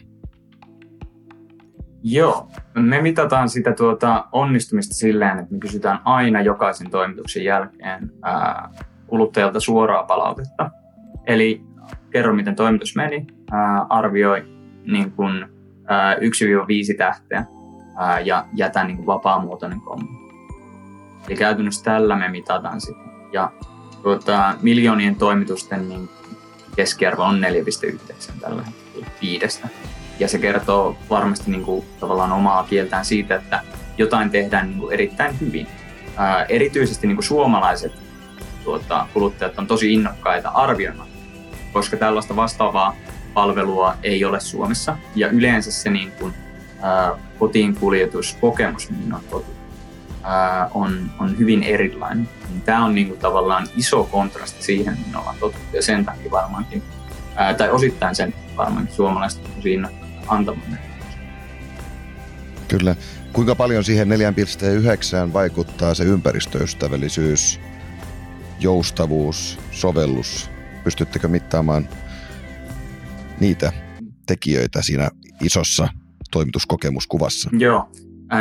Joo, 2.02 2.48
me 2.74 3.02
mitataan 3.02 3.48
sitä 3.48 3.72
tuota 3.72 4.24
onnistumista 4.32 4.94
silleen, 4.94 5.38
että 5.38 5.52
me 5.52 5.58
kysytään 5.58 6.00
aina 6.04 6.40
jokaisen 6.42 6.90
toimituksen 6.90 7.44
jälkeen 7.44 8.12
ää, 8.22 8.70
kuluttajalta 9.06 9.60
suoraa 9.60 10.04
palautetta. 10.04 10.70
Eli 11.26 11.64
kerro, 12.10 12.34
miten 12.34 12.56
toimitus 12.56 12.96
meni, 12.96 13.26
ää, 13.50 13.86
arvioi 13.88 14.44
niin 14.86 15.12
kun, 15.12 15.46
ää, 15.84 16.14
1-5 16.14 16.18
tähteä 16.98 17.44
ää, 17.96 18.20
ja 18.20 18.46
jätä 18.54 18.84
niin 18.84 19.06
vapaamuotoinen 19.06 19.80
kommentti. 19.80 20.34
Eli 21.26 21.36
käytännössä 21.36 21.84
tällä 21.84 22.16
me 22.16 22.28
mitataan 22.28 22.80
sitä. 22.80 23.00
Ja 23.32 23.52
tuota, 24.02 24.54
miljoonien 24.62 25.16
toimitusten 25.16 25.88
niin 25.88 26.08
keskiarvo 26.76 27.22
on 27.22 27.40
4,9 27.40 28.32
tällä 28.40 28.62
hetkellä 28.62 29.06
viidestä. 29.22 29.68
Ja 30.18 30.28
se 30.28 30.38
kertoo 30.38 30.96
varmasti 31.10 31.50
niin 31.50 31.64
kuin, 31.64 31.86
tavallaan 32.00 32.32
omaa 32.32 32.64
kieltään 32.64 33.04
siitä, 33.04 33.34
että 33.34 33.60
jotain 33.98 34.30
tehdään 34.30 34.68
niin 34.68 34.78
kuin, 34.78 34.92
erittäin 34.92 35.40
hyvin. 35.40 35.66
Ää, 36.16 36.44
erityisesti 36.44 37.06
niin 37.06 37.16
kuin 37.16 37.24
suomalaiset 37.24 37.92
tuota, 38.64 39.06
kuluttajat 39.12 39.58
on 39.58 39.66
tosi 39.66 39.92
innokkaita 39.92 40.48
arvioimaan, 40.48 41.08
koska 41.72 41.96
tällaista 41.96 42.36
vastaavaa 42.36 42.96
palvelua 43.34 43.94
ei 44.02 44.24
ole 44.24 44.40
Suomessa. 44.40 44.96
Ja 45.14 45.28
yleensä 45.28 45.72
se 45.72 45.90
niin 45.90 46.12
kuin, 46.12 46.34
ää, 46.82 47.18
kotiin 47.38 47.76
kuljetuskokemus, 47.76 48.90
mihin 48.90 49.14
on 49.14 49.20
totuttu, 49.30 49.61
ää, 50.22 50.70
on, 50.74 51.10
on 51.18 51.38
hyvin 51.38 51.62
erilainen. 51.62 52.28
Niin 52.48 52.62
tämä 52.62 52.84
on 52.84 52.94
niin 52.94 53.08
kuin, 53.08 53.18
tavallaan 53.18 53.68
iso 53.76 54.04
kontrasti 54.04 54.62
siihen, 54.62 54.98
mihin 54.98 55.16
ollaan 55.16 55.36
totuttu. 55.40 55.76
Ja 55.76 55.82
sen 55.82 56.04
takia 56.04 56.30
varmaankin, 56.30 56.82
ää, 57.36 57.54
tai 57.54 57.70
osittain 57.70 58.14
sen 58.14 58.34
varmaankin 58.56 58.94
suomalaiset 58.94 59.40
on 59.44 59.52
innokkaita 59.64 60.16
antamaan. 60.28 60.78
Kyllä. 62.68 62.96
Kuinka 63.32 63.54
paljon 63.54 63.84
siihen 63.84 64.08
4,9 64.08 65.32
vaikuttaa 65.32 65.94
se 65.94 66.04
ympäristöystävällisyys, 66.04 67.60
joustavuus, 68.60 69.58
sovellus? 69.70 70.50
Pystyttekö 70.84 71.28
mittaamaan 71.28 71.88
niitä 73.40 73.72
tekijöitä 74.26 74.82
siinä 74.82 75.10
isossa 75.42 75.88
toimituskokemuskuvassa? 76.30 77.50
Joo. 77.58 77.88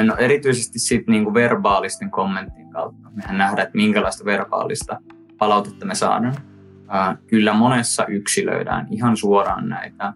No 0.03 0.15
erityisesti 0.15 0.79
sitten 0.79 1.11
niinku 1.11 1.33
verbaalisten 1.33 2.11
kommenttien 2.11 2.69
kautta. 2.69 3.09
Mehän 3.15 3.37
nähdään, 3.37 3.67
että 3.67 3.77
minkälaista 3.77 4.25
verbaalista 4.25 4.99
palautetta 5.37 5.85
me 5.85 5.95
saadaan. 5.95 6.35
Kyllä 7.27 7.53
monessa 7.53 8.05
yksilöidään 8.05 8.87
ihan 8.91 9.17
suoraan 9.17 9.69
näitä 9.69 10.13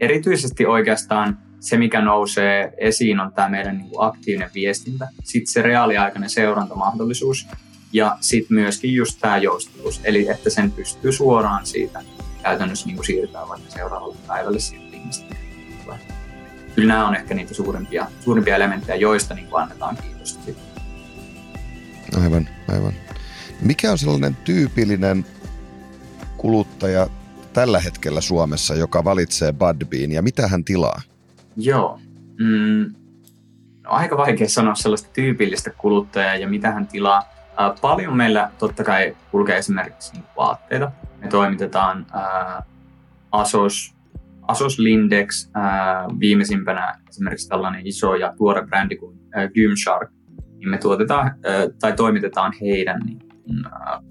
erityisesti 0.00 0.66
oikeastaan 0.66 1.38
se, 1.60 1.76
mikä 1.76 2.00
nousee 2.00 2.72
esiin, 2.78 3.20
on 3.20 3.32
tämä 3.32 3.48
meidän 3.48 3.78
niin 3.78 3.90
kuin 3.90 4.08
aktiivinen 4.08 4.50
viestintä, 4.54 5.08
sitten 5.24 5.52
se 5.52 5.62
reaaliaikainen 5.62 6.30
seurantamahdollisuus 6.30 7.48
ja 7.92 8.16
sitten 8.20 8.54
myöskin 8.54 8.94
just 8.94 9.20
tämä 9.20 9.38
joustavuus, 9.38 10.00
eli 10.04 10.28
että 10.28 10.50
sen 10.50 10.70
pystyy 10.70 11.12
suoraan 11.12 11.66
siitä 11.66 12.02
käytännössä 12.42 12.86
niin 12.86 12.96
kuin 12.96 13.48
vaikka 13.48 13.70
seuraavalle 13.70 14.16
päivälle 14.26 14.58
siitä 14.58 14.96
ihmistä. 14.96 15.34
Kyllä 16.74 16.94
nämä 16.94 17.08
on 17.08 17.14
ehkä 17.14 17.34
niitä 17.34 17.54
suurimpia, 17.54 18.06
suurimpia 18.20 18.56
elementtejä, 18.56 18.96
joista 18.96 19.34
niin 19.34 19.46
kuin 19.46 19.62
annetaan 19.62 19.96
kiitosta. 19.96 20.52
Aivan, 22.22 22.48
aivan. 22.68 22.92
Mikä 23.60 23.90
on 23.92 23.98
sellainen 23.98 24.36
tyypillinen 24.36 25.26
kuluttaja 26.36 27.06
tällä 27.52 27.80
hetkellä 27.80 28.20
Suomessa, 28.20 28.74
joka 28.74 29.04
valitsee 29.04 29.52
Budbean 29.52 30.12
ja 30.12 30.22
mitä 30.22 30.48
hän 30.48 30.64
tilaa? 30.64 31.00
Joo. 31.56 32.00
Mm, 32.38 32.94
no, 33.82 33.90
aika 33.90 34.16
vaikea 34.16 34.48
sanoa 34.48 34.74
sellaista 34.74 35.08
tyypillistä 35.12 35.70
kuluttajaa 35.70 36.36
ja 36.36 36.48
mitä 36.48 36.70
hän 36.70 36.86
tilaa. 36.86 37.22
Äh, 37.60 37.80
paljon 37.80 38.16
meillä 38.16 38.50
totta 38.58 38.84
kai 38.84 39.16
kulkee 39.30 39.58
esimerkiksi 39.58 40.12
niin 40.12 40.24
vaatteita. 40.36 40.92
Me 41.20 41.28
toimitetaan 41.28 42.06
äh, 42.14 42.64
Asos, 43.32 43.94
Asos 44.50 44.78
Lindex, 44.78 45.50
viimeisimpänä 46.20 46.94
esimerkiksi 47.08 47.48
tällainen 47.48 47.86
iso 47.86 48.14
ja 48.14 48.34
tuore 48.36 48.66
brändi 48.66 48.96
kuin 48.96 49.18
Gymshark, 49.54 50.10
niin 50.56 50.68
me 50.70 50.78
tuotetaan 50.78 51.34
tai 51.80 51.92
toimitetaan 51.92 52.52
heidän 52.60 53.00
niin, 53.06 53.18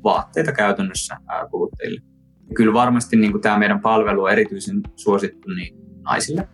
vaatteita 0.04 0.52
käytännössä 0.52 1.18
kuluttajille. 1.52 2.02
Ja 2.50 2.56
kyllä 2.56 2.74
varmasti 2.74 3.16
niin 3.16 3.32
kuin 3.32 3.42
tämä 3.42 3.58
meidän 3.58 3.80
palvelu 3.80 4.24
on 4.24 4.32
erityisen 4.32 4.82
suosittu 4.96 5.50
niin 5.50 5.76
naisille 6.02 6.50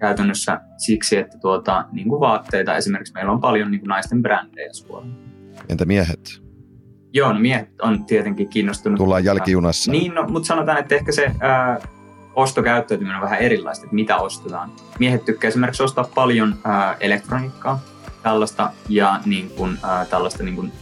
käytännössä 0.00 0.60
siksi, 0.76 1.16
että 1.16 1.38
tuota, 1.38 1.84
niin 1.92 2.08
kuin 2.08 2.20
vaatteita 2.20 2.76
esimerkiksi 2.76 3.12
meillä 3.12 3.32
on 3.32 3.40
paljon 3.40 3.70
niin 3.70 3.80
kuin 3.80 3.88
naisten 3.88 4.22
brändejä 4.22 4.72
suoraan. 4.72 5.16
Entä 5.68 5.84
miehet? 5.84 6.42
Joo, 7.12 7.32
no 7.32 7.38
miehet 7.38 7.68
on 7.82 8.04
tietenkin 8.04 8.48
kiinnostunut. 8.48 8.98
Tullaan 8.98 9.24
jälkijunassa. 9.24 9.92
Niin, 9.92 10.14
no, 10.14 10.26
mutta 10.28 10.46
sanotaan, 10.46 10.78
että 10.78 10.94
ehkä 10.94 11.12
se 11.12 11.30
ää, 11.40 11.78
ostokäyttäytyminen 12.36 13.16
on 13.16 13.22
vähän 13.22 13.38
erilaista, 13.38 13.84
että 13.84 13.94
mitä 13.94 14.16
ostetaan. 14.16 14.72
Miehet 14.98 15.24
tykkää 15.24 15.48
esimerkiksi 15.48 15.82
ostaa 15.82 16.10
paljon 16.14 16.56
ää, 16.64 16.96
elektroniikkaa, 17.00 17.80
tällaista, 18.22 18.70
ja 18.88 19.20
niin 19.24 19.50
kuin, 19.50 19.78
ää, 19.82 20.04
tällaista 20.04 20.42
niin 20.42 20.56
kuin 20.56 20.72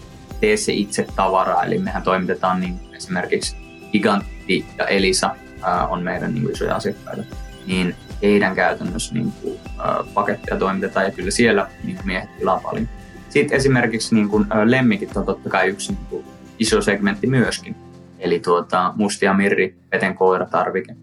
tee 0.41 0.57
se 0.57 0.73
itse 0.73 1.07
tavaraa, 1.17 1.65
eli 1.65 1.79
mehän 1.79 2.03
toimitetaan 2.03 2.61
niin 2.61 2.81
esimerkiksi 2.93 3.57
Gigantti 3.93 4.67
ja 4.79 4.87
Elisa 4.87 5.31
äh, 5.67 5.93
on 5.93 6.03
meidän 6.03 6.35
niin 6.35 6.51
isoja 6.51 6.77
asiakkaita, 6.77 7.23
niin 7.67 7.95
heidän 8.23 8.55
käytännössä 8.55 9.15
niin 9.15 9.33
kuin, 9.43 9.59
äh, 9.67 10.15
paketteja 10.15 10.59
toimitetaan 10.59 11.07
ja 11.07 11.13
kyllä 11.13 11.31
siellä 11.31 11.69
niin 11.85 11.97
kuin, 11.97 12.07
miehet 12.07 12.39
tilaa 12.39 12.61
paljon. 12.61 12.89
Sitten 13.29 13.57
esimerkiksi 13.57 14.15
niin 14.15 14.29
kuin, 14.29 14.47
äh, 14.53 14.63
lemmikit 14.65 15.17
on 15.17 15.27
totta 15.27 15.51
kai 15.51 15.69
yksi 15.69 15.93
niin 15.93 16.07
kuin, 16.11 16.25
iso 16.59 16.83
segmentti 16.83 17.27
myöskin. 17.27 17.77
Eli 18.19 18.41
tuota, 18.41 18.93
mustia 18.97 19.35
mirri, 19.35 19.77
peten 19.91 20.15
koiratarvike. 20.15 20.97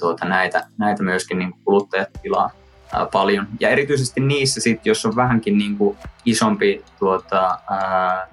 Tuota, 0.00 0.28
näitä, 0.28 0.66
näitä 0.78 1.02
myöskin 1.02 1.38
niin 1.38 1.52
kuin 1.52 1.64
kuluttajat 1.64 2.08
tilaa. 2.22 2.50
ää, 2.92 3.06
paljon. 3.12 3.46
Ja 3.60 3.68
erityisesti 3.68 4.20
niissä 4.20 4.60
sitten, 4.60 4.90
jos 4.90 5.06
on 5.06 5.16
vähänkin 5.16 5.58
niin 5.58 5.78
kuin 5.78 5.96
isompi 6.24 6.84
tuota, 6.98 7.58
ää, 7.70 8.26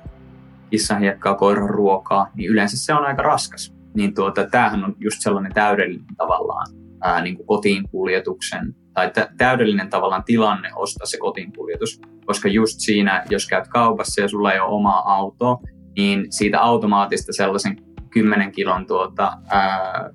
kissanhiekkaa, 0.69 1.35
koiran 1.35 1.69
ruokaa, 1.69 2.27
niin 2.35 2.49
yleensä 2.49 2.77
se 2.77 2.93
on 2.93 3.05
aika 3.05 3.21
raskas. 3.21 3.73
Niin 3.95 4.15
tuota, 4.15 4.47
tämähän 4.49 4.85
on 4.85 4.95
just 4.99 5.17
sellainen 5.19 5.53
täydellinen 5.53 6.15
tavallaan 6.17 6.67
ää, 7.01 7.21
niin 7.21 7.35
kuin 7.35 7.47
kotiin 7.47 7.89
kuljetuksen 7.89 8.75
tai 8.93 9.11
täydellinen 9.37 9.89
tavallaan 9.89 10.23
tilanne 10.23 10.69
ostaa 10.75 11.05
se 11.05 11.17
kotiin 11.17 11.53
kuljetus, 11.53 12.01
koska 12.25 12.47
just 12.47 12.79
siinä, 12.79 13.23
jos 13.29 13.47
käyt 13.47 13.67
kaupassa 13.67 14.21
ja 14.21 14.27
sulla 14.27 14.53
ei 14.53 14.59
ole 14.59 14.75
omaa 14.75 15.13
autoa, 15.13 15.59
niin 15.97 16.25
siitä 16.29 16.61
automaattista 16.61 17.33
sellaisen 17.33 17.77
10 18.09 18.51
kilon 18.51 18.87
tuota, 18.87 19.33
ää, 19.49 20.09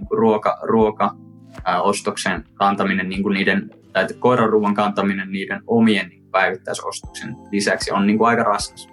niin 0.00 0.08
kuin 0.08 0.18
ruoka, 0.18 0.58
ruoka 0.62 1.14
ää, 1.64 1.82
ostoksen 1.82 2.44
kantaminen, 2.54 3.08
niin 3.08 3.22
kuin 3.22 3.34
niiden, 3.34 3.70
tai 3.92 4.06
koiran 4.18 4.74
kantaminen 4.74 5.32
niiden 5.32 5.62
omien 5.66 6.08
niin 6.08 6.24
päivittäisostoksen 6.30 7.36
lisäksi 7.52 7.92
on 7.92 8.06
niin 8.06 8.18
kuin 8.18 8.28
aika 8.28 8.42
raskas. 8.42 8.88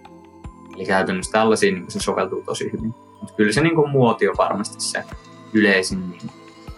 Eli 0.75 0.85
käytännössä 0.85 1.31
tällaisiin 1.31 1.75
niin 1.75 1.91
se 1.91 1.99
soveltuu 1.99 2.43
tosi 2.43 2.71
hyvin. 2.73 2.93
Mutta 3.19 3.33
kyllä 3.37 3.51
se 3.51 3.61
niin 3.61 3.75
kuin 3.75 3.91
muoti 3.91 4.29
on 4.29 4.35
varmasti 4.37 4.83
se 4.83 5.03
yleisin, 5.53 6.09
niin, 6.09 6.31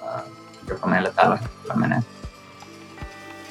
ää, 0.08 0.22
joka 0.70 0.88
meillä 0.88 1.12
tällä 1.12 1.38
hetkellä 1.38 1.76
menee. 1.76 2.00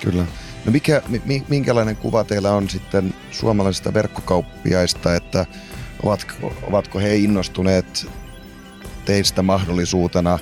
Kyllä. 0.04 0.24
No 0.64 0.72
mikä, 0.72 1.02
minkälainen 1.48 1.96
kuva 1.96 2.24
teillä 2.24 2.52
on 2.52 2.68
sitten 2.68 3.14
suomalaisista 3.30 3.94
verkkokauppiaista, 3.94 5.14
että 5.14 5.46
ovatko, 6.02 6.52
ovatko 6.62 6.98
he 6.98 7.16
innostuneet 7.16 8.06
teistä 9.04 9.42
mahdollisuutena 9.42 10.38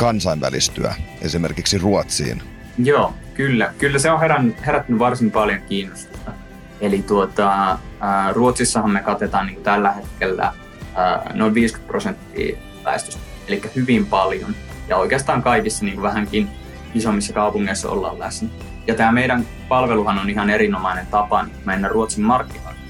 kansainvälistyä 0.00 0.94
esimerkiksi 1.22 1.78
Ruotsiin? 1.78 2.42
Joo, 2.78 3.14
kyllä. 3.34 3.72
Kyllä 3.78 3.98
se 3.98 4.10
on 4.10 4.20
herän, 4.20 4.54
herättänyt 4.66 4.98
varsin 4.98 5.30
paljon 5.30 5.60
kiinnostusta. 5.68 6.32
Eli 6.80 7.02
tuota, 7.02 7.78
ää, 8.00 8.32
Ruotsissahan 8.32 8.90
me 8.90 9.00
katetaan 9.00 9.46
niin 9.46 9.62
tällä 9.62 9.92
hetkellä 9.92 10.52
ää, 10.94 11.30
noin 11.34 11.54
50 11.54 11.88
prosenttia 11.90 12.56
väestöstä, 12.84 13.20
eli 13.48 13.62
hyvin 13.76 14.06
paljon. 14.06 14.54
Ja 14.88 14.96
oikeastaan 14.96 15.42
kaikissa 15.42 15.84
niin 15.84 16.02
vähänkin 16.02 16.48
isommissa 16.94 17.32
kaupungeissa 17.32 17.90
ollaan 17.90 18.18
läsnä. 18.18 18.48
Ja 18.86 18.94
tämä 18.94 19.12
meidän 19.12 19.46
palveluhan 19.68 20.18
on 20.18 20.30
ihan 20.30 20.50
erinomainen 20.50 21.06
tapa 21.06 21.42
niin 21.42 21.56
mennä 21.64 21.88
Ruotsin 21.88 22.24
markkinoille. 22.24 22.80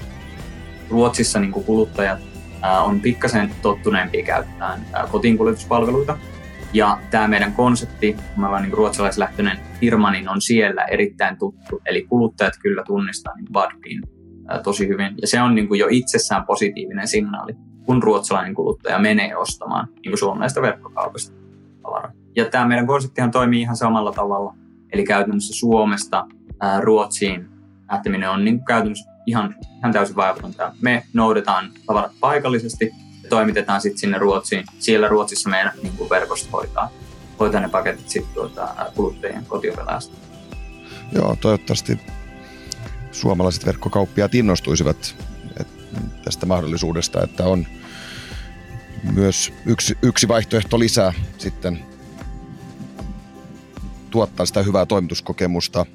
Ruotsissa 0.89 1.39
niin 1.39 1.51
kuluttajat 1.51 2.19
ää, 2.61 2.81
on 2.81 3.01
pikkasen 3.01 3.51
tottuneempia 3.61 4.25
käyttämään 4.25 4.85
kotiinkuljetuspalveluita. 5.11 6.17
Ja 6.73 6.97
tämä 7.11 7.27
meidän 7.27 7.53
konsepti, 7.53 8.13
kun 8.13 8.23
me 8.41 8.45
ollaan 8.45 8.63
niin 8.63 8.73
ruotsalaislähtöinen 8.73 9.59
firma, 9.79 10.11
niin 10.11 10.29
on 10.29 10.41
siellä 10.41 10.83
erittäin 10.83 11.37
tuttu. 11.37 11.81
Eli 11.85 12.03
kuluttajat 12.03 12.53
kyllä 12.61 12.83
tunnistaa 12.83 13.35
niin 13.35 13.47
Budbean 13.53 14.03
tosi 14.63 14.87
hyvin. 14.87 15.13
Ja 15.21 15.27
se 15.27 15.41
on 15.41 15.55
niin 15.55 15.67
kuin 15.67 15.79
jo 15.79 15.87
itsessään 15.89 16.45
positiivinen 16.45 17.07
signaali, 17.07 17.53
kun 17.85 18.03
ruotsalainen 18.03 18.55
kuluttaja 18.55 18.99
menee 18.99 19.35
ostamaan 19.35 19.87
niin 19.93 20.11
kuin 20.11 20.17
suomalaista 20.17 20.61
verkkokaupasta 20.61 21.35
tavaraa. 21.81 22.11
Ja 22.35 22.45
tämä 22.45 22.67
meidän 22.67 22.87
konseptihan 22.87 23.31
toimii 23.31 23.61
ihan 23.61 23.75
samalla 23.75 24.11
tavalla. 24.11 24.55
Eli 24.93 25.03
käytännössä 25.03 25.53
Suomesta 25.59 26.27
ää, 26.59 26.81
Ruotsiin 26.81 27.49
lähteminen 27.91 28.29
on 28.29 28.45
niin 28.45 28.65
käytännössä 28.65 29.11
ihan, 29.25 29.55
ihan 29.77 29.93
täysin 29.93 30.15
vaivatonta. 30.15 30.73
Me 30.81 31.03
noudetaan 31.13 31.71
tavarat 31.87 32.11
paikallisesti 32.19 32.91
toimitetaan 33.31 33.81
sitten 33.81 33.99
sinne 33.99 34.17
Ruotsiin. 34.17 34.65
Siellä 34.79 35.07
Ruotsissa 35.07 35.49
meidän 35.49 35.71
niin 35.83 35.93
kuin 35.97 36.09
verkosto 36.09 36.49
hoitaa, 36.51 36.89
hoitaa 37.39 37.61
ne 37.61 37.69
paketit 37.69 38.09
sitten 38.09 38.33
tuota, 38.33 38.75
kuluttajien 38.95 39.45
kotiovelaasta. 39.45 40.17
Joo, 41.11 41.37
toivottavasti 41.41 41.99
suomalaiset 43.11 43.65
verkkokauppiaat 43.65 44.35
innostuisivat 44.35 45.15
tästä 46.23 46.45
mahdollisuudesta, 46.45 47.23
että 47.23 47.45
on 47.45 47.67
myös 49.13 49.53
yksi, 49.65 49.97
yksi 50.01 50.27
vaihtoehto 50.27 50.79
lisää 50.79 51.13
sitten 51.37 51.85
tuottaa 54.09 54.45
sitä 54.45 54.63
hyvää 54.63 54.85
toimituskokemusta 54.85 55.85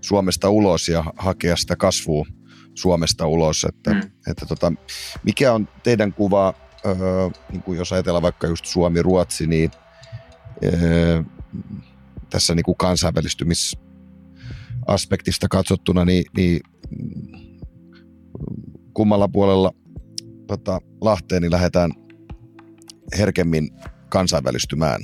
Suomesta 0.00 0.50
ulos 0.50 0.88
ja 0.88 1.04
hakea 1.16 1.56
sitä 1.56 1.76
kasvua 1.76 2.26
Suomesta 2.74 3.26
ulos. 3.26 3.66
Että, 3.68 3.94
mm. 3.94 4.00
että 4.30 4.46
tota, 4.46 4.72
mikä 5.22 5.52
on 5.52 5.68
teidän 5.82 6.12
kuva, 6.12 6.54
öö, 6.86 6.94
niin 7.52 7.62
kuin 7.62 7.78
jos 7.78 7.92
ajatellaan 7.92 8.22
vaikka 8.22 8.46
just 8.46 8.64
Suomi-Ruotsi, 8.64 9.46
niin 9.46 9.70
öö, 10.64 11.22
tässä 12.30 12.54
niin 12.54 12.64
kuin 12.64 12.76
kansainvälistymisaspektista 12.76 15.48
katsottuna, 15.50 16.04
niin, 16.04 16.24
niin 16.36 16.60
kummalla 18.94 19.28
puolella 19.28 19.72
tota, 20.46 20.80
Lahteen 21.00 21.42
niin 21.42 21.52
lähdetään 21.52 21.90
herkemmin 23.18 23.70
kansainvälistymään? 24.08 25.00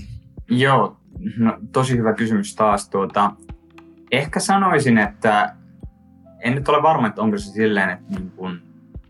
Joo, 0.48 0.96
no, 1.38 1.58
tosi 1.72 1.96
hyvä 1.96 2.14
kysymys 2.14 2.54
taas. 2.54 2.88
Tuota, 2.88 3.32
ehkä 4.12 4.40
sanoisin, 4.40 4.98
että 4.98 5.56
en 6.40 6.54
nyt 6.54 6.68
ole 6.68 6.82
varma, 6.82 7.06
että 7.06 7.22
onko 7.22 7.38
se 7.38 7.52
silleen, 7.52 7.90
että 7.90 8.18
niin 8.18 8.30
kun 8.30 8.65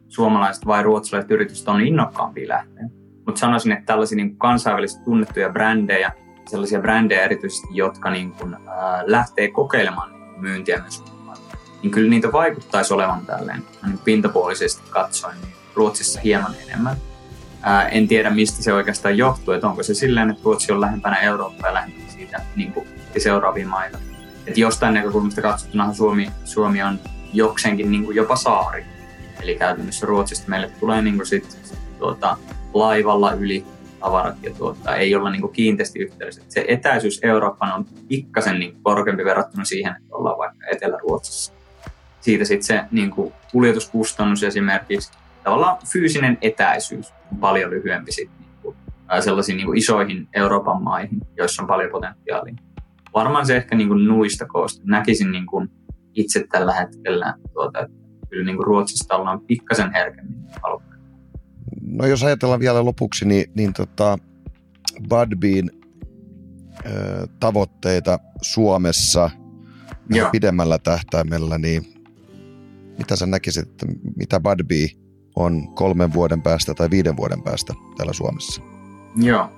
suomalaiset 0.08 0.66
vai 0.66 0.82
ruotsalaiset 0.82 1.30
yritykset 1.30 1.68
on 1.68 1.80
innokkaampia 1.80 2.48
lähteä. 2.48 2.88
Mutta 3.26 3.38
sanoisin, 3.38 3.72
että 3.72 3.86
tällaisia 3.86 4.16
niin 4.16 4.36
kansainvälisesti 4.36 5.04
tunnettuja 5.04 5.48
brändejä, 5.48 6.12
sellaisia 6.48 6.80
brändejä 6.80 7.22
erityisesti, 7.22 7.68
jotka 7.70 8.10
niin 8.10 8.32
kun, 8.32 8.54
ää, 8.54 9.02
lähtee 9.06 9.50
kokeilemaan 9.50 10.10
myyntiä 10.36 10.80
myös 10.80 11.16
niin 11.82 11.90
kyllä 11.90 12.10
niitä 12.10 12.32
vaikuttaisi 12.32 12.94
olevan 12.94 13.26
tälleen 13.26 13.62
niin 13.86 13.98
pintapuolisesti 13.98 14.82
katsoen 14.90 15.36
niin 15.42 15.52
Ruotsissa 15.74 16.20
hieman 16.20 16.54
enemmän. 16.66 16.96
Ää, 17.62 17.88
en 17.88 18.08
tiedä, 18.08 18.30
mistä 18.30 18.62
se 18.62 18.72
oikeastaan 18.72 19.18
johtuu, 19.18 19.54
että 19.54 19.68
onko 19.68 19.82
se 19.82 19.94
silleen, 19.94 20.30
että 20.30 20.42
Ruotsi 20.44 20.72
on 20.72 20.80
lähempänä 20.80 21.16
Eurooppaa 21.16 21.68
ja 21.68 21.74
lähempänä 21.74 22.10
siitä 22.10 22.42
niin 22.56 22.72
kuin 22.72 22.88
seuraavia 23.18 23.68
maita. 23.68 23.98
Että 24.46 24.60
jostain 24.60 24.94
näkökulmasta 24.94 25.42
katsottuna 25.42 25.94
Suomi, 25.94 26.30
Suomi 26.44 26.82
on 26.82 26.98
jokseenkin 27.32 27.90
niin 27.90 28.04
kuin 28.04 28.16
jopa 28.16 28.36
saari. 28.36 28.84
Eli 29.42 29.54
käytännössä 29.54 30.06
Ruotsista 30.06 30.50
meille 30.50 30.70
tulee 30.80 31.02
niin 31.02 31.16
kuin 31.16 31.26
sit, 31.26 31.58
tuota, 31.98 32.36
laivalla 32.74 33.32
yli 33.32 33.64
tavarat 34.00 34.42
ja 34.42 34.54
tuota, 34.54 34.96
ei 34.96 35.14
olla 35.14 35.30
niin 35.30 35.52
kiinteästi 35.52 35.98
yhteydessä. 35.98 36.42
Se 36.48 36.64
etäisyys 36.68 37.20
Eurooppaan 37.22 37.72
on 37.72 37.86
pikkasen 38.08 38.58
niin 38.58 38.76
korkeampi 38.82 39.24
verrattuna 39.24 39.64
siihen, 39.64 39.96
että 39.96 40.16
ollaan 40.16 40.38
vaikka 40.38 40.66
Etelä-Ruotsissa. 40.72 41.52
Siitä 42.20 42.44
sitten 42.44 42.66
se 42.66 42.84
niin 42.90 43.10
kuin 43.10 43.32
kuljetuskustannus 43.52 44.42
esimerkiksi, 44.42 45.12
tavallaan 45.44 45.78
fyysinen 45.92 46.38
etäisyys 46.40 47.12
on 47.32 47.38
paljon 47.38 47.70
lyhyempi 47.70 48.12
sitten 48.12 48.40
niin 48.40 48.54
kuin, 48.62 48.76
sellaisiin 49.20 49.56
niin 49.56 49.66
kuin 49.66 49.78
isoihin 49.78 50.28
Euroopan 50.34 50.82
maihin, 50.82 51.20
joissa 51.36 51.62
on 51.62 51.66
paljon 51.66 51.90
potentiaalia. 51.90 52.54
Varmaan 53.14 53.46
se 53.46 53.56
ehkä 53.56 53.76
niin 53.76 53.88
kuin 53.88 54.08
nuista 54.08 54.46
koosta. 54.46 54.82
Näkisin 54.84 55.32
niin 55.32 55.46
kuin 55.46 55.68
itse 56.14 56.44
tällä 56.52 56.72
hetkellä, 56.74 57.34
tuota, 57.52 57.80
että 57.80 58.05
kyllä 58.30 58.44
niin 58.44 58.56
kuin 58.56 58.66
Ruotsista 58.66 59.16
ollaan 59.16 59.40
pikkasen 59.40 59.92
herkemmin 59.92 60.36
halukkaita. 60.62 61.04
No 61.82 62.06
jos 62.06 62.22
ajatellaan 62.22 62.60
vielä 62.60 62.84
lopuksi, 62.84 63.24
niin, 63.24 63.50
niin 63.54 63.72
tota, 63.72 64.18
Budbean 65.08 65.70
tavoitteita 67.40 68.18
Suomessa 68.42 69.30
Joo. 70.10 70.30
pidemmällä 70.30 70.78
tähtäimellä, 70.78 71.58
niin 71.58 71.82
mitä 72.98 73.16
sä 73.16 73.26
näkisit, 73.26 73.68
että 73.68 73.86
mitä 74.16 74.40
Budbee 74.40 74.88
on 75.36 75.74
kolmen 75.74 76.12
vuoden 76.12 76.42
päästä 76.42 76.74
tai 76.74 76.90
viiden 76.90 77.16
vuoden 77.16 77.42
päästä 77.42 77.74
täällä 77.96 78.12
Suomessa? 78.12 78.62
Joo. 79.16 79.50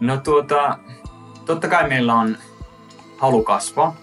No 0.00 0.16
tuota, 0.16 0.78
totta 1.46 1.68
kai 1.68 1.88
meillä 1.88 2.14
on 2.14 2.36
halu 3.18 3.42
kasvaa. 3.42 3.96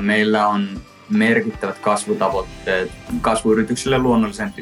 Meillä 0.00 0.48
on 0.48 0.68
merkittävät 1.10 1.78
kasvutavoitteet 1.78 2.92
kasvuyrityksille 3.20 3.98
luonnollisen 3.98 4.54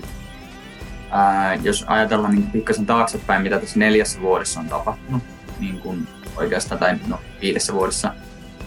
Ää, 1.10 1.54
jos 1.54 1.84
ajatellaan 1.86 2.34
niin 2.34 2.50
pikkasen 2.50 2.86
taaksepäin, 2.86 3.42
mitä 3.42 3.58
tässä 3.58 3.78
neljässä 3.78 4.20
vuodessa 4.20 4.60
on 4.60 4.68
tapahtunut, 4.68 5.22
niin 5.60 5.78
kuin 5.78 6.08
oikeastaan, 6.36 6.78
tai 6.78 6.96
no, 7.06 7.20
viidessä 7.40 7.72
vuodessa, 7.72 8.14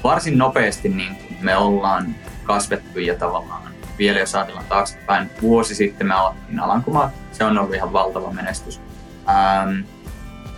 varsin 0.04 0.38
nopeasti 0.38 0.90
niin 0.90 1.16
kuin 1.16 1.38
me 1.42 1.58
ollaan 1.58 2.16
kasvettu 2.44 3.00
ja 3.00 3.16
tavallaan 3.16 3.62
vielä 3.98 4.20
jos 4.20 4.36
ajatellaan 4.36 4.66
taaksepäin, 4.66 5.30
vuosi 5.42 5.76
sitten 5.76 6.08
me 6.08 6.14
aloitettiin 6.14 6.60
Alankomaat, 6.60 7.12
se 7.32 7.44
on 7.44 7.58
ollut 7.58 7.76
ihan 7.76 7.94
valtava 7.94 8.34
menestys. 8.34 8.82
Ähm, 9.30 9.80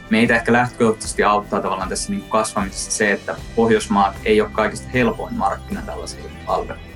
meitä 0.09 0.35
ehkä 0.35 0.53
lähtökohtaisesti 0.53 1.23
auttaa 1.23 1.61
tavallaan 1.61 1.89
tässä 1.89 2.11
niin 2.11 2.29
kasvamisessa 2.29 2.91
se, 2.91 3.11
että 3.11 3.35
Pohjoismaat 3.55 4.15
ei 4.25 4.41
ole 4.41 4.49
kaikista 4.49 4.89
helpoin 4.93 5.33
markkina 5.33 5.81
tällaisille 5.81 6.29
palveluille. 6.45 6.86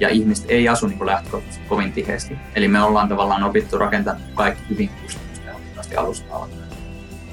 Ja 0.00 0.08
ihmiset 0.08 0.46
ei 0.48 0.68
asu 0.68 0.86
niin 0.86 1.06
lähtökohtaisesti 1.06 1.68
kovin 1.68 1.92
tiheästi. 1.92 2.38
Eli 2.54 2.68
me 2.68 2.82
ollaan 2.82 3.08
tavallaan 3.08 3.42
opittu 3.42 3.78
rakentaa 3.78 4.16
kaikki 4.34 4.62
hyvin 4.70 4.90
kustannustehokkaasti 5.02 5.96
alusta 5.96 6.34
alkaen. 6.34 6.70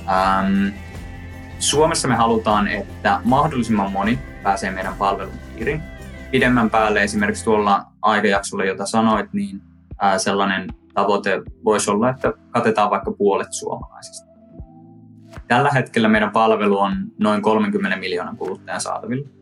Ähm, 0.09 0.68
Suomessa 1.59 2.07
me 2.07 2.15
halutaan, 2.15 2.68
että 2.68 3.22
mahdollisimman 3.24 3.91
moni 3.91 4.20
pääsee 4.43 4.72
meidän 4.72 4.93
palvelun 4.93 5.39
piiriin. 5.55 5.82
Pidemmän 6.32 6.70
päälle 6.70 7.03
esimerkiksi 7.03 7.43
tuolla 7.43 7.86
aikajaksolla, 8.01 8.65
jota 8.65 8.86
sanoit, 8.86 9.34
niin 9.34 9.61
ää, 10.01 10.18
sellainen 10.18 10.68
tavoite 10.93 11.41
voisi 11.65 11.91
olla, 11.91 12.09
että 12.09 12.34
katetaan 12.49 12.89
vaikka 12.89 13.11
puolet 13.11 13.53
suomalaisista. 13.53 14.28
Tällä 15.47 15.70
hetkellä 15.70 16.07
meidän 16.07 16.32
palvelu 16.32 16.80
on 16.80 16.93
noin 17.20 17.41
30 17.41 17.97
miljoonan 17.97 18.38
kuluttajan 18.38 18.82
saatavilla. 18.82 19.36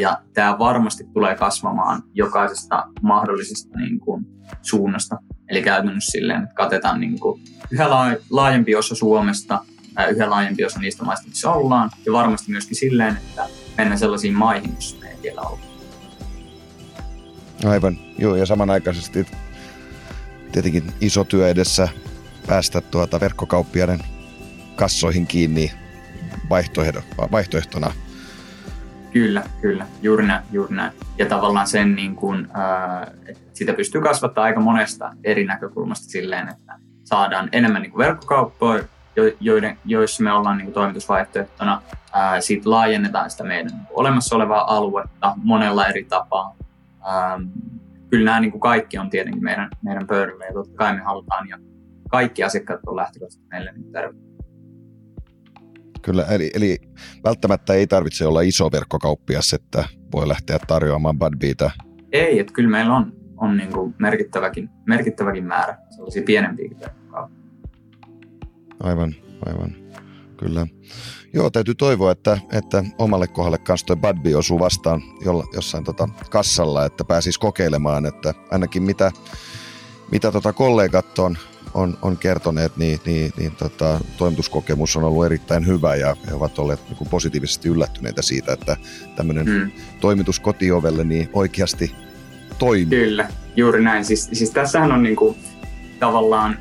Ja 0.00 0.18
tämä 0.34 0.58
varmasti 0.58 1.04
tulee 1.04 1.34
kasvamaan 1.34 2.02
jokaisesta 2.14 2.86
mahdollisesta 3.02 3.78
niin 3.78 4.00
kuin, 4.00 4.26
suunnasta. 4.62 5.16
Eli 5.48 5.62
käytännössä 5.62 6.10
silleen, 6.10 6.42
että 6.42 6.54
katetaan 6.54 7.00
niin 7.00 7.20
kuin, 7.20 7.42
yhä 7.70 7.90
laajempi 8.30 8.74
osa 8.74 8.94
Suomesta, 8.94 9.64
yhä 10.10 10.30
laajempi 10.30 10.64
osa 10.64 10.80
niistä 10.80 11.04
maista, 11.04 11.28
missä 11.28 11.50
ollaan. 11.50 11.90
Ja 12.06 12.12
varmasti 12.12 12.50
myöskin 12.50 12.76
silleen, 12.76 13.16
että 13.16 13.46
mennään 13.78 13.98
sellaisiin 13.98 14.34
maihin, 14.34 14.74
missä 14.74 14.96
me 15.00 15.08
ei 15.08 15.16
vielä 15.22 15.40
ole. 15.40 15.58
Aivan, 17.64 17.98
joo, 18.18 18.36
ja 18.36 18.46
samanaikaisesti 18.46 19.26
tietenkin 20.52 20.92
iso 21.00 21.24
työ 21.24 21.48
edessä 21.48 21.88
päästä 22.46 22.80
tuota 22.80 23.20
verkkokauppiaiden 23.20 24.00
kassoihin 24.76 25.26
kiinni 25.26 25.72
vaihtoehtona. 27.30 27.92
Kyllä, 29.12 29.42
kyllä, 29.60 29.86
juuri 30.02 30.26
näin, 30.26 30.42
juuri 30.52 30.74
näin. 30.74 30.92
Ja 31.18 31.26
tavallaan 31.26 31.66
sen, 31.66 31.94
niin 31.94 32.16
kuin, 32.16 32.48
ää, 32.54 33.10
sitä 33.52 33.72
pystyy 33.72 34.00
kasvattaa 34.00 34.44
aika 34.44 34.60
monesta 34.60 35.12
eri 35.24 35.44
näkökulmasta 35.44 36.10
silleen, 36.10 36.48
että 36.48 36.78
saadaan 37.04 37.48
enemmän 37.52 37.82
niin 37.82 37.92
kuin 37.92 38.06
verkkokauppoja, 38.06 38.84
joiden, 39.40 39.78
joissa 39.84 40.22
me 40.22 40.32
ollaan 40.32 40.58
niin 40.58 40.72
toimitusvaihtoehtona. 40.72 41.82
Sitten 42.40 42.70
laajennetaan 42.70 43.30
sitä 43.30 43.44
meidän 43.44 43.66
niin 43.66 43.86
olemassa 43.90 44.36
olevaa 44.36 44.76
aluetta 44.76 45.34
monella 45.36 45.86
eri 45.86 46.04
tapaa. 46.04 46.56
Ää, 47.04 47.40
kyllä 48.10 48.24
nämä 48.24 48.40
niin 48.40 48.50
kuin 48.50 48.60
kaikki 48.60 48.98
on 48.98 49.10
tietenkin 49.10 49.44
meidän, 49.44 49.68
meidän 49.82 50.06
pöydällä 50.06 50.44
ja 50.44 50.52
totta 50.52 50.76
kai 50.76 50.94
me 50.96 51.00
halutaan 51.00 51.48
ja 51.48 51.58
kaikki 52.10 52.44
asiakkaat 52.44 52.80
on 52.86 52.96
lähtökohtaisesti 52.96 53.46
meille 53.50 53.72
niin 53.72 53.92
terve. 53.92 54.27
Kyllä, 56.02 56.24
eli, 56.24 56.50
eli 56.54 56.78
välttämättä 57.24 57.74
ei 57.74 57.86
tarvitse 57.86 58.26
olla 58.26 58.40
iso 58.40 58.72
verkkokauppias, 58.72 59.52
että 59.52 59.84
voi 60.12 60.28
lähteä 60.28 60.58
tarjoamaan 60.58 61.18
Budbeata. 61.18 61.70
Ei, 62.12 62.38
että 62.38 62.52
kyllä 62.52 62.70
meillä 62.70 62.94
on, 62.94 63.12
on 63.36 63.56
niin 63.56 63.72
kuin 63.72 63.94
merkittäväkin, 63.98 64.70
merkittäväkin 64.86 65.44
määrä 65.44 65.78
sellaisia 65.90 66.22
pienempiä 66.22 66.70
verkkokauppiaita. 66.80 67.38
Aivan, 68.80 69.14
aivan. 69.46 69.76
Kyllä. 70.36 70.66
Joo, 71.32 71.50
täytyy 71.50 71.74
toivoa, 71.74 72.12
että, 72.12 72.38
että 72.52 72.84
omalle 72.98 73.26
kohdalle 73.26 73.58
kanssa 73.58 73.86
toi 73.86 73.96
Budbee 73.96 74.36
osuu 74.36 74.58
vastaan 74.58 75.02
jolla, 75.24 75.44
jossain 75.52 75.84
tota 75.84 76.08
kassalla, 76.30 76.84
että 76.84 77.04
pääsis 77.04 77.38
kokeilemaan, 77.38 78.06
että 78.06 78.34
ainakin 78.50 78.82
mitä, 78.82 79.12
mitä 80.12 80.32
tota 80.32 80.52
kollegat 80.52 81.18
on 81.18 81.38
on, 81.74 81.98
on 82.02 82.16
kertoneet, 82.16 82.76
niin, 82.76 83.00
niin, 83.04 83.32
niin 83.36 83.52
tota, 83.56 84.00
toimituskokemus 84.16 84.96
on 84.96 85.04
ollut 85.04 85.26
erittäin 85.26 85.66
hyvä 85.66 85.94
ja 85.94 86.16
he 86.28 86.34
ovat 86.34 86.58
olleet 86.58 86.80
niin 86.88 86.96
kuin 86.96 87.08
positiivisesti 87.10 87.68
yllättyneitä 87.68 88.22
siitä, 88.22 88.52
että 88.52 88.76
tämmöinen 89.16 89.46
hmm. 89.46 89.70
toimitus 90.00 90.40
kotiovelle 90.40 91.04
niin 91.04 91.30
oikeasti 91.32 91.94
toimii. 92.58 92.98
Kyllä, 92.98 93.28
juuri 93.56 93.84
näin. 93.84 94.04
Siis, 94.04 94.28
siis 94.32 94.50
tässähän 94.50 94.92
on 94.92 95.02
niin 95.02 95.16
kuin, 95.16 95.38
tavallaan, 95.98 96.58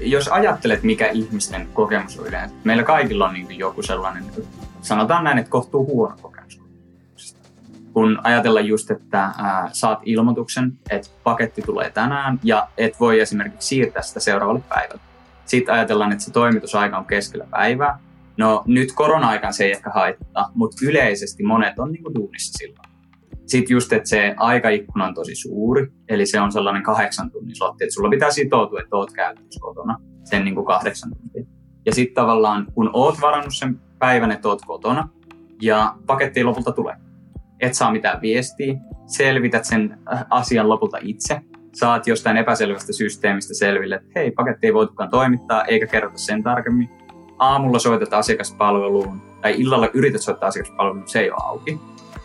jos 0.00 0.28
ajattelet 0.28 0.82
mikä 0.82 1.08
ihmisten 1.08 1.68
kokemus 1.72 2.18
on 2.18 2.26
yleensä, 2.26 2.54
meillä 2.64 2.82
kaikilla 2.82 3.28
on 3.28 3.34
niin 3.34 3.46
kuin 3.46 3.58
joku 3.58 3.82
sellainen, 3.82 4.24
sanotaan 4.82 5.24
näin, 5.24 5.38
että 5.38 5.50
kohtuu 5.50 5.86
huono 5.86 6.16
kokemus 6.22 6.65
kun 7.96 8.18
ajatellaan 8.22 8.66
just, 8.66 8.90
että 8.90 9.20
ää, 9.20 9.68
saat 9.72 10.00
ilmoituksen, 10.04 10.72
että 10.90 11.08
paketti 11.24 11.62
tulee 11.62 11.90
tänään 11.90 12.40
ja 12.42 12.68
et 12.78 13.00
voi 13.00 13.20
esimerkiksi 13.20 13.68
siirtää 13.68 14.02
sitä 14.02 14.20
seuraavalle 14.20 14.62
päivälle. 14.68 15.02
Sitten 15.44 15.74
ajatellaan, 15.74 16.12
että 16.12 16.24
se 16.24 16.32
toimitusaika 16.32 16.98
on 16.98 17.06
keskellä 17.06 17.46
päivää. 17.50 17.98
No 18.36 18.62
nyt 18.66 18.92
korona-aikaan 18.92 19.54
se 19.54 19.64
ei 19.64 19.72
ehkä 19.72 19.90
haittaa, 19.90 20.50
mutta 20.54 20.76
yleisesti 20.82 21.42
monet 21.42 21.78
on 21.78 21.92
niinku 21.92 22.14
duunissa 22.14 22.58
silloin. 22.58 22.88
Sitten 23.46 23.74
just, 23.74 23.92
että 23.92 24.08
se 24.08 24.34
aikaikkuna 24.36 25.04
on 25.04 25.14
tosi 25.14 25.34
suuri, 25.34 25.92
eli 26.08 26.26
se 26.26 26.40
on 26.40 26.52
sellainen 26.52 26.82
kahdeksan 26.82 27.30
tunnin 27.30 27.56
slotti, 27.56 27.84
että 27.84 27.94
sulla 27.94 28.10
pitää 28.10 28.30
sitoutua, 28.30 28.80
että 28.80 28.96
oot 28.96 29.12
käytössä 29.12 29.60
kotona 29.60 29.98
sen 30.24 30.44
niin 30.44 30.54
kuin 30.54 30.66
kahdeksan 30.66 31.12
tuntia. 31.16 31.44
Ja 31.86 31.94
sitten 31.94 32.14
tavallaan, 32.14 32.66
kun 32.74 32.90
oot 32.92 33.20
varannut 33.20 33.54
sen 33.54 33.80
päivän, 33.98 34.30
että 34.30 34.48
oot 34.48 34.62
kotona, 34.66 35.08
ja 35.62 35.94
paketti 36.06 36.44
lopulta 36.44 36.72
tulee, 36.72 36.96
et 37.60 37.74
saa 37.74 37.92
mitään 37.92 38.20
viestiä, 38.20 38.74
selvität 39.06 39.64
sen 39.64 39.98
äh, 40.12 40.24
asian 40.30 40.68
lopulta 40.68 40.98
itse, 41.00 41.40
saat 41.74 42.06
jostain 42.06 42.36
epäselvästä 42.36 42.92
systeemistä 42.92 43.54
selville, 43.54 43.94
että 43.94 44.08
hei, 44.16 44.30
paketti 44.30 44.66
ei 44.66 44.74
voitukaan 44.74 45.10
toimittaa, 45.10 45.64
eikä 45.64 45.86
kerrota 45.86 46.18
sen 46.18 46.42
tarkemmin. 46.42 46.90
Aamulla 47.38 47.78
soitat 47.78 48.12
asiakaspalveluun, 48.12 49.22
tai 49.42 49.54
illalla 49.58 49.88
yrität 49.94 50.20
soittaa 50.20 50.48
asiakaspalveluun, 50.48 51.08
se 51.08 51.20
ei 51.20 51.30
ole 51.30 51.38
auki. 51.42 51.80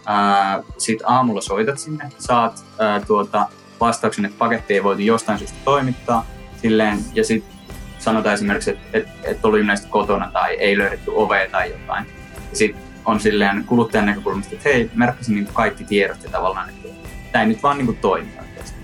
Äh, 0.09 0.63
Sitten 0.77 1.09
aamulla 1.09 1.41
soitat 1.41 1.79
sinne, 1.79 2.09
saat 2.17 2.65
ää, 2.79 2.95
äh, 2.95 3.05
tuota, 3.07 3.47
vastauksen, 3.79 4.25
että 4.25 4.37
paketti 4.37 4.73
ei 4.73 4.83
voitu 4.83 5.01
jostain 5.01 5.37
syystä 5.37 5.57
toimittaa, 5.65 6.25
silleen, 6.61 6.99
ja 7.13 7.23
sitten 7.23 7.53
sanotaan 7.99 8.33
esimerkiksi, 8.33 8.69
että 8.69 8.83
et, 8.93 9.07
et 9.23 9.45
oli 9.45 9.63
näistä 9.63 9.87
kotona 9.89 10.31
tai 10.33 10.55
ei 10.55 10.77
löydetty 10.77 11.11
ovea 11.15 11.49
tai 11.49 11.71
jotain. 11.71 12.05
Sitten 12.53 12.81
on 13.05 13.19
silleen 13.19 13.63
kuluttajan 13.65 14.05
näkökulmasta, 14.05 14.55
että 14.55 14.69
hei, 14.69 14.89
merkkasin 14.95 15.35
niin 15.35 15.47
kaikki 15.53 15.83
tiedot 15.83 16.23
ja 16.23 16.29
tavallaan, 16.29 16.69
että 16.69 16.87
tämä 17.31 17.41
ei 17.41 17.47
nyt 17.47 17.63
vaan 17.63 17.77
niin 17.77 17.97
toimi 17.97 18.31
oikeasti. 18.41 18.81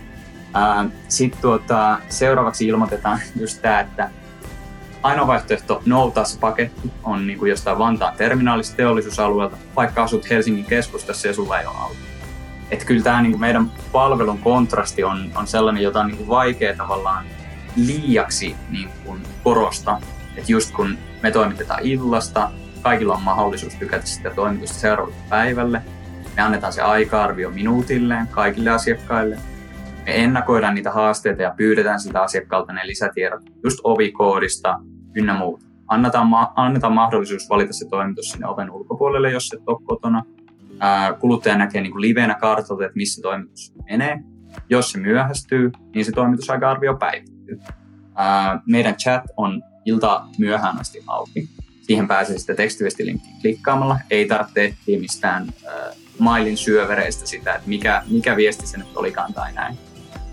Sitten 1.07 1.41
tuota, 1.41 1.99
seuraavaksi 2.09 2.67
ilmoitetaan 2.67 3.19
just 3.41 3.61
tämä, 3.61 3.79
että 3.79 4.09
ainoa 5.03 5.27
vaihtoehto 5.27 5.81
noutaa 5.85 6.23
paketti 6.39 6.91
on 7.03 7.27
niin 7.27 7.39
kuin 7.39 7.49
jostain 7.49 7.77
Vantaan 7.77 8.17
terminaalista 8.17 8.75
teollisuusalueelta, 8.75 9.57
vaikka 9.75 10.03
asut 10.03 10.29
Helsingin 10.29 10.65
keskustassa 10.65 11.27
ja 11.27 11.33
sulla 11.33 11.59
ei 11.59 11.65
ole 11.65 11.75
auto. 11.77 11.95
Että 12.71 12.85
kyllä 12.85 13.03
tämä 13.03 13.21
niin 13.21 13.31
kuin 13.31 13.41
meidän 13.41 13.71
palvelun 13.91 14.39
kontrasti 14.39 15.03
on, 15.03 15.31
on 15.35 15.47
sellainen, 15.47 15.83
jota 15.83 15.99
on 15.99 16.07
niin 16.07 16.17
kuin 16.17 16.27
vaikea 16.27 16.75
tavallaan 16.75 17.25
liiaksi 17.75 18.55
niin 18.69 18.89
kuin 19.05 19.23
korostaa. 19.43 20.01
Että 20.35 20.51
just 20.51 20.71
kun 20.71 20.97
me 21.23 21.31
toimitetaan 21.31 21.79
illasta, 21.83 22.51
kaikilla 22.81 23.13
on 23.13 23.21
mahdollisuus 23.21 23.75
tykätä 23.75 24.05
sitä 24.05 24.29
toimitusta 24.29 24.77
seuraavalle 24.77 25.17
päivälle. 25.29 25.81
Me 26.35 26.41
annetaan 26.41 26.73
se 26.73 26.81
aika-arvio 26.81 27.49
minuutilleen 27.49 28.27
kaikille 28.27 28.69
asiakkaille. 28.69 29.35
Me 30.05 30.23
ennakoidaan 30.23 30.75
niitä 30.75 30.91
haasteita 30.91 31.41
ja 31.41 31.53
pyydetään 31.57 31.99
sitä 31.99 32.21
asiakkaalta 32.21 32.73
ne 32.73 32.87
lisätiedot 32.87 33.41
just 33.63 33.79
ovikoodista 33.83 34.79
ynnä 35.15 35.33
muuta. 35.33 35.65
Annetaan, 35.87 36.27
ma- 36.27 36.53
annetaan 36.55 36.93
mahdollisuus 36.93 37.49
valita 37.49 37.73
se 37.73 37.87
toimitus 37.89 38.29
sinne 38.29 38.47
oven 38.47 38.71
ulkopuolelle, 38.71 39.31
jos 39.31 39.53
et 39.53 39.63
ole 39.67 39.77
kotona. 39.83 40.23
Ää, 40.79 41.13
kuluttaja 41.13 41.57
näkee 41.57 41.81
niin 41.81 41.91
kuin 41.91 42.01
livenä 42.01 42.35
kartalta, 42.35 42.85
että 42.85 42.95
missä 42.95 43.21
toimitus 43.21 43.73
menee. 43.89 44.19
Jos 44.69 44.91
se 44.91 44.99
myöhästyy, 44.99 45.71
niin 45.95 46.05
se 46.05 46.11
toimitusaika-arvio 46.11 46.97
päivittyy. 46.97 47.59
Ää, 48.15 48.61
meidän 48.65 48.95
chat 48.95 49.23
on 49.37 49.63
ilta 49.85 50.23
myöhään 50.37 50.79
asti 50.79 51.03
auki. 51.07 51.49
Siihen 51.87 52.07
pääsee 52.07 52.37
sitten 52.37 52.55
tekstiviestilinkkiin 52.55 53.41
klikkaamalla. 53.41 53.99
Ei 54.09 54.27
tarvitse 54.27 54.65
etsiä 54.65 54.99
mistään 54.99 55.53
äh, 55.67 55.95
mailin 56.19 56.57
syövereistä 56.57 57.25
sitä, 57.25 57.53
että 57.53 57.69
mikä, 57.69 58.03
mikä 58.09 58.35
viesti 58.35 58.67
se 58.67 58.77
nyt 58.77 58.87
olikaan 58.95 59.33
tai 59.33 59.53
näin. 59.53 59.77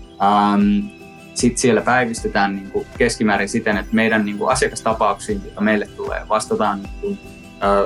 Um, 0.09 0.89
sitten 1.33 1.57
siellä 1.57 1.81
päivystetään 1.81 2.55
niin 2.55 2.71
kuin 2.71 2.87
keskimäärin 2.97 3.49
siten, 3.49 3.77
että 3.77 3.95
meidän 3.95 4.25
niin 4.25 4.37
kuin 4.37 4.51
asiakastapauksiin, 4.51 5.41
joita 5.45 5.61
meille 5.61 5.87
tulee, 5.87 6.21
vastataan 6.29 6.83
niin 6.83 6.93
kuin, 7.01 7.19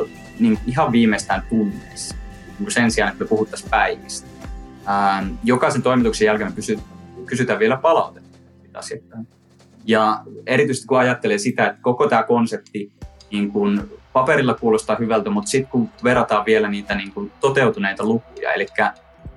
uh, 0.06 0.10
niin 0.40 0.60
ihan 0.68 0.92
viimeistään 0.92 1.44
tunneissa, 1.50 2.16
niin 2.60 2.72
sen 2.72 2.92
sijaan, 2.92 3.12
että 3.12 3.24
me 3.24 3.28
puhuttaisiin 3.28 3.70
päivistä. 3.70 4.28
Um, 5.20 5.38
jokaisen 5.44 5.82
toimituksen 5.82 6.26
jälkeen 6.26 6.50
me 6.50 6.56
kysy, 6.56 6.80
kysytään 7.26 7.60
vielä 7.60 7.78
palautetta 7.78 8.40
asiakkaan. 8.74 9.28
Ja 9.86 10.24
erityisesti 10.46 10.88
kun 10.88 11.00
ajattelee 11.00 11.38
sitä, 11.38 11.68
että 11.68 11.82
koko 11.82 12.08
tämä 12.08 12.24
konsepti 12.24 12.92
niin 13.32 13.52
kuin 13.52 13.82
paperilla 14.14 14.54
kuulostaa 14.54 14.96
hyvältä, 14.96 15.30
mutta 15.30 15.50
sitten 15.50 15.72
kun 15.72 15.90
verrataan 16.04 16.46
vielä 16.46 16.70
niitä 16.70 16.96
niin 16.96 17.12
kuin 17.12 17.32
toteutuneita 17.40 18.06
lukuja, 18.06 18.54
eli 18.54 18.68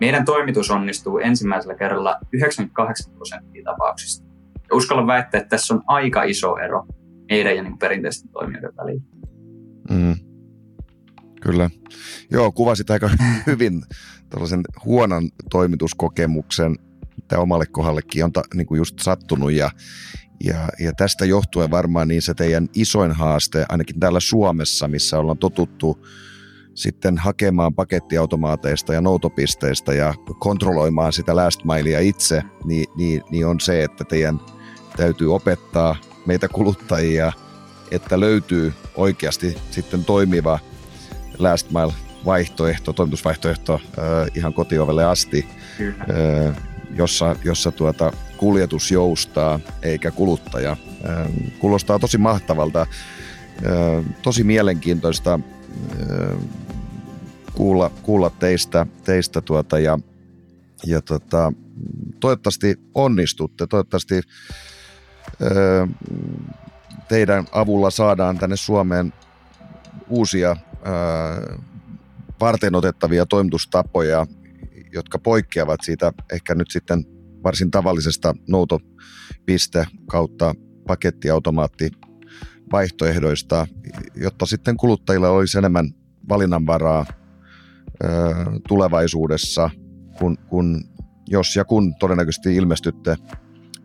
meidän 0.00 0.24
toimitus 0.24 0.70
onnistuu 0.70 1.18
ensimmäisellä 1.18 1.74
kerralla 1.74 2.16
98 2.32 3.12
prosenttia 3.14 3.64
tapauksista. 3.64 4.26
Ja 4.54 4.76
uskallan 4.76 5.06
väittää, 5.06 5.40
että 5.40 5.48
tässä 5.48 5.74
on 5.74 5.82
aika 5.86 6.22
iso 6.22 6.56
ero 6.56 6.86
meidän 7.30 7.56
ja 7.56 7.62
niin 7.62 7.78
perinteisten 7.78 8.30
toimijoiden 8.30 8.76
välillä. 8.76 9.02
Mm. 9.90 10.14
Kyllä. 11.40 11.70
Joo, 12.30 12.52
kuvasit 12.52 12.90
aika 12.90 13.10
hyvin 13.46 13.82
tällaisen 14.30 14.60
huonon 14.84 15.28
toimituskokemuksen, 15.50 16.76
mitä 17.16 17.38
omalle 17.38 17.66
kohdallekin 17.66 18.24
on 18.24 18.32
ta, 18.32 18.42
niin 18.54 18.66
kuin 18.66 18.78
just 18.78 18.98
sattunut. 18.98 19.52
Ja, 19.52 19.70
Ja, 20.44 20.68
ja 20.78 20.92
tästä 20.92 21.24
johtuen 21.24 21.70
varmaan 21.70 22.08
niin 22.08 22.22
se 22.22 22.34
teidän 22.34 22.68
isoin 22.74 23.12
haaste, 23.12 23.66
ainakin 23.68 24.00
täällä 24.00 24.20
Suomessa, 24.20 24.88
missä 24.88 25.18
ollaan 25.18 25.38
totuttu 25.38 26.06
sitten 26.74 27.18
hakemaan 27.18 27.74
pakettiautomaateista 27.74 28.94
ja 28.94 29.00
noutopisteistä 29.00 29.94
ja 29.94 30.14
kontrolloimaan 30.38 31.12
sitä 31.12 31.36
last 31.36 31.60
milea 31.64 32.00
itse, 32.00 32.42
niin, 32.64 32.86
niin, 32.96 33.22
niin 33.30 33.46
on 33.46 33.60
se, 33.60 33.84
että 33.84 34.04
teidän 34.04 34.40
täytyy 34.96 35.34
opettaa 35.34 35.96
meitä 36.26 36.48
kuluttajia, 36.48 37.32
että 37.90 38.20
löytyy 38.20 38.72
oikeasti 38.96 39.58
sitten 39.70 40.04
toimiva 40.04 40.58
last 41.38 41.70
mile 41.70 41.92
vaihtoehto, 42.24 42.92
toimitusvaihtoehto 42.92 43.74
äh, 43.74 44.30
ihan 44.34 44.54
kotiovelle 44.54 45.04
asti, 45.04 45.46
äh, 45.80 46.56
jossa, 46.94 47.36
jossa 47.44 47.70
tuota, 47.70 48.12
kuljetus 48.42 48.90
joustaa 48.90 49.60
eikä 49.82 50.10
kuluttaja. 50.10 50.70
Äh, 50.70 51.26
kuulostaa 51.58 51.98
tosi 51.98 52.18
mahtavalta, 52.18 52.80
äh, 52.80 52.88
tosi 54.22 54.44
mielenkiintoista 54.44 55.34
äh, 55.34 56.38
kuulla, 57.54 57.90
kuulla 58.02 58.30
teistä, 58.30 58.86
teistä 59.04 59.40
tuota 59.40 59.78
ja, 59.78 59.98
ja 60.86 61.00
tota, 61.00 61.52
toivottavasti 62.20 62.76
onnistutte, 62.94 63.66
toivottavasti 63.66 64.20
teidän 67.08 67.46
avulla 67.52 67.90
saadaan 67.90 68.38
tänne 68.38 68.56
Suomeen 68.56 69.12
uusia 70.08 70.50
äh, 70.50 70.58
varten 72.40 72.74
otettavia 72.74 73.26
toimitustapoja, 73.26 74.26
jotka 74.92 75.18
poikkeavat 75.18 75.80
siitä 75.84 76.12
ehkä 76.32 76.54
nyt 76.54 76.70
sitten 76.70 77.21
varsin 77.44 77.70
tavallisesta 77.70 78.34
noutopiste 78.48 79.86
kautta 80.06 80.54
pakettiautomaatti 80.86 81.90
vaihtoehdoista, 82.72 83.66
jotta 84.16 84.46
sitten 84.46 84.76
kuluttajilla 84.76 85.28
olisi 85.28 85.58
enemmän 85.58 85.94
valinnanvaraa 86.28 87.06
tulevaisuudessa, 88.68 89.70
kun, 90.18 90.38
kun 90.48 90.84
jos 91.28 91.56
ja 91.56 91.64
kun 91.64 91.94
todennäköisesti 91.94 92.56
ilmestytte 92.56 93.16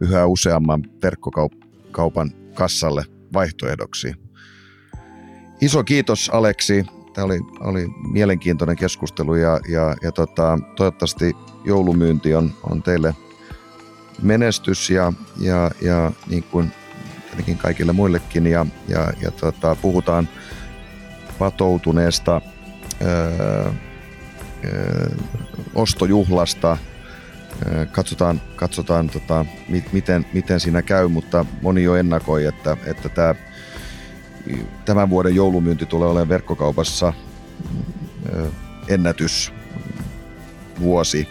yhä 0.01 0.25
useamman 0.25 0.83
verkkokaupan 1.03 2.31
kassalle 2.53 3.05
vaihtoehdoksi. 3.33 4.13
Iso 5.61 5.83
kiitos 5.83 6.29
Aleksi 6.33 6.85
Tämä 7.17 7.25
oli, 7.25 7.39
oli 7.59 7.87
mielenkiintoinen 8.11 8.75
keskustelu 8.75 9.35
ja, 9.35 9.59
ja, 9.69 9.95
ja 10.01 10.11
tota, 10.11 10.59
toivottavasti 10.75 11.35
joulumyynti 11.65 12.35
on, 12.35 12.53
on 12.63 12.83
teille 12.83 13.15
menestys 14.21 14.89
ja, 14.89 15.13
ja, 15.39 15.71
ja 15.81 16.11
niin 16.27 16.43
kuin 16.43 16.71
tietenkin 17.25 17.57
kaikille 17.57 17.93
muillekin 17.93 18.47
ja, 18.47 18.65
ja, 18.87 19.13
ja 19.21 19.31
tota, 19.31 19.75
puhutaan 19.75 20.29
patoutuneesta 21.39 22.41
ää, 23.05 23.11
ää, 23.11 23.73
ostojuhlasta. 25.75 26.77
Ää, 27.69 27.85
katsotaan, 27.85 28.41
katsotaan 28.55 29.09
tota, 29.09 29.45
mi, 29.69 29.83
miten, 29.91 30.25
miten 30.33 30.59
siinä 30.59 30.81
käy, 30.81 31.07
mutta 31.07 31.45
moni 31.61 31.83
jo 31.83 31.95
ennakoi, 31.95 32.45
että, 32.45 32.77
että 32.85 33.09
tämä 33.09 33.35
tämän 34.85 35.09
vuoden 35.09 35.35
joulumyynti 35.35 35.85
tulee 35.85 36.07
olemaan 36.07 36.29
verkkokaupassa 36.29 37.13
ennätys 38.87 39.53
vuosi. 40.79 41.27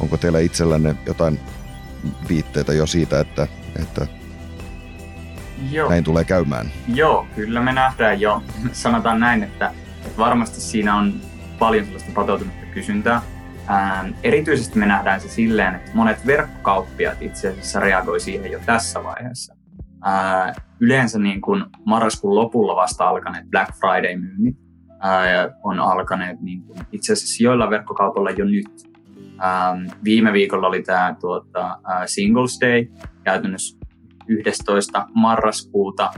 Onko 0.00 0.16
teillä 0.16 0.38
itsellänne 0.38 0.96
jotain 1.06 1.40
viitteitä 2.28 2.72
jo 2.72 2.86
siitä, 2.86 3.20
että, 3.20 3.46
että 3.82 4.06
Joo. 5.70 5.88
näin 5.88 6.04
tulee 6.04 6.24
käymään? 6.24 6.70
Joo, 6.88 7.26
kyllä 7.34 7.60
me 7.60 7.72
nähdään 7.72 8.20
jo. 8.20 8.42
Sanotaan 8.72 9.20
näin, 9.20 9.42
että, 9.42 9.72
että 10.04 10.18
varmasti 10.18 10.60
siinä 10.60 10.96
on 10.96 11.14
paljon 11.58 11.84
sellaista 11.84 12.10
patoutunutta 12.14 12.66
kysyntää. 12.74 13.22
Ähm, 13.70 14.10
erityisesti 14.22 14.78
me 14.78 14.86
nähdään 14.86 15.20
se 15.20 15.28
silleen, 15.28 15.74
että 15.74 15.90
monet 15.94 16.26
verkkokauppiat 16.26 17.22
itse 17.22 17.48
asiassa 17.48 17.80
reagoi 17.80 18.20
siihen 18.20 18.52
jo 18.52 18.58
tässä 18.66 19.04
vaiheessa 19.04 19.56
ää, 20.04 20.54
yleensä 20.80 21.18
niin 21.18 21.40
kuin 21.40 21.64
marraskuun 21.84 22.34
lopulla 22.34 22.76
vasta 22.76 23.08
alkaneet 23.08 23.50
Black 23.50 23.72
Friday-myynnit 23.74 24.56
ää, 25.00 25.50
on 25.62 25.80
alkaneet 25.80 26.40
niin 26.40 26.62
kuin 26.62 26.78
itse 26.92 27.12
asiassa 27.12 27.44
joilla 27.44 27.70
verkkokaupalla 27.70 28.30
jo 28.30 28.44
nyt. 28.44 28.95
Ää, 29.38 29.76
viime 30.04 30.32
viikolla 30.32 30.66
oli 30.66 30.82
tämä 30.82 31.16
tuota, 31.20 31.78
ää, 31.84 32.06
Singles 32.06 32.58
Day, 32.60 32.86
käytännössä 33.24 33.78
11. 34.26 35.06
marraskuuta, 35.14 36.10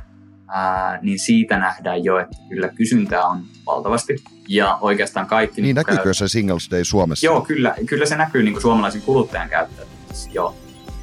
ää, 0.48 0.98
niin 1.02 1.18
siitä 1.18 1.58
nähdään 1.58 2.04
jo, 2.04 2.18
että 2.18 2.36
kyllä 2.48 2.68
kysyntää 2.68 3.26
on 3.26 3.42
valtavasti. 3.66 4.16
Ja 4.48 4.78
oikeastaan 4.80 5.26
kaikki... 5.26 5.60
Niin, 5.60 5.64
niin 5.64 5.76
näkyykö 5.76 6.02
käy... 6.02 6.14
se 6.14 6.28
Singles 6.28 6.70
Day 6.70 6.84
Suomessa? 6.84 7.26
Joo, 7.26 7.40
kyllä, 7.40 7.74
kyllä 7.86 8.06
se 8.06 8.16
näkyy 8.16 8.42
niin 8.42 8.52
kuin 8.52 8.62
suomalaisen 8.62 9.02
kuluttajan 9.02 9.48
käyttäytymisessä, 9.48 10.30
joo. 10.32 10.56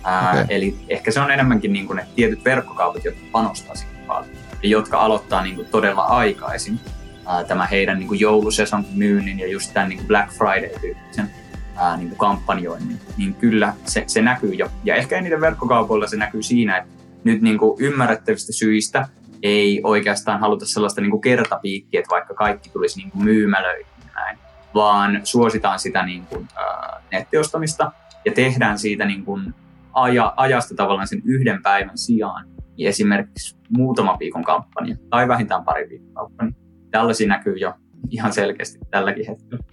Ää, 0.04 0.32
okay. 0.32 0.46
Eli 0.50 0.76
ehkä 0.90 1.12
se 1.12 1.20
on 1.20 1.32
enemmänkin 1.32 1.74
niin 1.74 1.88
kuin 1.88 1.98
ne 1.98 2.08
tietyt 2.16 2.46
verkkokaupat, 2.46 3.06
jotka 3.06 3.22
panostaa 3.32 3.76
siihen 3.76 3.96
paljon 4.08 4.36
ja 4.64 4.70
jotka 4.70 5.02
aloittaa 5.02 5.44
niin 5.44 5.56
kuin 5.56 5.68
todella 5.68 6.02
aikaisin 6.02 6.80
ää, 7.26 7.44
tämä 7.44 7.66
heidän 7.66 8.00
niin 8.00 8.08
kuin 8.08 8.20
joulusesonkin 8.20 8.98
myynnin 8.98 9.40
ja 9.40 9.48
just 9.48 9.74
tämän 9.74 9.90
niin 9.90 9.98
kuin 9.98 10.08
Black 10.08 10.32
Friday-tyyppisen 10.32 11.30
ää, 11.76 11.98
niin 11.98 12.10
kuin 12.10 12.18
kampanjoinnin, 12.18 13.00
niin 13.18 13.34
kyllä 13.34 13.74
se, 13.86 14.04
se 14.08 14.22
näkyy 14.22 14.54
jo. 14.54 14.70
Ja 14.84 14.96
ehkä 14.96 15.18
eniten 15.18 15.42
verkkokaupoilla 15.42 16.08
se 16.08 16.18
näkyy 16.18 16.44
siinä, 16.44 16.78
että 16.78 16.90
nyt 17.24 17.42
niin 17.42 17.58
kuin 17.58 17.76
ymmärrettävistä 17.80 18.54
syistä 18.54 19.08
ei 19.44 19.82
oikeastaan 19.84 20.40
haluta 20.40 20.66
sellaista 20.66 21.02
niin 21.02 21.12
kuin 21.12 21.22
kertapiikkiä, 21.22 22.00
että 22.00 22.12
vaikka 22.12 22.34
kaikki 22.34 22.70
tulisi 22.70 23.00
niin 23.00 23.12
kuin 23.12 23.24
myymälöihin 23.24 23.86
näin, 24.16 24.38
vaan 24.74 25.22
suositaan 25.24 25.80
sitä 25.80 26.06
niin 26.06 26.26
kuin, 26.26 26.48
ää, 26.56 27.02
nettiostamista 27.12 27.92
ja 28.26 28.32
tehdään 28.32 28.80
siitä 28.80 29.06
niin 29.06 29.26
kuin 29.26 29.54
aja, 29.94 30.34
ajasta 30.38 30.76
tavallaan 30.76 31.08
sen 31.08 31.22
yhden 31.26 31.62
päivän 31.62 31.98
sijaan 31.98 32.48
niin 32.78 32.90
esimerkiksi 32.90 33.58
muutama 33.70 34.18
viikon 34.20 34.44
kampanja 34.44 34.96
tai 35.10 35.28
vähintään 35.28 35.64
pari 35.64 35.90
viikon 35.90 36.14
kampanja. 36.14 36.54
Tällaisia 36.92 37.28
näkyy 37.28 37.56
jo 37.56 37.74
ihan 38.10 38.34
selkeästi 38.34 38.80
tälläkin 38.92 39.28
hetkellä. 39.28 39.64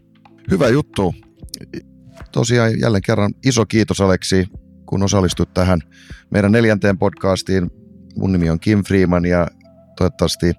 Hyvä 0.50 0.68
juttu. 0.68 1.14
Tosiaan 2.32 2.80
jälleen 2.80 3.02
kerran 3.02 3.34
iso 3.46 3.66
kiitos 3.66 4.00
Aleksi, 4.00 4.46
kun 4.86 5.02
osallistut 5.02 5.54
tähän 5.54 5.80
meidän 6.30 6.52
neljänteen 6.52 6.98
podcastiin. 6.98 7.70
Mun 8.16 8.32
nimi 8.32 8.50
on 8.50 8.60
Kim 8.60 8.84
Freeman 8.84 9.24
ja 9.24 9.48
toivottavasti 9.96 10.52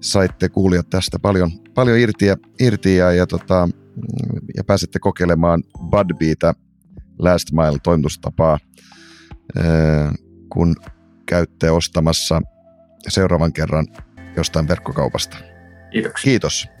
saitte 0.00 0.48
kuulijat 0.48 0.90
tästä 0.90 1.18
paljon, 1.18 1.50
paljon 1.74 1.98
irti, 1.98 2.26
ja, 2.26 2.36
irti 2.60 2.96
ja, 2.96 3.12
ja, 3.12 3.26
tota, 3.26 3.68
ja 4.56 4.64
pääsette 4.64 4.98
kokeilemaan 4.98 5.62
Budbeata 5.90 6.54
Last 7.18 7.52
Mile 7.52 7.78
toimitustapaa 7.82 8.58
kun 10.52 10.76
käytte 11.26 11.70
ostamassa 11.70 12.40
seuraavan 13.08 13.52
kerran 13.52 13.86
jostain 14.36 14.68
verkkokaupasta. 14.68 15.36
Kiitoksia. 15.90 16.30
Kiitos. 16.30 16.75